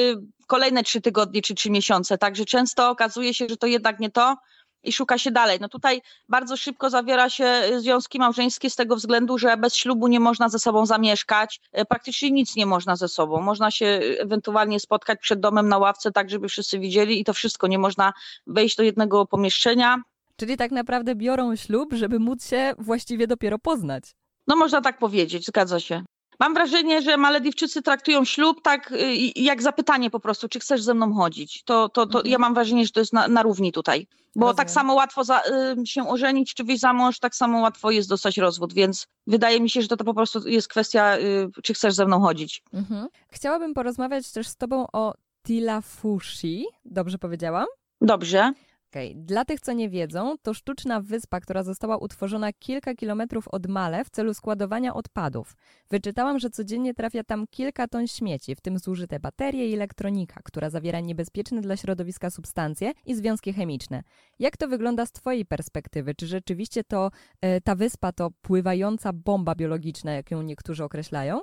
kolejne 0.47 0.83
trzy 0.83 1.01
tygodnie 1.01 1.43
czy 1.43 1.55
trzy 1.55 1.71
miesiące. 1.71 2.19
Także 2.19 2.45
często 2.45 2.91
okazuje 2.91 3.35
się, 3.35 3.47
że 3.49 3.57
to 3.57 3.67
jednak 3.67 4.01
nie 4.01 4.11
to 4.11 4.37
i 4.83 4.93
szuka 4.93 5.19
się 5.19 5.31
dalej. 5.31 5.59
No 5.61 5.69
tutaj 5.69 6.03
bardzo 6.29 6.57
szybko 6.57 6.91
zawiera 6.91 7.31
się 7.31 7.63
związki 7.77 8.19
małżeńskie 8.19 8.71
z 8.71 8.77
tego 8.77 8.97
względu, 8.97 9.39
że 9.39 9.57
bez 9.57 9.75
ślubu 9.75 10.09
nie 10.09 10.21
można 10.21 10.49
ze 10.49 10.59
sobą 10.59 10.87
zamieszkać, 10.87 11.61
e, 11.73 11.85
praktycznie 11.85 12.31
nic 12.31 12.57
nie 12.57 12.67
można 12.67 12.97
ze 12.97 13.09
sobą. 13.09 13.41
Można 13.41 13.71
się 13.71 14.01
ewentualnie 14.19 14.81
spotkać 14.81 15.21
przed 15.21 15.41
domem 15.41 15.69
na 15.69 15.79
ławce, 15.79 16.13
tak 16.13 16.31
żeby 16.31 16.49
wszyscy 16.49 16.79
widzieli 16.79 17.21
i 17.21 17.25
to 17.25 17.33
wszystko. 17.35 17.67
Nie 17.67 17.79
można 17.79 18.13
wejść 18.47 18.77
do 18.77 18.83
jednego 18.83 19.27
pomieszczenia. 19.27 20.03
Czyli 20.37 20.57
tak 20.57 20.71
naprawdę 20.71 21.15
biorą 21.15 21.57
ślub, 21.57 21.93
żeby 21.93 22.19
móc 22.19 22.49
się 22.49 22.75
właściwie 22.79 23.27
dopiero 23.27 23.59
poznać. 23.59 24.05
No 24.47 24.57
można 24.57 24.81
tak 24.81 24.99
powiedzieć, 24.99 25.47
zgadza 25.47 25.81
się. 25.81 26.05
Mam 26.41 26.55
wrażenie, 26.55 27.03
że 27.03 27.17
Malediwczycy 27.17 27.83
traktują 27.83 28.25
ślub 28.25 28.63
tak 28.63 28.93
y, 28.93 29.17
jak 29.37 29.63
zapytanie 29.63 30.11
po 30.11 30.21
prostu, 30.21 30.49
czy 30.49 30.61
chcesz 30.61 30.83
ze 30.83 30.95
mną 30.95 31.15
chodzić. 31.15 31.63
To, 31.65 31.89
to, 31.89 32.07
to 32.07 32.19
mhm. 32.19 32.33
ja 32.33 32.39
mam 32.39 32.55
wrażenie, 32.55 32.85
że 32.85 32.91
to 32.91 33.01
jest 33.01 33.13
na, 33.13 33.29
na 33.29 33.43
równi 33.43 33.73
tutaj. 33.73 34.07
Bo 34.37 34.41
Rozumiem. 34.41 34.57
tak 34.57 34.71
samo 34.71 34.95
łatwo 34.95 35.25
za, 35.25 35.43
y, 35.83 35.87
się 35.87 36.09
ożenić 36.09 36.55
czy 36.55 36.65
wyjść 36.65 36.81
za 36.81 36.93
mąż, 36.93 37.19
tak 37.19 37.35
samo 37.35 37.61
łatwo 37.61 37.91
jest 37.91 38.09
dostać 38.09 38.39
rozwód, 38.39 38.75
więc 38.75 39.07
wydaje 39.27 39.61
mi 39.61 39.71
się, 39.71 39.83
że 39.83 39.89
to, 39.89 39.97
to 39.97 40.05
po 40.05 40.15
prostu 40.15 40.49
jest 40.49 40.69
kwestia, 40.69 41.19
y, 41.19 41.49
czy 41.63 41.75
chcesz 41.75 41.95
ze 41.95 42.07
mną 42.07 42.21
chodzić. 42.21 42.63
Mhm. 42.73 43.09
Chciałabym 43.29 43.75
porozmawiać 43.75 44.33
też 44.33 44.49
z 44.49 44.57
tobą 44.57 44.87
o 44.93 45.15
Tilafushi. 45.47 46.65
Dobrze 46.85 47.19
powiedziałam? 47.19 47.67
Dobrze. 48.01 48.53
Okay. 48.91 49.15
Dla 49.15 49.45
tych, 49.45 49.61
co 49.61 49.73
nie 49.73 49.91
wiedzą, 49.91 50.35
to 50.43 50.55
sztuczna 50.55 51.01
wyspa, 51.01 51.41
która 51.41 51.63
została 51.63 51.97
utworzona 51.97 52.53
kilka 52.53 52.95
kilometrów 52.95 53.49
od 53.49 53.67
Male 53.67 54.05
w 54.05 54.11
celu 54.11 54.35
składowania 54.35 54.95
odpadów. 54.95 55.57
Wyczytałam, 55.91 56.39
że 56.39 56.51
codziennie 56.51 56.95
trafia 56.95 57.25
tam 57.25 57.47
kilka 57.51 57.89
ton 57.89 58.07
śmieci, 58.07 58.55
w 58.55 58.61
tym 58.61 58.79
zużyte 58.79 59.21
baterie 59.21 59.71
i 59.71 59.75
elektronika, 59.75 60.41
która 60.45 60.71
zawiera 60.71 61.01
niebezpieczne 61.01 61.61
dla 61.61 61.77
środowiska 61.77 62.31
substancje 62.31 62.93
i 63.07 63.15
związki 63.15 63.53
chemiczne. 63.53 64.03
Jak 64.39 64.57
to 64.57 64.69
wygląda 64.69 65.07
z 65.07 65.13
Twojej 65.13 65.47
perspektywy? 65.47 66.15
Czy 66.15 66.27
rzeczywiście 66.27 66.85
to 66.85 67.11
e, 67.41 67.61
ta 67.61 67.75
wyspa 67.75 68.13
to 68.13 68.31
pływająca 68.43 69.13
bomba 69.13 69.55
biologiczna, 69.55 70.13
jak 70.13 70.31
ją 70.31 70.43
niektórzy 70.43 70.85
określają? 70.85 71.41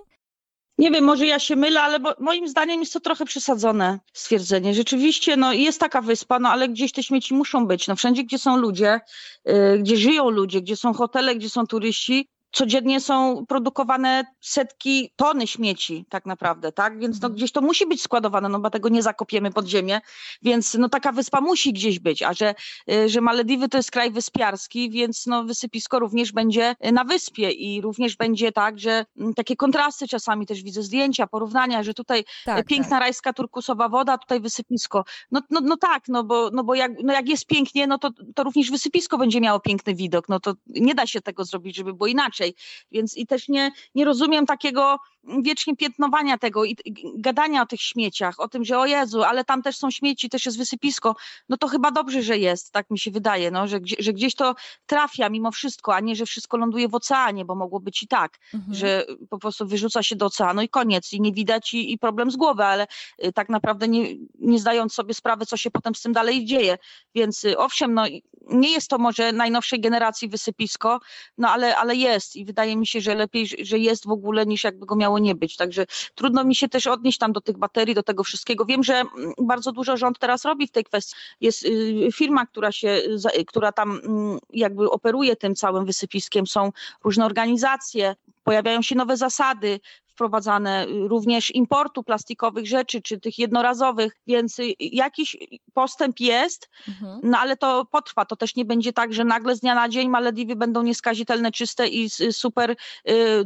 Nie 0.77 0.91
wiem, 0.91 1.03
może 1.03 1.27
ja 1.27 1.39
się 1.39 1.55
mylę, 1.55 1.81
ale 1.81 1.99
moim 2.19 2.47
zdaniem 2.47 2.79
jest 2.79 2.93
to 2.93 2.99
trochę 2.99 3.25
przesadzone 3.25 3.99
stwierdzenie. 4.13 4.73
Rzeczywiście, 4.73 5.37
no 5.37 5.53
jest 5.53 5.79
taka 5.79 6.01
wyspa, 6.01 6.39
no 6.39 6.49
ale 6.49 6.69
gdzieś 6.69 6.91
te 6.91 7.03
śmieci 7.03 7.33
muszą 7.33 7.67
być. 7.67 7.87
No 7.87 7.95
wszędzie, 7.95 8.23
gdzie 8.23 8.37
są 8.37 8.57
ludzie, 8.57 8.99
yy, 9.45 9.79
gdzie 9.79 9.97
żyją 9.97 10.29
ludzie, 10.29 10.61
gdzie 10.61 10.77
są 10.77 10.93
hotele, 10.93 11.35
gdzie 11.35 11.49
są 11.49 11.67
turyści, 11.67 12.29
codziennie 12.53 13.01
są 13.01 13.45
produkowane 13.45 14.25
setki 14.41 15.11
tony 15.15 15.47
śmieci 15.47 16.05
tak 16.09 16.25
naprawdę, 16.25 16.71
tak? 16.71 16.99
Więc 16.99 17.21
no, 17.21 17.25
mhm. 17.25 17.35
gdzieś 17.35 17.51
to 17.51 17.61
musi 17.61 17.87
być 17.87 18.01
składowane, 18.01 18.49
no 18.49 18.59
bo 18.59 18.69
tego 18.69 18.89
nie 18.89 19.03
zakopiemy 19.03 19.51
pod 19.51 19.67
ziemię, 19.67 20.01
więc 20.41 20.73
no 20.73 20.89
taka 20.89 21.11
wyspa 21.11 21.41
musi 21.41 21.73
gdzieś 21.73 21.99
być, 21.99 22.23
a 22.23 22.33
że, 22.33 22.55
y, 22.91 23.09
że 23.09 23.21
Malediwy 23.21 23.69
to 23.69 23.77
jest 23.77 23.91
kraj 23.91 24.11
wyspiarski, 24.11 24.89
więc 24.89 25.25
no 25.25 25.43
wysypisko 25.43 25.99
również 25.99 26.31
będzie 26.31 26.75
na 26.91 27.03
wyspie 27.03 27.51
i 27.51 27.81
również 27.81 28.15
będzie 28.15 28.51
tak, 28.51 28.79
że 28.79 29.05
mm, 29.17 29.33
takie 29.33 29.55
kontrasty 29.55 30.07
czasami 30.07 30.45
też 30.45 30.63
widzę 30.63 30.83
zdjęcia, 30.83 31.27
porównania, 31.27 31.83
że 31.83 31.93
tutaj 31.93 32.23
tak, 32.45 32.65
piękna 32.65 32.89
tak. 32.89 32.99
rajska 32.99 33.33
turkusowa 33.33 33.89
woda, 33.89 34.17
tutaj 34.17 34.39
wysypisko. 34.39 35.03
No, 35.31 35.41
no, 35.49 35.59
no 35.63 35.77
tak, 35.77 36.03
no 36.07 36.23
bo, 36.23 36.49
no 36.53 36.63
bo 36.63 36.75
jak, 36.75 36.91
no 37.03 37.13
jak 37.13 37.29
jest 37.29 37.45
pięknie, 37.45 37.87
no 37.87 37.97
to, 37.97 38.09
to 38.35 38.43
również 38.43 38.71
wysypisko 38.71 39.17
będzie 39.17 39.41
miało 39.41 39.59
piękny 39.59 39.95
widok, 39.95 40.29
no 40.29 40.39
to 40.39 40.53
nie 40.67 40.95
da 40.95 41.07
się 41.07 41.21
tego 41.21 41.45
zrobić, 41.45 41.75
żeby 41.75 41.93
było 41.93 42.07
inaczej 42.07 42.42
inaczej. 42.43 42.55
Więc 42.91 43.17
i 43.17 43.27
też 43.27 43.49
nie, 43.49 43.71
nie 43.95 44.05
rozumiem 44.05 44.45
takiego 44.45 44.97
wiecznie 45.43 45.75
piętnowania 45.75 46.37
tego 46.37 46.65
i 46.65 46.75
gadania 47.15 47.61
o 47.61 47.65
tych 47.65 47.81
śmieciach, 47.81 48.39
o 48.39 48.47
tym, 48.47 48.65
że 48.65 48.79
o 48.79 48.85
Jezu, 48.85 49.23
ale 49.23 49.43
tam 49.43 49.61
też 49.61 49.77
są 49.77 49.91
śmieci, 49.91 50.29
też 50.29 50.45
jest 50.45 50.57
wysypisko, 50.57 51.15
no 51.49 51.57
to 51.57 51.67
chyba 51.67 51.91
dobrze, 51.91 52.21
że 52.21 52.37
jest, 52.37 52.71
tak 52.71 52.89
mi 52.89 52.99
się 52.99 53.11
wydaje, 53.11 53.51
no, 53.51 53.67
że, 53.67 53.79
że 53.99 54.13
gdzieś 54.13 54.35
to 54.35 54.55
trafia 54.85 55.29
mimo 55.29 55.51
wszystko, 55.51 55.95
a 55.95 55.99
nie, 55.99 56.15
że 56.15 56.25
wszystko 56.25 56.57
ląduje 56.57 56.87
w 56.87 56.95
oceanie, 56.95 57.45
bo 57.45 57.55
mogło 57.55 57.79
być 57.79 58.03
i 58.03 58.07
tak, 58.07 58.39
mhm. 58.53 58.73
że 58.73 59.05
po 59.29 59.39
prostu 59.39 59.67
wyrzuca 59.67 60.03
się 60.03 60.15
do 60.15 60.25
oceanu 60.25 60.61
i 60.61 60.69
koniec, 60.69 61.13
i 61.13 61.21
nie 61.21 61.31
widać 61.31 61.73
i, 61.73 61.93
i 61.93 61.97
problem 61.97 62.31
z 62.31 62.35
głowy, 62.35 62.63
ale 62.63 62.87
y, 63.25 63.33
tak 63.33 63.49
naprawdę 63.49 63.87
nie, 63.87 64.15
nie 64.39 64.59
zdając 64.59 64.93
sobie 64.93 65.13
sprawy, 65.13 65.45
co 65.45 65.57
się 65.57 65.71
potem 65.71 65.95
z 65.95 66.01
tym 66.01 66.13
dalej 66.13 66.45
dzieje. 66.45 66.77
Więc 67.15 67.43
y, 67.43 67.57
owszem, 67.57 67.93
no 67.93 68.05
nie 68.49 68.71
jest 68.71 68.89
to 68.89 68.97
może 68.97 69.31
najnowszej 69.31 69.81
generacji 69.81 70.29
wysypisko, 70.29 70.99
no 71.37 71.49
ale, 71.49 71.77
ale 71.77 71.95
jest 71.95 72.32
i 72.35 72.45
wydaje 72.45 72.77
mi 72.77 72.87
się, 72.87 73.01
że 73.01 73.15
lepiej, 73.15 73.47
że 73.61 73.77
jest 73.77 74.05
w 74.05 74.11
ogóle 74.11 74.45
niż 74.45 74.63
jakby 74.63 74.85
go 74.85 74.95
miało 74.95 75.19
nie 75.19 75.35
być. 75.35 75.55
Także 75.55 75.85
trudno 76.15 76.43
mi 76.43 76.55
się 76.55 76.69
też 76.69 76.87
odnieść 76.87 77.17
tam 77.17 77.31
do 77.31 77.41
tych 77.41 77.57
baterii, 77.57 77.95
do 77.95 78.03
tego 78.03 78.23
wszystkiego. 78.23 78.65
Wiem, 78.65 78.83
że 78.83 78.93
mm, 78.93 79.33
bardzo 79.41 79.71
dużo 79.71 79.97
rząd 79.97 80.19
teraz 80.19 80.45
robi 80.45 80.67
w 80.67 80.71
tej 80.71 80.83
kwestii. 80.83 81.15
Jest 81.41 81.65
y, 81.65 82.09
firma, 82.13 82.45
która 82.45 82.71
się, 82.71 83.01
która 83.47 83.71
tam 83.71 83.99
mm, 84.03 84.39
jakby 84.49 84.91
operuje 84.91 85.35
tym 85.35 85.55
całym 85.55 85.85
wysypiskiem, 85.85 86.47
są 86.47 86.71
różne 87.03 87.25
organizacje, 87.25 88.15
pojawiają 88.43 88.81
się 88.81 88.95
nowe 88.95 89.17
zasady, 89.17 89.79
wprowadzane 90.23 90.87
y, 90.87 91.07
również 91.07 91.55
importu 91.55 92.03
plastikowych 92.03 92.67
rzeczy, 92.67 93.01
czy 93.01 93.19
tych 93.19 93.39
jednorazowych, 93.39 94.13
więc 94.27 94.59
y, 94.59 94.73
jakiś 94.79 95.37
postęp 95.73 96.19
jest, 96.19 96.69
mhm. 96.87 97.19
no 97.23 97.37
ale 97.37 97.57
to 97.57 97.85
potrwa. 97.91 98.25
To 98.25 98.35
też 98.35 98.55
nie 98.55 98.65
będzie 98.65 98.93
tak, 98.93 99.13
że 99.13 99.23
nagle 99.23 99.55
z 99.55 99.59
dnia 99.59 99.75
na 99.75 99.89
dzień 99.89 100.09
Malediwy 100.09 100.55
będą 100.55 100.83
nieskazitelne, 100.83 101.51
czyste 101.51 101.87
i 101.87 102.09
z 102.09 102.37
super 102.37 102.71
y, 102.71 102.75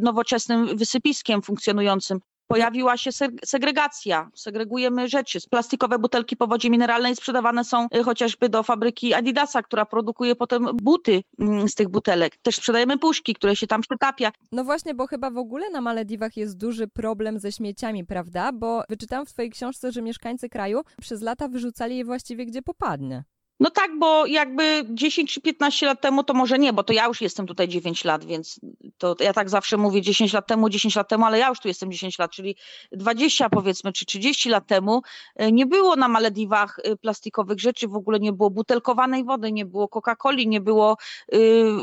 nowoczesnym 0.01 0.77
wysypiskiem 0.77 1.41
funkcjonującym 1.41 2.19
pojawiła 2.47 2.97
się 2.97 3.09
segregacja. 3.45 4.29
Segregujemy 4.35 5.07
rzeczy. 5.07 5.39
Plastikowe 5.49 5.99
butelki 5.99 6.37
po 6.37 6.47
wodzie 6.47 6.69
mineralnej 6.69 7.15
sprzedawane 7.15 7.63
są 7.63 7.87
y, 7.95 8.03
chociażby 8.03 8.49
do 8.49 8.63
fabryki 8.63 9.13
Adidasa, 9.13 9.63
która 9.63 9.85
produkuje 9.85 10.35
potem 10.35 10.67
buty 10.81 11.23
mm, 11.39 11.69
z 11.69 11.75
tych 11.75 11.89
butelek. 11.89 12.37
Też 12.37 12.55
sprzedajemy 12.55 12.97
puszki, 12.97 13.33
które 13.33 13.55
się 13.55 13.67
tam 13.67 13.81
przetapia. 13.81 14.31
No 14.51 14.63
właśnie, 14.63 14.95
bo 14.95 15.07
chyba 15.07 15.31
w 15.31 15.37
ogóle 15.37 15.69
na 15.69 15.81
Malediwach 15.81 16.37
jest 16.37 16.57
duży 16.57 16.87
problem 16.87 17.39
ze 17.39 17.51
śmieciami, 17.51 18.05
prawda? 18.05 18.51
Bo 18.51 18.83
wyczytałam 18.89 19.25
w 19.25 19.29
twojej 19.29 19.51
książce, 19.51 19.91
że 19.91 20.01
mieszkańcy 20.01 20.49
kraju 20.49 20.81
przez 21.01 21.21
lata 21.21 21.47
wyrzucali 21.47 21.97
je 21.97 22.05
właściwie 22.05 22.45
gdzie 22.45 22.61
popadnie. 22.61 23.23
No 23.59 23.69
tak, 23.69 23.99
bo 23.99 24.25
jakby 24.25 24.85
10 24.89 25.33
czy 25.33 25.41
15 25.41 25.85
lat 25.85 26.01
temu 26.01 26.23
to 26.23 26.33
może 26.33 26.59
nie, 26.59 26.73
bo 26.73 26.83
to 26.83 26.93
ja 26.93 27.05
już 27.05 27.21
jestem 27.21 27.47
tutaj 27.47 27.67
9 27.67 28.03
lat, 28.03 28.25
więc 28.25 28.59
to 28.97 29.15
ja 29.19 29.33
tak 29.33 29.49
zawsze 29.49 29.77
mówię 29.77 30.01
10 30.01 30.33
lat 30.33 30.47
temu, 30.47 30.69
10 30.69 30.95
lat 30.95 31.09
temu, 31.09 31.25
ale 31.25 31.39
ja 31.39 31.49
już 31.49 31.59
tu 31.59 31.67
jestem 31.67 31.91
10 31.91 32.19
lat, 32.19 32.31
czyli 32.31 32.55
20 32.91 33.49
powiedzmy, 33.49 33.93
czy 33.93 34.05
30 34.05 34.49
lat 34.49 34.67
temu 34.67 35.01
e, 35.35 35.51
nie 35.51 35.65
było 35.65 35.95
na 35.95 36.07
Malediwach 36.07 36.79
e, 36.83 36.95
plastikowych 36.95 37.59
rzeczy, 37.59 37.87
w 37.87 37.95
ogóle 37.95 38.19
nie 38.19 38.33
było 38.33 38.49
butelkowanej 38.49 39.23
wody, 39.23 39.51
nie 39.51 39.65
było 39.65 39.87
Coca-Coli, 39.87 40.47
nie 40.47 40.61
było 40.61 40.97
y, 41.33 41.37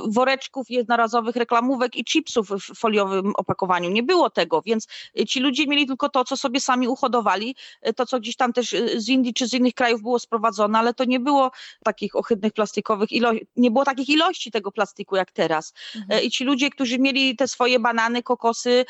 woreczków 0.08 0.70
jednorazowych 0.70 1.37
reklamówek 1.37 1.96
i 1.96 2.04
chipsów 2.04 2.48
w 2.48 2.78
foliowym 2.78 3.32
opakowaniu. 3.37 3.90
Nie 3.90 4.02
było 4.02 4.30
tego, 4.30 4.62
więc 4.62 4.88
ci 5.28 5.40
ludzie 5.40 5.66
mieli 5.66 5.87
tylko 5.87 6.08
to, 6.08 6.24
co 6.24 6.37
sobie 6.37 6.60
sami 6.60 6.88
uhodowali, 6.88 7.56
to 7.96 8.06
co 8.06 8.20
gdzieś 8.20 8.37
tam 8.37 8.52
też 8.52 8.74
z 8.96 9.08
Indii 9.08 9.34
czy 9.34 9.46
z 9.46 9.54
innych 9.54 9.74
krajów 9.74 10.02
było 10.02 10.18
sprowadzone, 10.18 10.78
ale 10.78 10.94
to 10.94 11.04
nie 11.04 11.20
było 11.20 11.50
takich 11.85 12.16
ohydnych 12.16 12.53
plastikowych 12.53 13.12
ilości, 13.12 13.46
nie 13.57 13.70
było 13.70 13.85
takich 13.85 14.09
ilości 14.09 14.50
tego 14.50 14.72
plastiku 14.72 15.16
jak 15.16 15.33
teraz. 15.33 15.72
Mhm. 15.96 16.22
I 16.24 16.31
ci 16.31 16.44
ludzie, 16.44 16.70
którzy 16.70 16.98
mieli 16.98 17.37
te 17.37 17.48
swoje 17.48 17.79
banany, 17.81 18.22
kokosy 18.22 18.85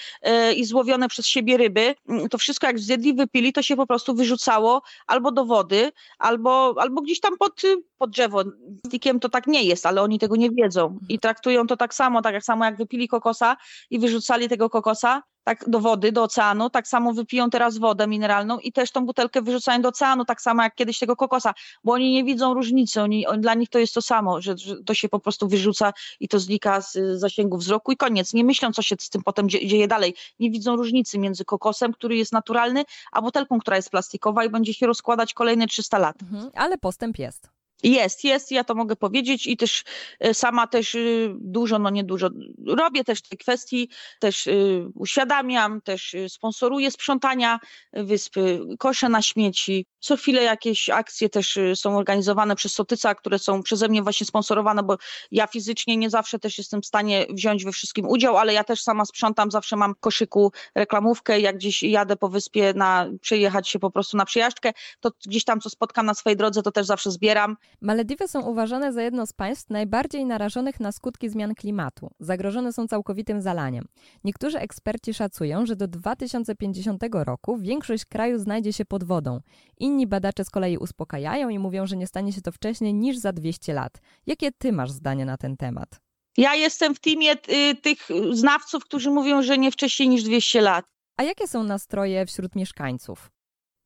i 0.56 0.64
złowione 0.64 1.08
przez 1.08 1.26
siebie 1.26 1.56
ryby, 1.56 1.94
to 2.30 2.38
wszystko 2.38 2.66
jak 2.66 2.78
zjedli, 2.78 3.14
wypili, 3.14 3.52
to 3.52 3.62
się 3.62 3.76
po 3.76 3.86
prostu 3.86 4.14
wyrzucało 4.14 4.82
albo 5.06 5.32
do 5.32 5.44
wody, 5.44 5.92
albo, 6.18 6.74
albo 6.78 7.02
gdzieś 7.02 7.20
tam 7.20 7.36
pod, 7.38 7.62
pod 7.98 8.10
drzewo. 8.10 8.42
Plastikiem 8.82 9.20
to 9.20 9.28
tak 9.28 9.46
nie 9.46 9.62
jest, 9.62 9.86
ale 9.86 10.02
oni 10.02 10.18
tego 10.18 10.36
nie 10.36 10.50
wiedzą 10.50 10.98
i 11.08 11.18
traktują 11.18 11.66
to 11.66 11.76
tak 11.76 11.94
samo, 11.94 12.22
tak 12.22 12.34
jak 12.34 12.44
samo 12.44 12.64
jak 12.64 12.76
wypili 12.76 13.08
kokosa 13.08 13.56
i 13.90 13.98
wyrzucali 13.98 14.48
tego 14.48 14.70
kokosa, 14.70 15.22
tak 15.44 15.68
do 15.68 15.80
wody, 15.80 16.12
do 16.12 16.22
oceanu, 16.22 16.70
tak 16.70 16.88
samo 16.88 17.12
wypiją 17.12 17.50
teraz 17.50 17.78
wodę 17.78 18.06
mineralną 18.06 18.58
i 18.58 18.72
też 18.72 18.90
tą 18.90 19.06
butelkę 19.06 19.42
wyrzucają 19.42 19.82
do 19.82 19.88
oceanu, 19.88 20.24
tak 20.24 20.42
samo 20.42 20.62
jak 20.62 20.74
kiedyś 20.74 20.98
tego 20.98 21.16
kokosa, 21.16 21.54
bo 21.84 21.92
oni 21.92 22.12
nie 22.12 22.24
widzą 22.24 22.54
różnicy, 22.54 23.02
oni, 23.02 23.26
on, 23.26 23.40
dla 23.40 23.54
nich 23.54 23.68
to 23.68 23.78
jest 23.78 23.94
to 23.94 24.02
samo, 24.02 24.40
że, 24.40 24.58
że, 24.58 24.76
to 24.82 24.94
się 24.94 25.08
po 25.08 25.20
prostu 25.20 25.48
wyrzuca 25.48 25.92
i 26.20 26.28
to 26.28 26.38
znika 26.38 26.80
z 26.80 27.20
zasięgu 27.20 27.56
wzroku 27.56 27.92
i 27.92 27.96
koniec. 27.96 28.34
Nie 28.34 28.44
myślą, 28.44 28.72
co 28.72 28.82
się 28.82 28.96
z 29.00 29.10
tym 29.10 29.22
potem 29.22 29.48
dzieje 29.48 29.88
dalej. 29.88 30.14
Nie 30.40 30.50
widzą 30.50 30.76
różnicy 30.76 31.18
między 31.18 31.44
kokosem, 31.44 31.92
który 31.92 32.16
jest 32.16 32.32
naturalny, 32.32 32.84
a 33.12 33.22
butelką, 33.22 33.58
która 33.58 33.76
jest 33.76 33.90
plastikowa 33.90 34.44
i 34.44 34.50
będzie 34.50 34.74
się 34.74 34.86
rozkładać 34.86 35.34
kolejne 35.34 35.66
300 35.66 35.98
lat. 35.98 36.22
Mhm, 36.22 36.50
ale 36.54 36.78
postęp 36.78 37.18
jest. 37.18 37.54
Jest, 37.84 38.24
jest, 38.24 38.50
ja 38.50 38.64
to 38.64 38.74
mogę 38.74 38.96
powiedzieć 38.96 39.46
i 39.46 39.56
też 39.56 39.84
e, 40.20 40.34
sama 40.34 40.66
też 40.66 40.94
y, 40.94 41.34
dużo, 41.40 41.78
no 41.78 41.90
nie 41.90 42.04
dużo, 42.04 42.30
robię 42.66 43.04
też 43.04 43.22
tej 43.22 43.38
kwestii, 43.38 43.88
też 44.18 44.46
y, 44.46 44.86
uświadamiam, 44.94 45.80
też 45.80 46.16
sponsoruję 46.28 46.90
sprzątania 46.90 47.60
wyspy, 47.92 48.60
koszę 48.78 49.08
na 49.08 49.22
śmieci. 49.22 49.86
Co 50.00 50.16
chwilę 50.16 50.42
jakieś 50.42 50.90
akcje 50.90 51.28
też 51.28 51.58
są 51.74 51.98
organizowane 51.98 52.56
przez 52.56 52.72
Sotyca, 52.72 53.14
które 53.14 53.38
są 53.38 53.62
przeze 53.62 53.88
mnie 53.88 54.02
właśnie 54.02 54.26
sponsorowane, 54.26 54.82
bo 54.82 54.96
ja 55.30 55.46
fizycznie 55.46 55.96
nie 55.96 56.10
zawsze 56.10 56.38
też 56.38 56.58
jestem 56.58 56.82
w 56.82 56.86
stanie 56.86 57.26
wziąć 57.30 57.64
we 57.64 57.72
wszystkim 57.72 58.08
udział, 58.08 58.36
ale 58.36 58.52
ja 58.52 58.64
też 58.64 58.82
sama 58.82 59.04
sprzątam, 59.04 59.50
zawsze 59.50 59.76
mam 59.76 59.94
koszyku 60.00 60.52
reklamówkę, 60.74 61.40
jak 61.40 61.56
gdzieś 61.56 61.82
jadę 61.82 62.16
po 62.16 62.28
wyspie 62.28 62.72
na 62.74 63.06
przejechać 63.20 63.68
się 63.68 63.78
po 63.78 63.90
prostu 63.90 64.16
na 64.16 64.24
przyjażdżkę, 64.24 64.72
to 65.00 65.10
gdzieś 65.26 65.44
tam 65.44 65.60
co 65.60 65.70
spotkam 65.70 66.06
na 66.06 66.14
swojej 66.14 66.36
drodze, 66.36 66.62
to 66.62 66.72
też 66.72 66.86
zawsze 66.86 67.10
zbieram. 67.10 67.56
Malediwy 67.80 68.28
są 68.28 68.42
uważane 68.42 68.92
za 68.92 69.02
jedno 69.02 69.26
z 69.26 69.32
państw 69.32 69.70
najbardziej 69.70 70.26
narażonych 70.26 70.80
na 70.80 70.92
skutki 70.92 71.28
zmian 71.28 71.54
klimatu. 71.54 72.10
Zagrożone 72.20 72.72
są 72.72 72.86
całkowitym 72.86 73.42
zalaniem. 73.42 73.84
Niektórzy 74.24 74.58
eksperci 74.58 75.14
szacują, 75.14 75.66
że 75.66 75.76
do 75.76 75.88
2050 75.88 77.02
roku 77.12 77.58
większość 77.58 78.04
kraju 78.04 78.38
znajdzie 78.38 78.72
się 78.72 78.84
pod 78.84 79.04
wodą. 79.04 79.40
Inni 79.78 80.06
badacze 80.06 80.44
z 80.44 80.50
kolei 80.50 80.78
uspokajają 80.78 81.48
i 81.48 81.58
mówią, 81.58 81.86
że 81.86 81.96
nie 81.96 82.06
stanie 82.06 82.32
się 82.32 82.40
to 82.40 82.52
wcześniej 82.52 82.94
niż 82.94 83.16
za 83.16 83.32
200 83.32 83.72
lat. 83.72 83.92
Jakie 84.26 84.52
ty 84.52 84.72
masz 84.72 84.90
zdanie 84.90 85.24
na 85.24 85.36
ten 85.36 85.56
temat? 85.56 85.88
Ja 86.36 86.54
jestem 86.54 86.94
w 86.94 87.00
teamie 87.00 87.32
y, 87.32 87.74
tych 87.74 88.08
znawców, 88.32 88.84
którzy 88.84 89.10
mówią, 89.10 89.42
że 89.42 89.58
nie 89.58 89.70
wcześniej 89.70 90.08
niż 90.08 90.22
200 90.22 90.60
lat. 90.60 90.84
A 91.16 91.22
jakie 91.22 91.48
są 91.48 91.64
nastroje 91.64 92.26
wśród 92.26 92.56
mieszkańców? 92.56 93.33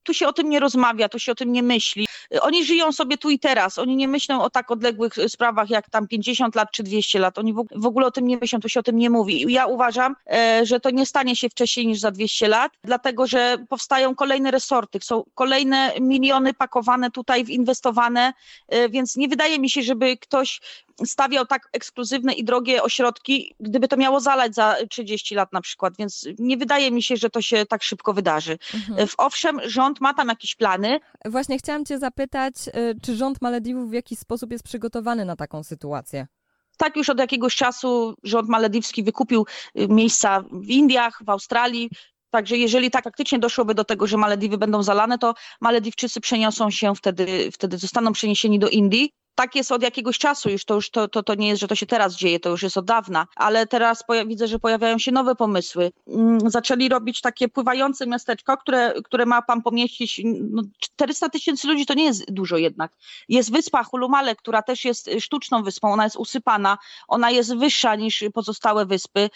Tu 0.08 0.14
się 0.14 0.28
o 0.28 0.32
tym 0.32 0.48
nie 0.48 0.60
rozmawia, 0.60 1.08
tu 1.08 1.18
się 1.18 1.32
o 1.32 1.34
tym 1.34 1.52
nie 1.52 1.62
myśli. 1.62 2.06
Oni 2.40 2.64
żyją 2.64 2.92
sobie 2.92 3.18
tu 3.18 3.30
i 3.30 3.38
teraz, 3.38 3.78
oni 3.78 3.96
nie 3.96 4.08
myślą 4.08 4.42
o 4.42 4.50
tak 4.50 4.70
odległych 4.70 5.14
sprawach 5.28 5.70
jak 5.70 5.90
tam 5.90 6.08
50 6.08 6.54
lat 6.54 6.68
czy 6.72 6.82
200 6.82 7.18
lat, 7.18 7.38
oni 7.38 7.54
w 7.76 7.86
ogóle 7.86 8.06
o 8.06 8.10
tym 8.10 8.26
nie 8.26 8.36
myślą, 8.36 8.60
tu 8.60 8.68
się 8.68 8.80
o 8.80 8.82
tym 8.82 8.96
nie 8.96 9.10
mówi. 9.10 9.52
Ja 9.52 9.66
uważam, 9.66 10.16
e, 10.30 10.66
że 10.66 10.80
to 10.80 10.90
nie 10.90 11.06
stanie 11.06 11.36
się 11.36 11.48
wcześniej 11.48 11.86
niż 11.86 12.00
za 12.00 12.10
200 12.10 12.48
lat, 12.48 12.72
dlatego 12.84 13.26
że 13.26 13.56
powstają 13.68 14.14
kolejne 14.14 14.50
resorty, 14.50 14.98
są 15.02 15.24
kolejne 15.34 15.92
miliony 16.00 16.54
pakowane 16.54 17.10
tutaj, 17.10 17.44
inwestowane, 17.48 18.32
e, 18.68 18.88
więc 18.88 19.16
nie 19.16 19.28
wydaje 19.28 19.58
mi 19.58 19.70
się, 19.70 19.82
żeby 19.82 20.16
ktoś 20.16 20.60
stawiał 21.04 21.46
tak 21.46 21.68
ekskluzywne 21.72 22.32
i 22.32 22.44
drogie 22.44 22.82
ośrodki, 22.82 23.54
gdyby 23.60 23.88
to 23.88 23.96
miało 23.96 24.20
zalać 24.20 24.54
za 24.54 24.76
30 24.90 25.34
lat 25.34 25.52
na 25.52 25.60
przykład, 25.60 25.94
więc 25.98 26.28
nie 26.38 26.56
wydaje 26.56 26.90
mi 26.90 27.02
się, 27.02 27.16
że 27.16 27.30
to 27.30 27.42
się 27.42 27.66
tak 27.66 27.82
szybko 27.82 28.12
wydarzy. 28.12 28.58
Mhm. 28.74 29.08
Owszem, 29.18 29.60
rząd 29.64 30.00
ma 30.00 30.14
tam 30.14 30.28
jakieś 30.28 30.54
plany. 30.54 31.00
Właśnie 31.24 31.58
chciałam 31.58 31.84
cię 31.84 31.98
zapytać, 31.98 32.54
y, 32.68 33.00
czy 33.02 33.16
rząd 33.16 33.42
Malediwów 33.42 33.90
w 33.90 33.92
jakiś 33.92 34.18
sposób 34.18 34.52
jest 34.52 34.64
przygotowany 34.64 35.24
na 35.24 35.36
taką 35.36 35.62
sytuację? 35.62 36.26
Tak, 36.76 36.96
już 36.96 37.08
od 37.08 37.18
jakiegoś 37.18 37.56
czasu 37.56 38.14
rząd 38.22 38.48
malediwski 38.48 39.02
wykupił 39.02 39.46
y, 39.78 39.88
miejsca 39.88 40.44
w 40.52 40.68
Indiach, 40.68 41.22
w 41.24 41.30
Australii, 41.30 41.90
Także 42.30 42.56
jeżeli 42.56 42.90
tak 42.90 43.04
faktycznie 43.04 43.38
doszłoby 43.38 43.74
do 43.74 43.84
tego, 43.84 44.06
że 44.06 44.16
Malediwy 44.16 44.58
będą 44.58 44.82
zalane, 44.82 45.18
to 45.18 45.34
Malediwczycy 45.60 46.20
przeniosą 46.20 46.70
się 46.70 46.94
wtedy, 46.94 47.50
wtedy 47.52 47.78
zostaną 47.78 48.12
przeniesieni 48.12 48.58
do 48.58 48.68
Indii 48.68 49.12
tak 49.38 49.54
jest 49.54 49.72
od 49.72 49.82
jakiegoś 49.82 50.18
czasu 50.18 50.50
już, 50.50 50.64
to 50.64 50.74
już 50.74 50.90
to, 50.90 51.08
to, 51.08 51.22
to 51.22 51.34
nie 51.34 51.48
jest, 51.48 51.60
że 51.60 51.68
to 51.68 51.74
się 51.74 51.86
teraz 51.86 52.16
dzieje, 52.16 52.40
to 52.40 52.50
już 52.50 52.62
jest 52.62 52.76
od 52.76 52.84
dawna, 52.84 53.26
ale 53.36 53.66
teraz 53.66 54.04
widzę, 54.26 54.48
że 54.48 54.58
pojawiają 54.58 54.98
się 54.98 55.12
nowe 55.12 55.34
pomysły. 55.34 55.92
Mm, 56.08 56.50
zaczęli 56.50 56.88
robić 56.88 57.20
takie 57.20 57.48
pływające 57.48 58.06
miasteczko, 58.06 58.56
które, 58.56 58.94
które 59.04 59.26
ma 59.26 59.42
pan 59.42 59.62
pomieścić, 59.62 60.20
no 60.50 60.62
400 60.78 61.28
tysięcy 61.28 61.68
ludzi 61.68 61.86
to 61.86 61.94
nie 61.94 62.04
jest 62.04 62.32
dużo 62.32 62.56
jednak. 62.56 62.92
Jest 63.28 63.52
wyspa 63.52 63.84
Hulumale, 63.84 64.36
która 64.36 64.62
też 64.62 64.84
jest 64.84 65.10
sztuczną 65.20 65.62
wyspą, 65.62 65.92
ona 65.92 66.04
jest 66.04 66.16
usypana, 66.16 66.78
ona 67.08 67.30
jest 67.30 67.56
wyższa 67.56 67.96
niż 67.96 68.24
pozostałe 68.34 68.86
wyspy, 68.86 69.30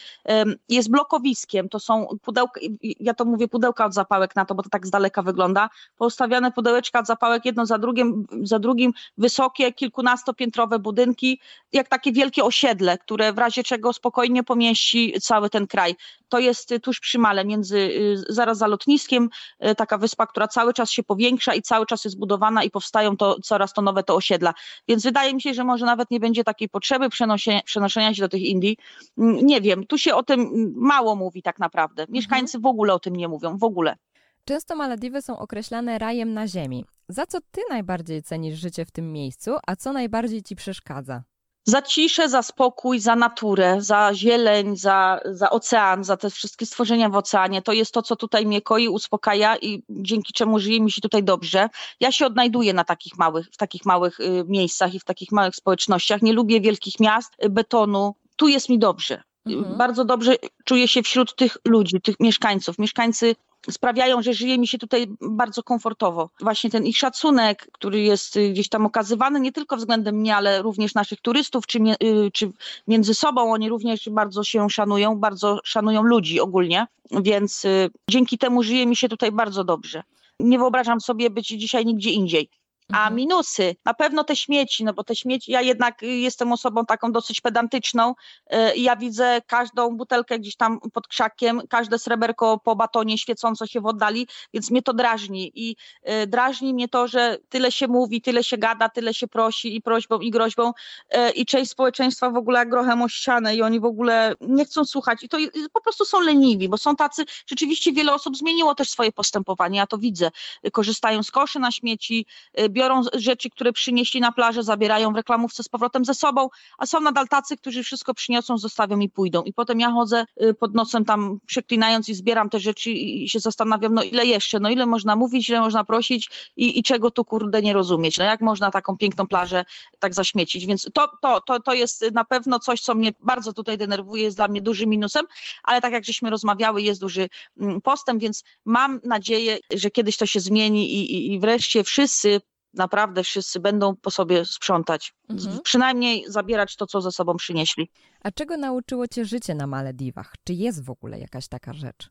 jest 0.69 0.91
blokowiskiem, 0.91 1.69
to 1.69 1.81
są 1.81 2.07
pudełka, 2.23 2.61
ja 2.83 3.15
to 3.15 3.25
mówię 3.25 3.49
pudełka 3.49 3.85
od 3.85 3.95
zapałek 3.95 4.37
na 4.37 4.45
to, 4.45 4.55
bo 4.55 4.62
to 4.62 4.69
tak 4.69 4.87
z 4.87 4.91
daleka 4.91 5.23
wygląda, 5.23 5.71
postawiane 5.97 6.53
pudełeczka 6.53 7.01
od 7.01 7.07
zapałek 7.07 7.45
jedno 7.45 7.67
za 7.67 7.79
drugim, 7.79 8.27
za 8.43 8.59
drugim 8.59 8.93
wysokie, 9.19 9.73
kilka 9.73 9.91
kilkunastopiętrowe 9.92 10.78
budynki, 10.78 11.40
jak 11.72 11.88
takie 11.88 12.12
wielkie 12.12 12.44
osiedle, 12.44 12.98
które 12.98 13.33
w 13.33 13.38
razie 13.38 13.62
czego 13.62 13.92
spokojnie 13.92 14.42
pomieści 14.42 15.14
cały 15.20 15.50
ten 15.50 15.66
kraj. 15.66 15.96
To 16.28 16.38
jest 16.38 16.74
tuż 16.83 17.00
przy 17.00 17.18
Male, 17.18 17.44
między, 17.44 17.76
y, 17.78 18.16
zaraz 18.28 18.59
za 18.59 18.66
lotniskiem, 18.66 19.28
y, 19.70 19.74
taka 19.74 19.98
wyspa, 19.98 20.26
która 20.26 20.48
cały 20.48 20.72
czas 20.74 20.90
się 20.90 21.02
powiększa 21.02 21.55
i 21.55 21.62
cały 21.62 21.87
czas 21.87 22.05
jest 22.05 22.18
budowana 22.18 22.64
i 22.64 22.70
powstają 22.70 23.16
to 23.16 23.37
coraz 23.42 23.72
to 23.72 23.83
nowe 23.83 24.02
to 24.02 24.14
osiedla. 24.14 24.55
Więc 24.88 25.02
wydaje 25.02 25.35
mi 25.35 25.42
się, 25.42 25.55
że 25.55 25.64
może 25.64 25.87
nawet 25.87 26.11
nie 26.11 26.20
będzie 26.20 26.44
takiej 26.44 26.68
potrzeby 26.68 27.09
przenoszenia, 27.09 27.61
przenoszenia 27.64 28.14
się 28.14 28.22
do 28.22 28.28
tych 28.28 28.42
Indii. 28.42 28.76
Mm, 29.18 29.46
nie 29.46 29.61
wiem, 29.61 29.87
tu 29.87 29.98
się 29.98 30.14
o 30.14 30.22
tym 30.22 30.72
mało 30.76 31.16
mówi 31.16 31.42
tak 31.42 31.59
naprawdę. 31.59 32.07
Mieszkańcy 32.09 32.57
mhm. 32.57 32.62
w 32.62 32.66
ogóle 32.66 32.94
o 32.94 32.98
tym 32.98 33.16
nie 33.16 33.28
mówią, 33.28 33.59
w 33.59 33.64
ogóle. 33.64 33.96
Często 34.44 34.76
Malediwy 34.76 35.22
są 35.22 35.38
określane 35.38 35.98
rajem 35.98 36.35
na 36.35 36.48
ziemi. 36.48 36.85
Za 37.09 37.26
co 37.26 37.38
ty 37.50 37.61
najbardziej 37.70 38.22
cenisz 38.22 38.59
życie 38.59 38.85
w 38.85 38.90
tym 38.90 39.12
miejscu, 39.12 39.50
a 39.66 39.76
co 39.76 39.92
najbardziej 39.92 40.42
ci 40.42 40.57
przeszkadza? 40.57 41.22
Za 41.64 41.83
ciszę, 41.83 42.28
za 42.28 42.42
spokój, 42.42 42.98
za 42.98 43.16
naturę, 43.16 43.76
za 43.81 44.14
zieleń, 44.14 44.76
za, 44.76 45.20
za 45.24 45.50
ocean, 45.50 46.05
za 46.05 46.16
te 46.16 46.31
wszystkie 46.31 46.66
stworzenia 46.66 47.09
w 47.09 47.16
oceanie. 47.16 47.62
To 47.62 47.72
jest 47.72 47.94
to, 47.94 48.02
co 48.02 48.16
tutaj 48.16 48.46
mnie 48.46 48.62
koi, 48.62 48.88
uspokaja 48.88 49.57
i 49.57 49.83
dzięki 49.90 50.33
czemu 50.33 50.59
żyje 50.59 50.81
mi 50.81 50.90
się 50.90 51.00
tutaj 51.00 51.24
dobrze. 51.24 51.68
Ja 52.00 52.12
się 52.12 52.26
odnajduję 52.26 52.72
na 52.72 52.85
takich 52.85 53.18
małych, 53.18 53.46
w 53.46 53.57
takich 53.57 53.85
małych 53.85 54.20
y, 54.20 54.44
miejscach 54.46 54.94
i 54.94 55.00
w 55.00 55.05
takich 55.05 55.33
małych 55.33 55.57
społecznościach. 55.57 56.22
Nie 56.22 56.33
lubię 56.33 56.61
wielkich 56.61 57.00
miast, 57.00 57.33
y, 57.44 57.50
betonu. 57.50 58.14
Tu 58.37 58.48
jest 58.48 58.68
mi 58.68 58.78
dobrze. 58.78 59.22
Mhm. 59.46 59.78
Bardzo 59.78 60.05
dobrze 60.05 60.37
czuję 60.64 60.88
się 60.88 61.02
wśród 61.02 61.37
tych 61.37 61.57
ludzi, 61.64 62.00
tych 62.00 62.20
mieszkańców. 62.20 62.78
Mieszkańcy 62.78 63.35
sprawiają, 63.70 64.22
że 64.22 64.33
żyje 64.33 64.59
mi 64.59 64.68
się 64.68 64.79
tutaj 64.79 65.07
bardzo 65.20 65.62
komfortowo. 65.62 66.31
Właśnie 66.40 66.70
ten 66.70 66.87
ich 66.87 66.96
szacunek, 66.96 67.68
który 67.72 68.01
jest 68.01 68.37
y, 68.37 68.51
gdzieś 68.51 68.68
tam 68.68 68.87
okazywany 68.87 69.40
nie 69.40 69.53
tylko 69.53 69.77
względem 69.77 70.16
mnie, 70.16 70.37
ale 70.37 70.62
również 70.62 70.94
naszych 70.94 71.20
turystów, 71.20 71.66
czy, 71.66 71.79
y, 71.79 72.31
czy 72.33 72.53
między 72.88 73.14
sobą, 73.14 73.53
oni 73.53 73.68
również 73.68 74.09
bardzo 74.09 74.44
się 74.44 74.70
szanują, 74.70 75.16
bardzo 75.16 75.61
szanują 75.64 76.03
ludzi 76.03 76.40
ogólnie, 76.40 76.87
więc 77.11 77.64
y, 77.64 77.90
dzięki 78.11 78.38
temu 78.38 78.62
żyje 78.62 78.87
mi 78.87 78.96
się 78.96 79.09
tutaj 79.09 79.33
bardzo 79.33 79.64
dobrze. 79.64 80.03
Nie 80.40 80.59
wyobrażam 80.59 81.01
sobie 81.01 81.31
być 81.31 81.48
dzisiaj 81.48 81.87
nigdzie 81.87 82.11
indziej. 82.11 82.48
A 82.88 82.97
mhm. 82.97 83.14
minusy, 83.14 83.77
na 83.85 83.95
pewno 83.95 84.25
te 84.25 84.37
śmieci, 84.37 84.85
no 84.85 84.92
bo 84.92 85.05
te 85.05 85.16
śmieci, 85.16 85.53
ja 85.53 85.61
jednak 85.61 86.03
jestem 86.03 86.53
osobą 86.53 86.87
taką 86.87 87.12
dosyć 87.12 87.40
pedantyczną 87.40 88.14
y, 88.55 88.75
i 88.75 88.83
ja 88.83 88.97
widzę 88.97 89.40
każdą 89.47 89.97
butelkę 89.97 90.38
gdzieś 90.38 90.57
tam 90.57 90.81
pod 90.81 91.09
krzakiem, 91.09 91.62
każde 91.68 91.99
sreberko 91.99 92.59
po 92.59 92.77
batonie 92.77 93.18
świecąco 93.18 93.66
się 93.66 93.81
w 93.81 93.87
oddali, 93.87 94.29
więc 94.55 94.71
mnie 94.71 94.83
to 94.83 94.92
drażni. 94.92 95.53
I 95.55 95.77
y, 96.23 96.27
drażni 96.27 96.75
mnie 96.75 96.88
to, 96.88 97.09
że 97.09 97.38
tyle 97.49 97.73
się 97.73 97.88
mówi, 97.88 98.23
tyle 98.23 98.45
się 98.45 98.59
gada, 98.59 98.88
tyle 98.88 99.14
się 99.14 99.29
prosi 99.29 99.77
i 99.77 99.83
prośbą 99.83 100.18
i 100.18 100.31
groźbą 100.31 100.73
y, 101.16 101.31
i 101.31 101.47
część 101.47 101.71
społeczeństwa 101.71 102.31
w 102.31 102.37
ogóle 102.37 102.66
grochem 102.66 103.03
o 103.03 103.09
ścianę 103.09 103.56
i 103.56 103.63
oni 103.63 103.81
w 103.81 103.85
ogóle 103.85 104.35
nie 104.40 104.65
chcą 104.65 104.85
słuchać. 104.85 105.23
I 105.23 105.29
to 105.29 105.38
po 105.73 105.81
prostu 105.81 106.04
są 106.04 106.21
leniwi, 106.21 106.69
bo 106.69 106.79
są 106.79 106.96
tacy, 106.96 107.25
rzeczywiście 107.46 107.92
wiele 107.92 108.15
osób 108.15 108.37
zmieniło 108.37 108.75
też 108.75 108.90
swoje 108.90 109.13
postępowanie, 109.13 109.79
ja 109.79 109.87
to 109.87 109.98
widzę, 109.98 110.31
korzystają 110.73 111.23
z 111.23 111.31
koszy 111.31 111.59
na 111.59 111.71
śmieci, 111.71 112.27
biorą 112.73 113.02
rzeczy, 113.14 113.50
które 113.50 113.73
przynieśli 113.73 114.20
na 114.20 114.33
plażę, 114.33 114.62
zabierają 114.62 115.12
w 115.12 115.16
reklamówce 115.16 115.62
z 115.62 115.68
powrotem 115.68 116.04
ze 116.04 116.14
sobą, 116.14 116.48
a 116.79 116.87
są 116.87 117.00
nadal 117.00 117.29
tacy, 117.29 117.56
którzy 117.56 117.83
wszystko 117.83 118.14
przyniosą, 118.14 118.58
zostawią 118.58 118.98
i 118.98 119.08
pójdą. 119.08 119.42
I 119.42 119.52
potem 119.52 119.81
ja 119.81 119.90
chodzę 119.90 120.25
y, 120.42 120.54
pod 120.54 120.75
nosem 120.75 121.04
tam 121.04 121.38
przeklinając 121.46 122.08
i 122.08 122.14
zbieram 122.14 122.50
te 122.50 122.60
rzeczy 122.60 122.90
i 122.90 123.29
się 123.29 123.40
zastanawiam, 123.40 123.94
no 123.94 124.02
ile 124.02 124.27
jeszcze, 124.27 124.60
no 124.60 124.70
ile 124.70 124.87
można 124.87 125.16
mówić, 125.16 125.48
ile 125.48 125.60
można 125.60 125.85
prosić 125.85 126.31
i, 126.56 126.79
i 126.79 126.83
czego 126.83 127.10
tu 127.10 127.25
kurde 127.25 127.62
nie 127.62 127.73
rozumieć. 127.73 128.18
No 128.18 128.25
jak 128.25 128.40
można 128.40 128.70
taką 128.70 128.96
piękną 128.96 129.27
plażę 129.27 129.64
tak 129.98 130.14
zaśmiecić? 130.14 130.66
Więc 130.66 130.88
to, 130.94 131.08
to, 131.23 131.40
to, 131.40 131.60
to 131.60 131.75
jest 131.75 132.04
na 132.12 132.25
pewno 132.25 132.58
coś, 132.58 132.81
co 132.81 132.94
mnie 132.94 133.12
bardzo 133.20 133.52
tutaj 133.52 133.79
denerwuje, 133.79 134.23
jest 134.23 134.37
dla 134.37 134.48
mnie 134.48 134.62
dużym 134.62 134.90
minusem, 134.90 135.27
ale 135.62 135.81
tak 135.81 135.92
jak 135.92 136.04
żeśmy 136.04 136.31
rozmawiały, 136.31 136.83
jest 136.83 137.00
duży 137.00 137.29
mm, 137.60 137.81
postęp, 137.81 138.20
więc 138.20 138.44
mam 138.64 139.00
nadzieję, 139.04 139.58
że 139.75 139.90
kiedyś 139.90 140.16
to 140.16 140.27
się 140.27 140.40
zmieni 140.40 140.94
i, 140.94 141.14
i, 141.14 141.33
i 141.33 141.40
wreszcie 141.40 141.85
wszyscy 141.85 142.40
naprawdę 142.75 143.25
wszyscy 143.25 143.60
będą 143.60 143.96
po 143.96 144.10
sobie 144.10 144.44
sprzątać. 144.44 145.14
Mhm. 145.31 145.60
Przynajmniej 145.62 146.25
zabierać 146.29 146.77
to, 146.77 146.87
co 146.87 147.00
ze 147.00 147.12
sobą 147.12 147.37
przynieśli. 147.37 147.90
A 148.20 148.31
czego 148.31 148.56
nauczyło 148.56 149.08
cię 149.08 149.25
życie 149.25 149.54
na 149.54 149.66
Malediwach? 149.66 150.35
Czy 150.44 150.52
jest 150.52 150.85
w 150.85 150.90
ogóle 150.90 151.18
jakaś 151.18 151.48
taka 151.48 151.73
rzecz? 151.73 152.10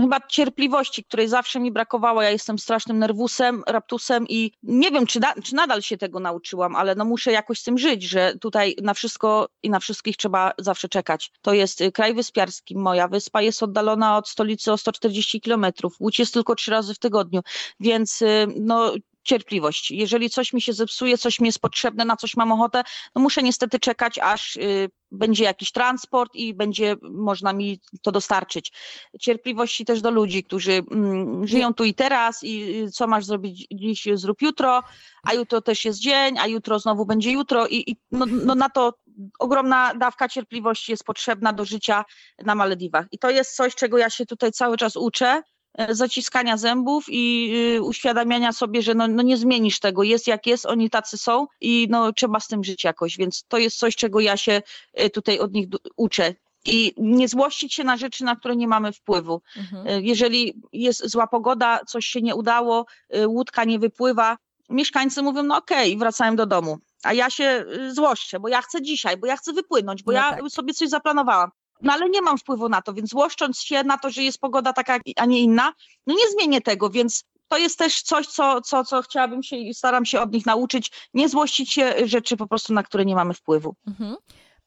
Chyba 0.00 0.20
cierpliwości, 0.20 1.04
której 1.04 1.28
zawsze 1.28 1.60
mi 1.60 1.72
brakowało. 1.72 2.22
Ja 2.22 2.30
jestem 2.30 2.58
strasznym 2.58 2.98
nerwusem, 2.98 3.62
raptusem 3.66 4.28
i 4.28 4.52
nie 4.62 4.90
wiem, 4.90 5.06
czy, 5.06 5.20
czy 5.44 5.54
nadal 5.54 5.82
się 5.82 5.98
tego 5.98 6.20
nauczyłam, 6.20 6.76
ale 6.76 6.94
no 6.94 7.04
muszę 7.04 7.32
jakoś 7.32 7.60
z 7.60 7.62
tym 7.62 7.78
żyć, 7.78 8.02
że 8.02 8.34
tutaj 8.40 8.76
na 8.82 8.94
wszystko 8.94 9.48
i 9.62 9.70
na 9.70 9.80
wszystkich 9.80 10.16
trzeba 10.16 10.52
zawsze 10.58 10.88
czekać. 10.88 11.32
To 11.42 11.52
jest 11.52 11.80
y, 11.80 11.92
kraj 11.92 12.14
wyspiarski. 12.14 12.76
Moja 12.76 13.08
wyspa 13.08 13.42
jest 13.42 13.62
oddalona 13.62 14.16
od 14.16 14.28
stolicy 14.28 14.72
o 14.72 14.78
140 14.78 15.40
kilometrów. 15.40 15.96
Łódź 16.00 16.18
jest 16.18 16.34
tylko 16.34 16.54
trzy 16.54 16.70
razy 16.70 16.94
w 16.94 16.98
tygodniu, 16.98 17.40
więc 17.80 18.22
y, 18.22 18.46
no 18.60 18.92
cierpliwość. 19.28 19.90
Jeżeli 19.90 20.30
coś 20.30 20.52
mi 20.52 20.60
się 20.60 20.72
zepsuje, 20.72 21.18
coś 21.18 21.40
mi 21.40 21.46
jest 21.46 21.58
potrzebne, 21.58 22.04
na 22.04 22.16
coś 22.16 22.36
mam 22.36 22.52
ochotę, 22.52 22.82
no 23.14 23.22
muszę 23.22 23.42
niestety 23.42 23.78
czekać, 23.78 24.18
aż 24.18 24.56
y, 24.56 24.90
będzie 25.10 25.44
jakiś 25.44 25.72
transport 25.72 26.34
i 26.34 26.54
będzie 26.54 26.96
można 27.02 27.52
mi 27.52 27.80
to 28.02 28.12
dostarczyć. 28.12 28.72
Cierpliwości 29.20 29.84
też 29.84 30.00
do 30.00 30.10
ludzi, 30.10 30.44
którzy 30.44 30.82
mm, 30.90 31.46
żyją 31.46 31.74
tu 31.74 31.84
i 31.84 31.94
teraz 31.94 32.44
i 32.44 32.82
y, 32.84 32.90
co 32.90 33.06
masz 33.06 33.24
zrobić 33.24 33.66
dziś, 33.72 34.08
zrób 34.14 34.42
jutro, 34.42 34.82
a 35.22 35.34
jutro 35.34 35.60
też 35.60 35.84
jest 35.84 35.98
dzień, 35.98 36.38
a 36.38 36.46
jutro 36.46 36.78
znowu 36.78 37.06
będzie 37.06 37.32
jutro 37.32 37.66
i, 37.66 37.90
i 37.90 37.96
no, 38.10 38.26
no 38.26 38.54
na 38.54 38.68
to 38.68 38.94
ogromna 39.38 39.94
dawka 39.94 40.28
cierpliwości 40.28 40.92
jest 40.92 41.04
potrzebna 41.04 41.52
do 41.52 41.64
życia 41.64 42.04
na 42.44 42.54
Malediwach. 42.54 43.06
I 43.12 43.18
to 43.18 43.30
jest 43.30 43.56
coś, 43.56 43.74
czego 43.74 43.98
ja 43.98 44.10
się 44.10 44.26
tutaj 44.26 44.52
cały 44.52 44.76
czas 44.76 44.96
uczę 44.96 45.42
zaciskania 45.90 46.56
zębów 46.56 47.04
i 47.08 47.52
y, 47.76 47.82
uświadamiania 47.82 48.52
sobie, 48.52 48.82
że 48.82 48.94
no, 48.94 49.08
no 49.08 49.22
nie 49.22 49.36
zmienisz 49.36 49.80
tego, 49.80 50.02
jest 50.02 50.26
jak 50.26 50.46
jest, 50.46 50.66
oni 50.66 50.90
tacy 50.90 51.18
są 51.18 51.46
i 51.60 51.86
no 51.90 52.12
trzeba 52.12 52.40
z 52.40 52.48
tym 52.48 52.64
żyć 52.64 52.84
jakoś, 52.84 53.16
więc 53.16 53.44
to 53.48 53.58
jest 53.58 53.78
coś, 53.78 53.96
czego 53.96 54.20
ja 54.20 54.36
się 54.36 54.62
e, 54.94 55.10
tutaj 55.10 55.38
od 55.38 55.52
nich 55.52 55.68
uczę 55.96 56.34
i 56.64 56.94
nie 56.96 57.28
złościć 57.28 57.74
się 57.74 57.84
na 57.84 57.96
rzeczy, 57.96 58.24
na 58.24 58.36
które 58.36 58.56
nie 58.56 58.68
mamy 58.68 58.92
wpływu. 58.92 59.42
Mhm. 59.56 59.86
E, 59.86 60.00
jeżeli 60.00 60.62
jest 60.72 61.10
zła 61.10 61.26
pogoda, 61.26 61.80
coś 61.86 62.06
się 62.06 62.22
nie 62.22 62.34
udało, 62.34 62.86
łódka 63.26 63.64
nie 63.64 63.78
wypływa, 63.78 64.36
mieszkańcy 64.68 65.22
mówią, 65.22 65.42
no 65.42 65.56
okej, 65.56 65.88
okay, 65.88 65.98
wracają 65.98 66.36
do 66.36 66.46
domu. 66.46 66.78
A 67.02 67.12
ja 67.12 67.30
się 67.30 67.64
złoszczę, 67.88 68.40
bo 68.40 68.48
ja 68.48 68.62
chcę 68.62 68.82
dzisiaj, 68.82 69.16
bo 69.16 69.26
ja 69.26 69.36
chcę 69.36 69.52
wypłynąć, 69.52 70.02
bo 70.02 70.12
no 70.12 70.18
ja 70.18 70.30
tak. 70.30 70.50
sobie 70.50 70.74
coś 70.74 70.88
zaplanowałam. 70.88 71.50
No 71.82 71.92
ale 71.92 72.08
nie 72.10 72.22
mam 72.22 72.38
wpływu 72.38 72.68
na 72.68 72.82
to, 72.82 72.94
więc 72.94 73.10
złoszcząc 73.10 73.60
się 73.60 73.84
na 73.84 73.98
to, 73.98 74.10
że 74.10 74.22
jest 74.22 74.40
pogoda 74.40 74.72
taka, 74.72 74.98
a 75.16 75.24
nie 75.24 75.40
inna, 75.40 75.72
no 76.06 76.14
nie 76.14 76.30
zmienię 76.30 76.60
tego, 76.60 76.90
więc 76.90 77.24
to 77.48 77.58
jest 77.58 77.78
też 77.78 78.02
coś, 78.02 78.26
co, 78.26 78.60
co, 78.60 78.84
co 78.84 79.02
chciałabym 79.02 79.42
się 79.42 79.56
i 79.56 79.74
staram 79.74 80.04
się 80.04 80.20
od 80.20 80.32
nich 80.32 80.46
nauczyć, 80.46 80.90
nie 81.14 81.28
złościć 81.28 81.72
się 81.72 81.94
rzeczy 82.04 82.36
po 82.36 82.46
prostu, 82.46 82.72
na 82.72 82.82
które 82.82 83.04
nie 83.04 83.14
mamy 83.14 83.34
wpływu. 83.34 83.74
Mhm. 83.86 84.16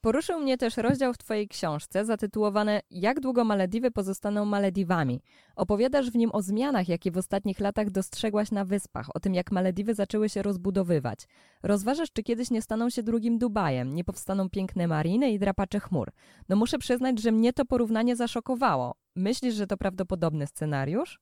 Poruszył 0.02 0.40
mnie 0.40 0.58
też 0.58 0.76
rozdział 0.76 1.14
w 1.14 1.18
Twojej 1.18 1.48
książce 1.48 2.04
zatytułowany 2.04 2.80
Jak 2.90 3.20
długo 3.20 3.44
Malediwy 3.44 3.90
pozostaną 3.90 4.44
Malediwami. 4.44 5.22
Opowiadasz 5.56 6.10
w 6.10 6.16
nim 6.16 6.30
o 6.32 6.42
zmianach, 6.42 6.88
jakie 6.88 7.10
w 7.10 7.16
ostatnich 7.16 7.60
latach 7.60 7.90
dostrzegłaś 7.90 8.50
na 8.50 8.64
wyspach, 8.64 9.16
o 9.16 9.20
tym 9.20 9.34
jak 9.34 9.52
Malediwy 9.52 9.94
zaczęły 9.94 10.28
się 10.28 10.42
rozbudowywać. 10.42 11.28
Rozważasz, 11.62 12.12
czy 12.12 12.22
kiedyś 12.22 12.50
nie 12.50 12.62
staną 12.62 12.90
się 12.90 13.02
drugim 13.02 13.38
Dubajem, 13.38 13.94
nie 13.94 14.04
powstaną 14.04 14.50
piękne 14.50 14.86
mariny 14.86 15.30
i 15.30 15.38
drapacze 15.38 15.80
chmur. 15.80 16.12
No 16.48 16.56
muszę 16.56 16.78
przyznać, 16.78 17.20
że 17.20 17.32
mnie 17.32 17.52
to 17.52 17.64
porównanie 17.64 18.16
zaszokowało. 18.16 18.94
Myślisz, 19.16 19.54
że 19.54 19.66
to 19.66 19.76
prawdopodobny 19.76 20.46
scenariusz? 20.46 21.20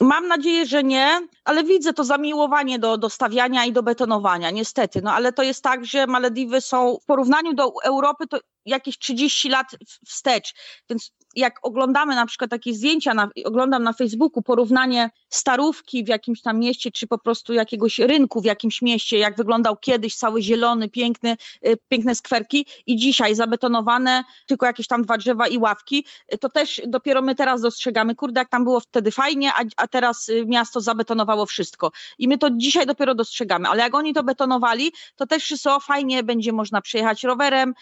Mam 0.00 0.28
nadzieję, 0.28 0.66
że 0.66 0.84
nie, 0.84 1.20
ale 1.44 1.64
widzę 1.64 1.92
to 1.92 2.04
zamiłowanie 2.04 2.78
do, 2.78 2.98
do 2.98 3.10
stawiania 3.10 3.64
i 3.64 3.72
do 3.72 3.82
betonowania, 3.82 4.50
niestety. 4.50 5.02
No 5.02 5.12
ale 5.12 5.32
to 5.32 5.42
jest 5.42 5.62
tak, 5.62 5.84
że 5.84 6.06
Malediwy 6.06 6.60
są 6.60 6.98
w 7.02 7.06
porównaniu 7.06 7.54
do 7.54 7.72
Europy 7.84 8.26
to 8.26 8.38
jakieś 8.66 8.98
30 8.98 9.48
lat 9.48 9.66
wstecz. 10.06 10.54
Więc 10.90 11.12
jak 11.36 11.58
oglądamy 11.62 12.14
na 12.14 12.26
przykład 12.26 12.50
takie 12.50 12.74
zdjęcia, 12.74 13.14
na, 13.14 13.28
oglądam 13.44 13.82
na 13.82 13.92
Facebooku 13.92 14.42
porównanie 14.42 15.10
starówki 15.28 16.04
w 16.04 16.08
jakimś 16.08 16.42
tam 16.42 16.58
mieście, 16.58 16.90
czy 16.90 17.06
po 17.06 17.18
prostu 17.18 17.52
jakiegoś 17.52 17.98
rynku 17.98 18.40
w 18.40 18.44
jakimś 18.44 18.82
mieście, 18.82 19.18
jak 19.18 19.36
wyglądał 19.36 19.76
kiedyś, 19.76 20.16
cały 20.16 20.42
zielony, 20.42 20.88
piękny, 20.88 21.36
y, 21.66 21.76
piękne 21.88 22.14
skwerki 22.14 22.66
i 22.86 22.96
dzisiaj 22.96 23.34
zabetonowane, 23.34 24.24
tylko 24.46 24.66
jakieś 24.66 24.86
tam 24.86 25.02
dwa 25.02 25.18
drzewa 25.18 25.48
i 25.48 25.58
ławki, 25.58 26.06
y, 26.34 26.38
to 26.38 26.48
też 26.48 26.80
dopiero 26.86 27.22
my 27.22 27.34
teraz 27.34 27.60
dostrzegamy, 27.60 28.14
kurde, 28.14 28.40
jak 28.40 28.48
tam 28.48 28.64
było 28.64 28.80
wtedy 28.80 29.10
fajnie, 29.10 29.52
a, 29.54 29.62
a 29.76 29.88
teraz 29.88 30.28
y, 30.28 30.46
miasto 30.46 30.80
zabetonowało 30.80 31.46
wszystko. 31.46 31.90
I 32.18 32.28
my 32.28 32.38
to 32.38 32.50
dzisiaj 32.50 32.86
dopiero 32.86 33.14
dostrzegamy, 33.14 33.68
ale 33.68 33.82
jak 33.82 33.94
oni 33.94 34.14
to 34.14 34.22
betonowali, 34.22 34.92
to 35.16 35.26
też 35.26 35.42
wszystko 35.42 35.80
fajnie 35.80 36.22
będzie 36.22 36.52
można 36.52 36.80
przejechać 36.80 37.24
rowerem, 37.24 37.74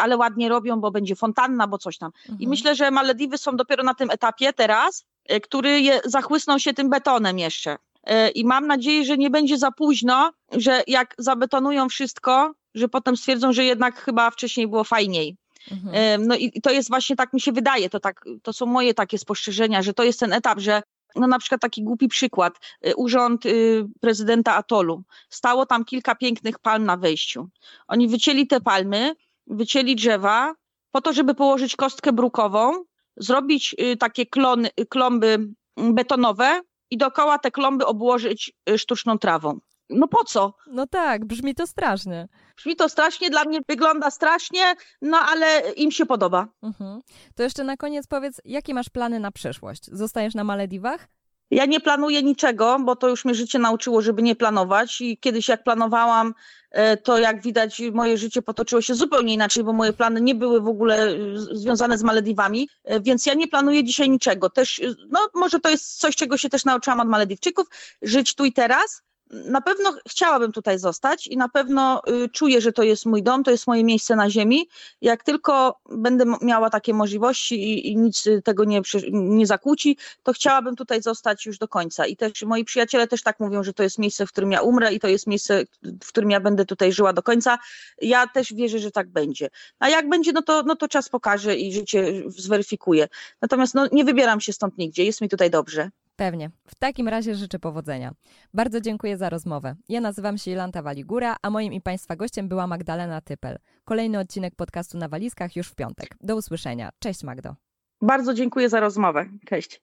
ale 0.00 0.17
ładnie 0.18 0.48
robią, 0.48 0.80
bo 0.80 0.90
będzie 0.90 1.16
fontanna, 1.16 1.66
bo 1.66 1.78
coś 1.78 1.98
tam. 1.98 2.10
Mhm. 2.22 2.40
I 2.40 2.48
myślę, 2.48 2.74
że 2.74 2.90
Malediwy 2.90 3.38
są 3.38 3.56
dopiero 3.56 3.84
na 3.84 3.94
tym 3.94 4.10
etapie 4.10 4.52
teraz, 4.52 5.04
e, 5.24 5.40
który 5.40 5.80
je, 5.80 6.00
zachłysnął 6.04 6.58
się 6.58 6.74
tym 6.74 6.90
betonem 6.90 7.38
jeszcze. 7.38 7.76
E, 8.04 8.28
I 8.28 8.44
mam 8.44 8.66
nadzieję, 8.66 9.04
że 9.04 9.18
nie 9.18 9.30
będzie 9.30 9.58
za 9.58 9.70
późno, 9.70 10.32
że 10.52 10.82
jak 10.86 11.14
zabetonują 11.18 11.88
wszystko, 11.88 12.54
że 12.74 12.88
potem 12.88 13.16
stwierdzą, 13.16 13.52
że 13.52 13.64
jednak 13.64 14.00
chyba 14.00 14.30
wcześniej 14.30 14.68
było 14.68 14.84
fajniej. 14.84 15.36
Mhm. 15.70 15.94
E, 15.94 16.26
no 16.26 16.36
i 16.36 16.60
to 16.60 16.70
jest 16.70 16.88
właśnie 16.88 17.16
tak 17.16 17.32
mi 17.32 17.40
się 17.40 17.52
wydaje, 17.52 17.90
to, 17.90 18.00
tak, 18.00 18.24
to 18.42 18.52
są 18.52 18.66
moje 18.66 18.94
takie 18.94 19.18
spostrzeżenia, 19.18 19.82
że 19.82 19.94
to 19.94 20.04
jest 20.04 20.20
ten 20.20 20.32
etap, 20.32 20.58
że 20.58 20.82
no 21.16 21.26
na 21.26 21.38
przykład 21.38 21.60
taki 21.60 21.82
głupi 21.82 22.08
przykład, 22.08 22.54
urząd 22.96 23.46
y, 23.46 23.84
prezydenta 24.00 24.54
Atolu. 24.54 25.02
Stało 25.30 25.66
tam 25.66 25.84
kilka 25.84 26.14
pięknych 26.14 26.58
palm 26.58 26.84
na 26.84 26.96
wejściu. 26.96 27.48
Oni 27.88 28.08
wycięli 28.08 28.46
te 28.46 28.60
palmy, 28.60 29.14
wycięli 29.50 29.96
drzewa 29.96 30.54
po 30.90 31.00
to, 31.00 31.12
żeby 31.12 31.34
położyć 31.34 31.76
kostkę 31.76 32.12
brukową, 32.12 32.72
zrobić 33.16 33.74
y, 33.80 33.96
takie 33.96 34.26
klony, 34.26 34.70
klomby 34.88 35.38
betonowe 35.76 36.60
i 36.90 36.98
dookoła 36.98 37.38
te 37.38 37.50
klomby 37.50 37.86
obłożyć 37.86 38.52
y, 38.70 38.78
sztuczną 38.78 39.18
trawą. 39.18 39.58
No 39.90 40.08
po 40.08 40.24
co? 40.24 40.54
No 40.66 40.86
tak, 40.86 41.24
brzmi 41.24 41.54
to 41.54 41.66
strasznie. 41.66 42.28
Brzmi 42.56 42.76
to 42.76 42.88
strasznie, 42.88 43.30
dla 43.30 43.44
mnie 43.44 43.60
wygląda 43.68 44.10
strasznie, 44.10 44.74
no 45.02 45.18
ale 45.18 45.72
im 45.76 45.90
się 45.90 46.06
podoba. 46.06 46.48
Mhm. 46.62 47.00
To 47.34 47.42
jeszcze 47.42 47.64
na 47.64 47.76
koniec 47.76 48.06
powiedz, 48.06 48.40
jakie 48.44 48.74
masz 48.74 48.88
plany 48.88 49.20
na 49.20 49.30
przyszłość? 49.30 49.86
Zostajesz 49.92 50.34
na 50.34 50.44
Malediwach? 50.44 51.08
Ja 51.50 51.66
nie 51.66 51.80
planuję 51.80 52.22
niczego, 52.22 52.78
bo 52.84 52.96
to 52.96 53.08
już 53.08 53.24
mnie 53.24 53.34
życie 53.34 53.58
nauczyło, 53.58 54.02
żeby 54.02 54.22
nie 54.22 54.36
planować. 54.36 55.00
I 55.00 55.18
kiedyś, 55.18 55.48
jak 55.48 55.64
planowałam, 55.64 56.34
e, 56.70 56.96
to 56.96 57.18
jak 57.18 57.42
widać, 57.42 57.82
moje 57.92 58.18
życie 58.18 58.42
potoczyło 58.42 58.82
się 58.82 58.94
zupełnie 58.94 59.34
inaczej, 59.34 59.64
bo 59.64 59.72
moje 59.72 59.92
plany 59.92 60.20
nie 60.20 60.34
były 60.34 60.60
w 60.60 60.68
ogóle 60.68 61.08
e, 61.08 61.16
związane 61.52 61.98
z 61.98 62.02
Malediwami, 62.02 62.68
e, 62.84 63.00
więc 63.00 63.26
ja 63.26 63.34
nie 63.34 63.48
planuję 63.48 63.84
dzisiaj 63.84 64.10
niczego. 64.10 64.50
Też, 64.50 64.80
no, 65.08 65.28
może 65.34 65.60
to 65.60 65.70
jest 65.70 65.98
coś, 65.98 66.16
czego 66.16 66.36
się 66.36 66.48
też 66.48 66.64
nauczyłam 66.64 67.00
od 67.00 67.08
Malediwczyków, 67.08 67.66
żyć 68.02 68.34
tu 68.34 68.44
i 68.44 68.52
teraz, 68.52 69.02
na 69.30 69.60
pewno 69.60 69.94
chciałabym 70.08 70.52
tutaj 70.52 70.78
zostać 70.78 71.26
i 71.26 71.36
na 71.36 71.48
pewno 71.48 72.02
y, 72.24 72.28
czuję, 72.28 72.60
że 72.60 72.72
to 72.72 72.82
jest 72.82 73.06
mój 73.06 73.22
dom, 73.22 73.44
to 73.44 73.50
jest 73.50 73.66
moje 73.66 73.84
miejsce 73.84 74.16
na 74.16 74.30
ziemi. 74.30 74.68
Jak 75.00 75.24
tylko 75.24 75.80
będę 75.90 76.24
miała 76.42 76.70
takie 76.70 76.94
możliwości 76.94 77.54
i, 77.54 77.92
i 77.92 77.96
nic 77.96 78.24
tego 78.44 78.64
nie, 78.64 78.80
nie 79.12 79.46
zakłóci, 79.46 79.96
to 80.22 80.32
chciałabym 80.32 80.76
tutaj 80.76 81.02
zostać 81.02 81.46
już 81.46 81.58
do 81.58 81.68
końca. 81.68 82.06
I 82.06 82.16
też 82.16 82.42
moi 82.42 82.64
przyjaciele 82.64 83.06
też 83.06 83.22
tak 83.22 83.40
mówią, 83.40 83.62
że 83.62 83.72
to 83.72 83.82
jest 83.82 83.98
miejsce, 83.98 84.26
w 84.26 84.32
którym 84.32 84.52
ja 84.52 84.60
umrę 84.60 84.94
i 84.94 85.00
to 85.00 85.08
jest 85.08 85.26
miejsce, 85.26 85.64
w 86.04 86.08
którym 86.08 86.30
ja 86.30 86.40
będę 86.40 86.64
tutaj 86.64 86.92
żyła 86.92 87.12
do 87.12 87.22
końca. 87.22 87.58
Ja 88.02 88.26
też 88.26 88.54
wierzę, 88.54 88.78
że 88.78 88.90
tak 88.90 89.08
będzie. 89.08 89.48
A 89.78 89.88
jak 89.88 90.08
będzie, 90.08 90.32
no 90.32 90.42
to, 90.42 90.62
no 90.62 90.76
to 90.76 90.88
czas 90.88 91.08
pokaże 91.08 91.56
i 91.56 91.72
życie 91.72 92.22
zweryfikuje. 92.28 93.08
Natomiast 93.42 93.74
no, 93.74 93.88
nie 93.92 94.04
wybieram 94.04 94.40
się 94.40 94.52
stąd 94.52 94.78
nigdzie, 94.78 95.04
jest 95.04 95.20
mi 95.20 95.28
tutaj 95.28 95.50
dobrze. 95.50 95.90
Pewnie. 96.18 96.50
W 96.66 96.74
takim 96.74 97.08
razie 97.08 97.34
życzę 97.34 97.58
powodzenia. 97.58 98.12
Bardzo 98.54 98.80
dziękuję 98.80 99.16
za 99.16 99.30
rozmowę. 99.30 99.74
Ja 99.88 100.00
nazywam 100.00 100.38
się 100.38 100.50
Jolanta 100.50 100.82
Waligura, 100.82 101.36
a 101.42 101.50
moim 101.50 101.72
i 101.72 101.80
Państwa 101.80 102.16
gościem 102.16 102.48
była 102.48 102.66
Magdalena 102.66 103.20
Typel. 103.20 103.58
Kolejny 103.84 104.18
odcinek 104.18 104.54
podcastu 104.56 104.98
na 104.98 105.08
walizkach 105.08 105.56
już 105.56 105.68
w 105.68 105.74
piątek. 105.74 106.16
Do 106.20 106.36
usłyszenia. 106.36 106.90
Cześć 106.98 107.24
Magdo. 107.24 107.54
Bardzo 108.02 108.34
dziękuję 108.34 108.68
za 108.68 108.80
rozmowę. 108.80 109.26
Cześć. 109.46 109.82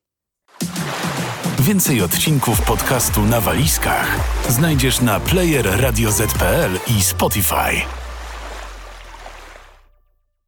Więcej 1.60 2.02
odcinków 2.02 2.66
podcastu 2.66 3.22
na 3.22 3.40
walizkach 3.40 4.18
znajdziesz 4.48 5.00
na 5.00 5.20
player 5.20 5.66
i 6.98 7.02
Spotify. 7.02 8.05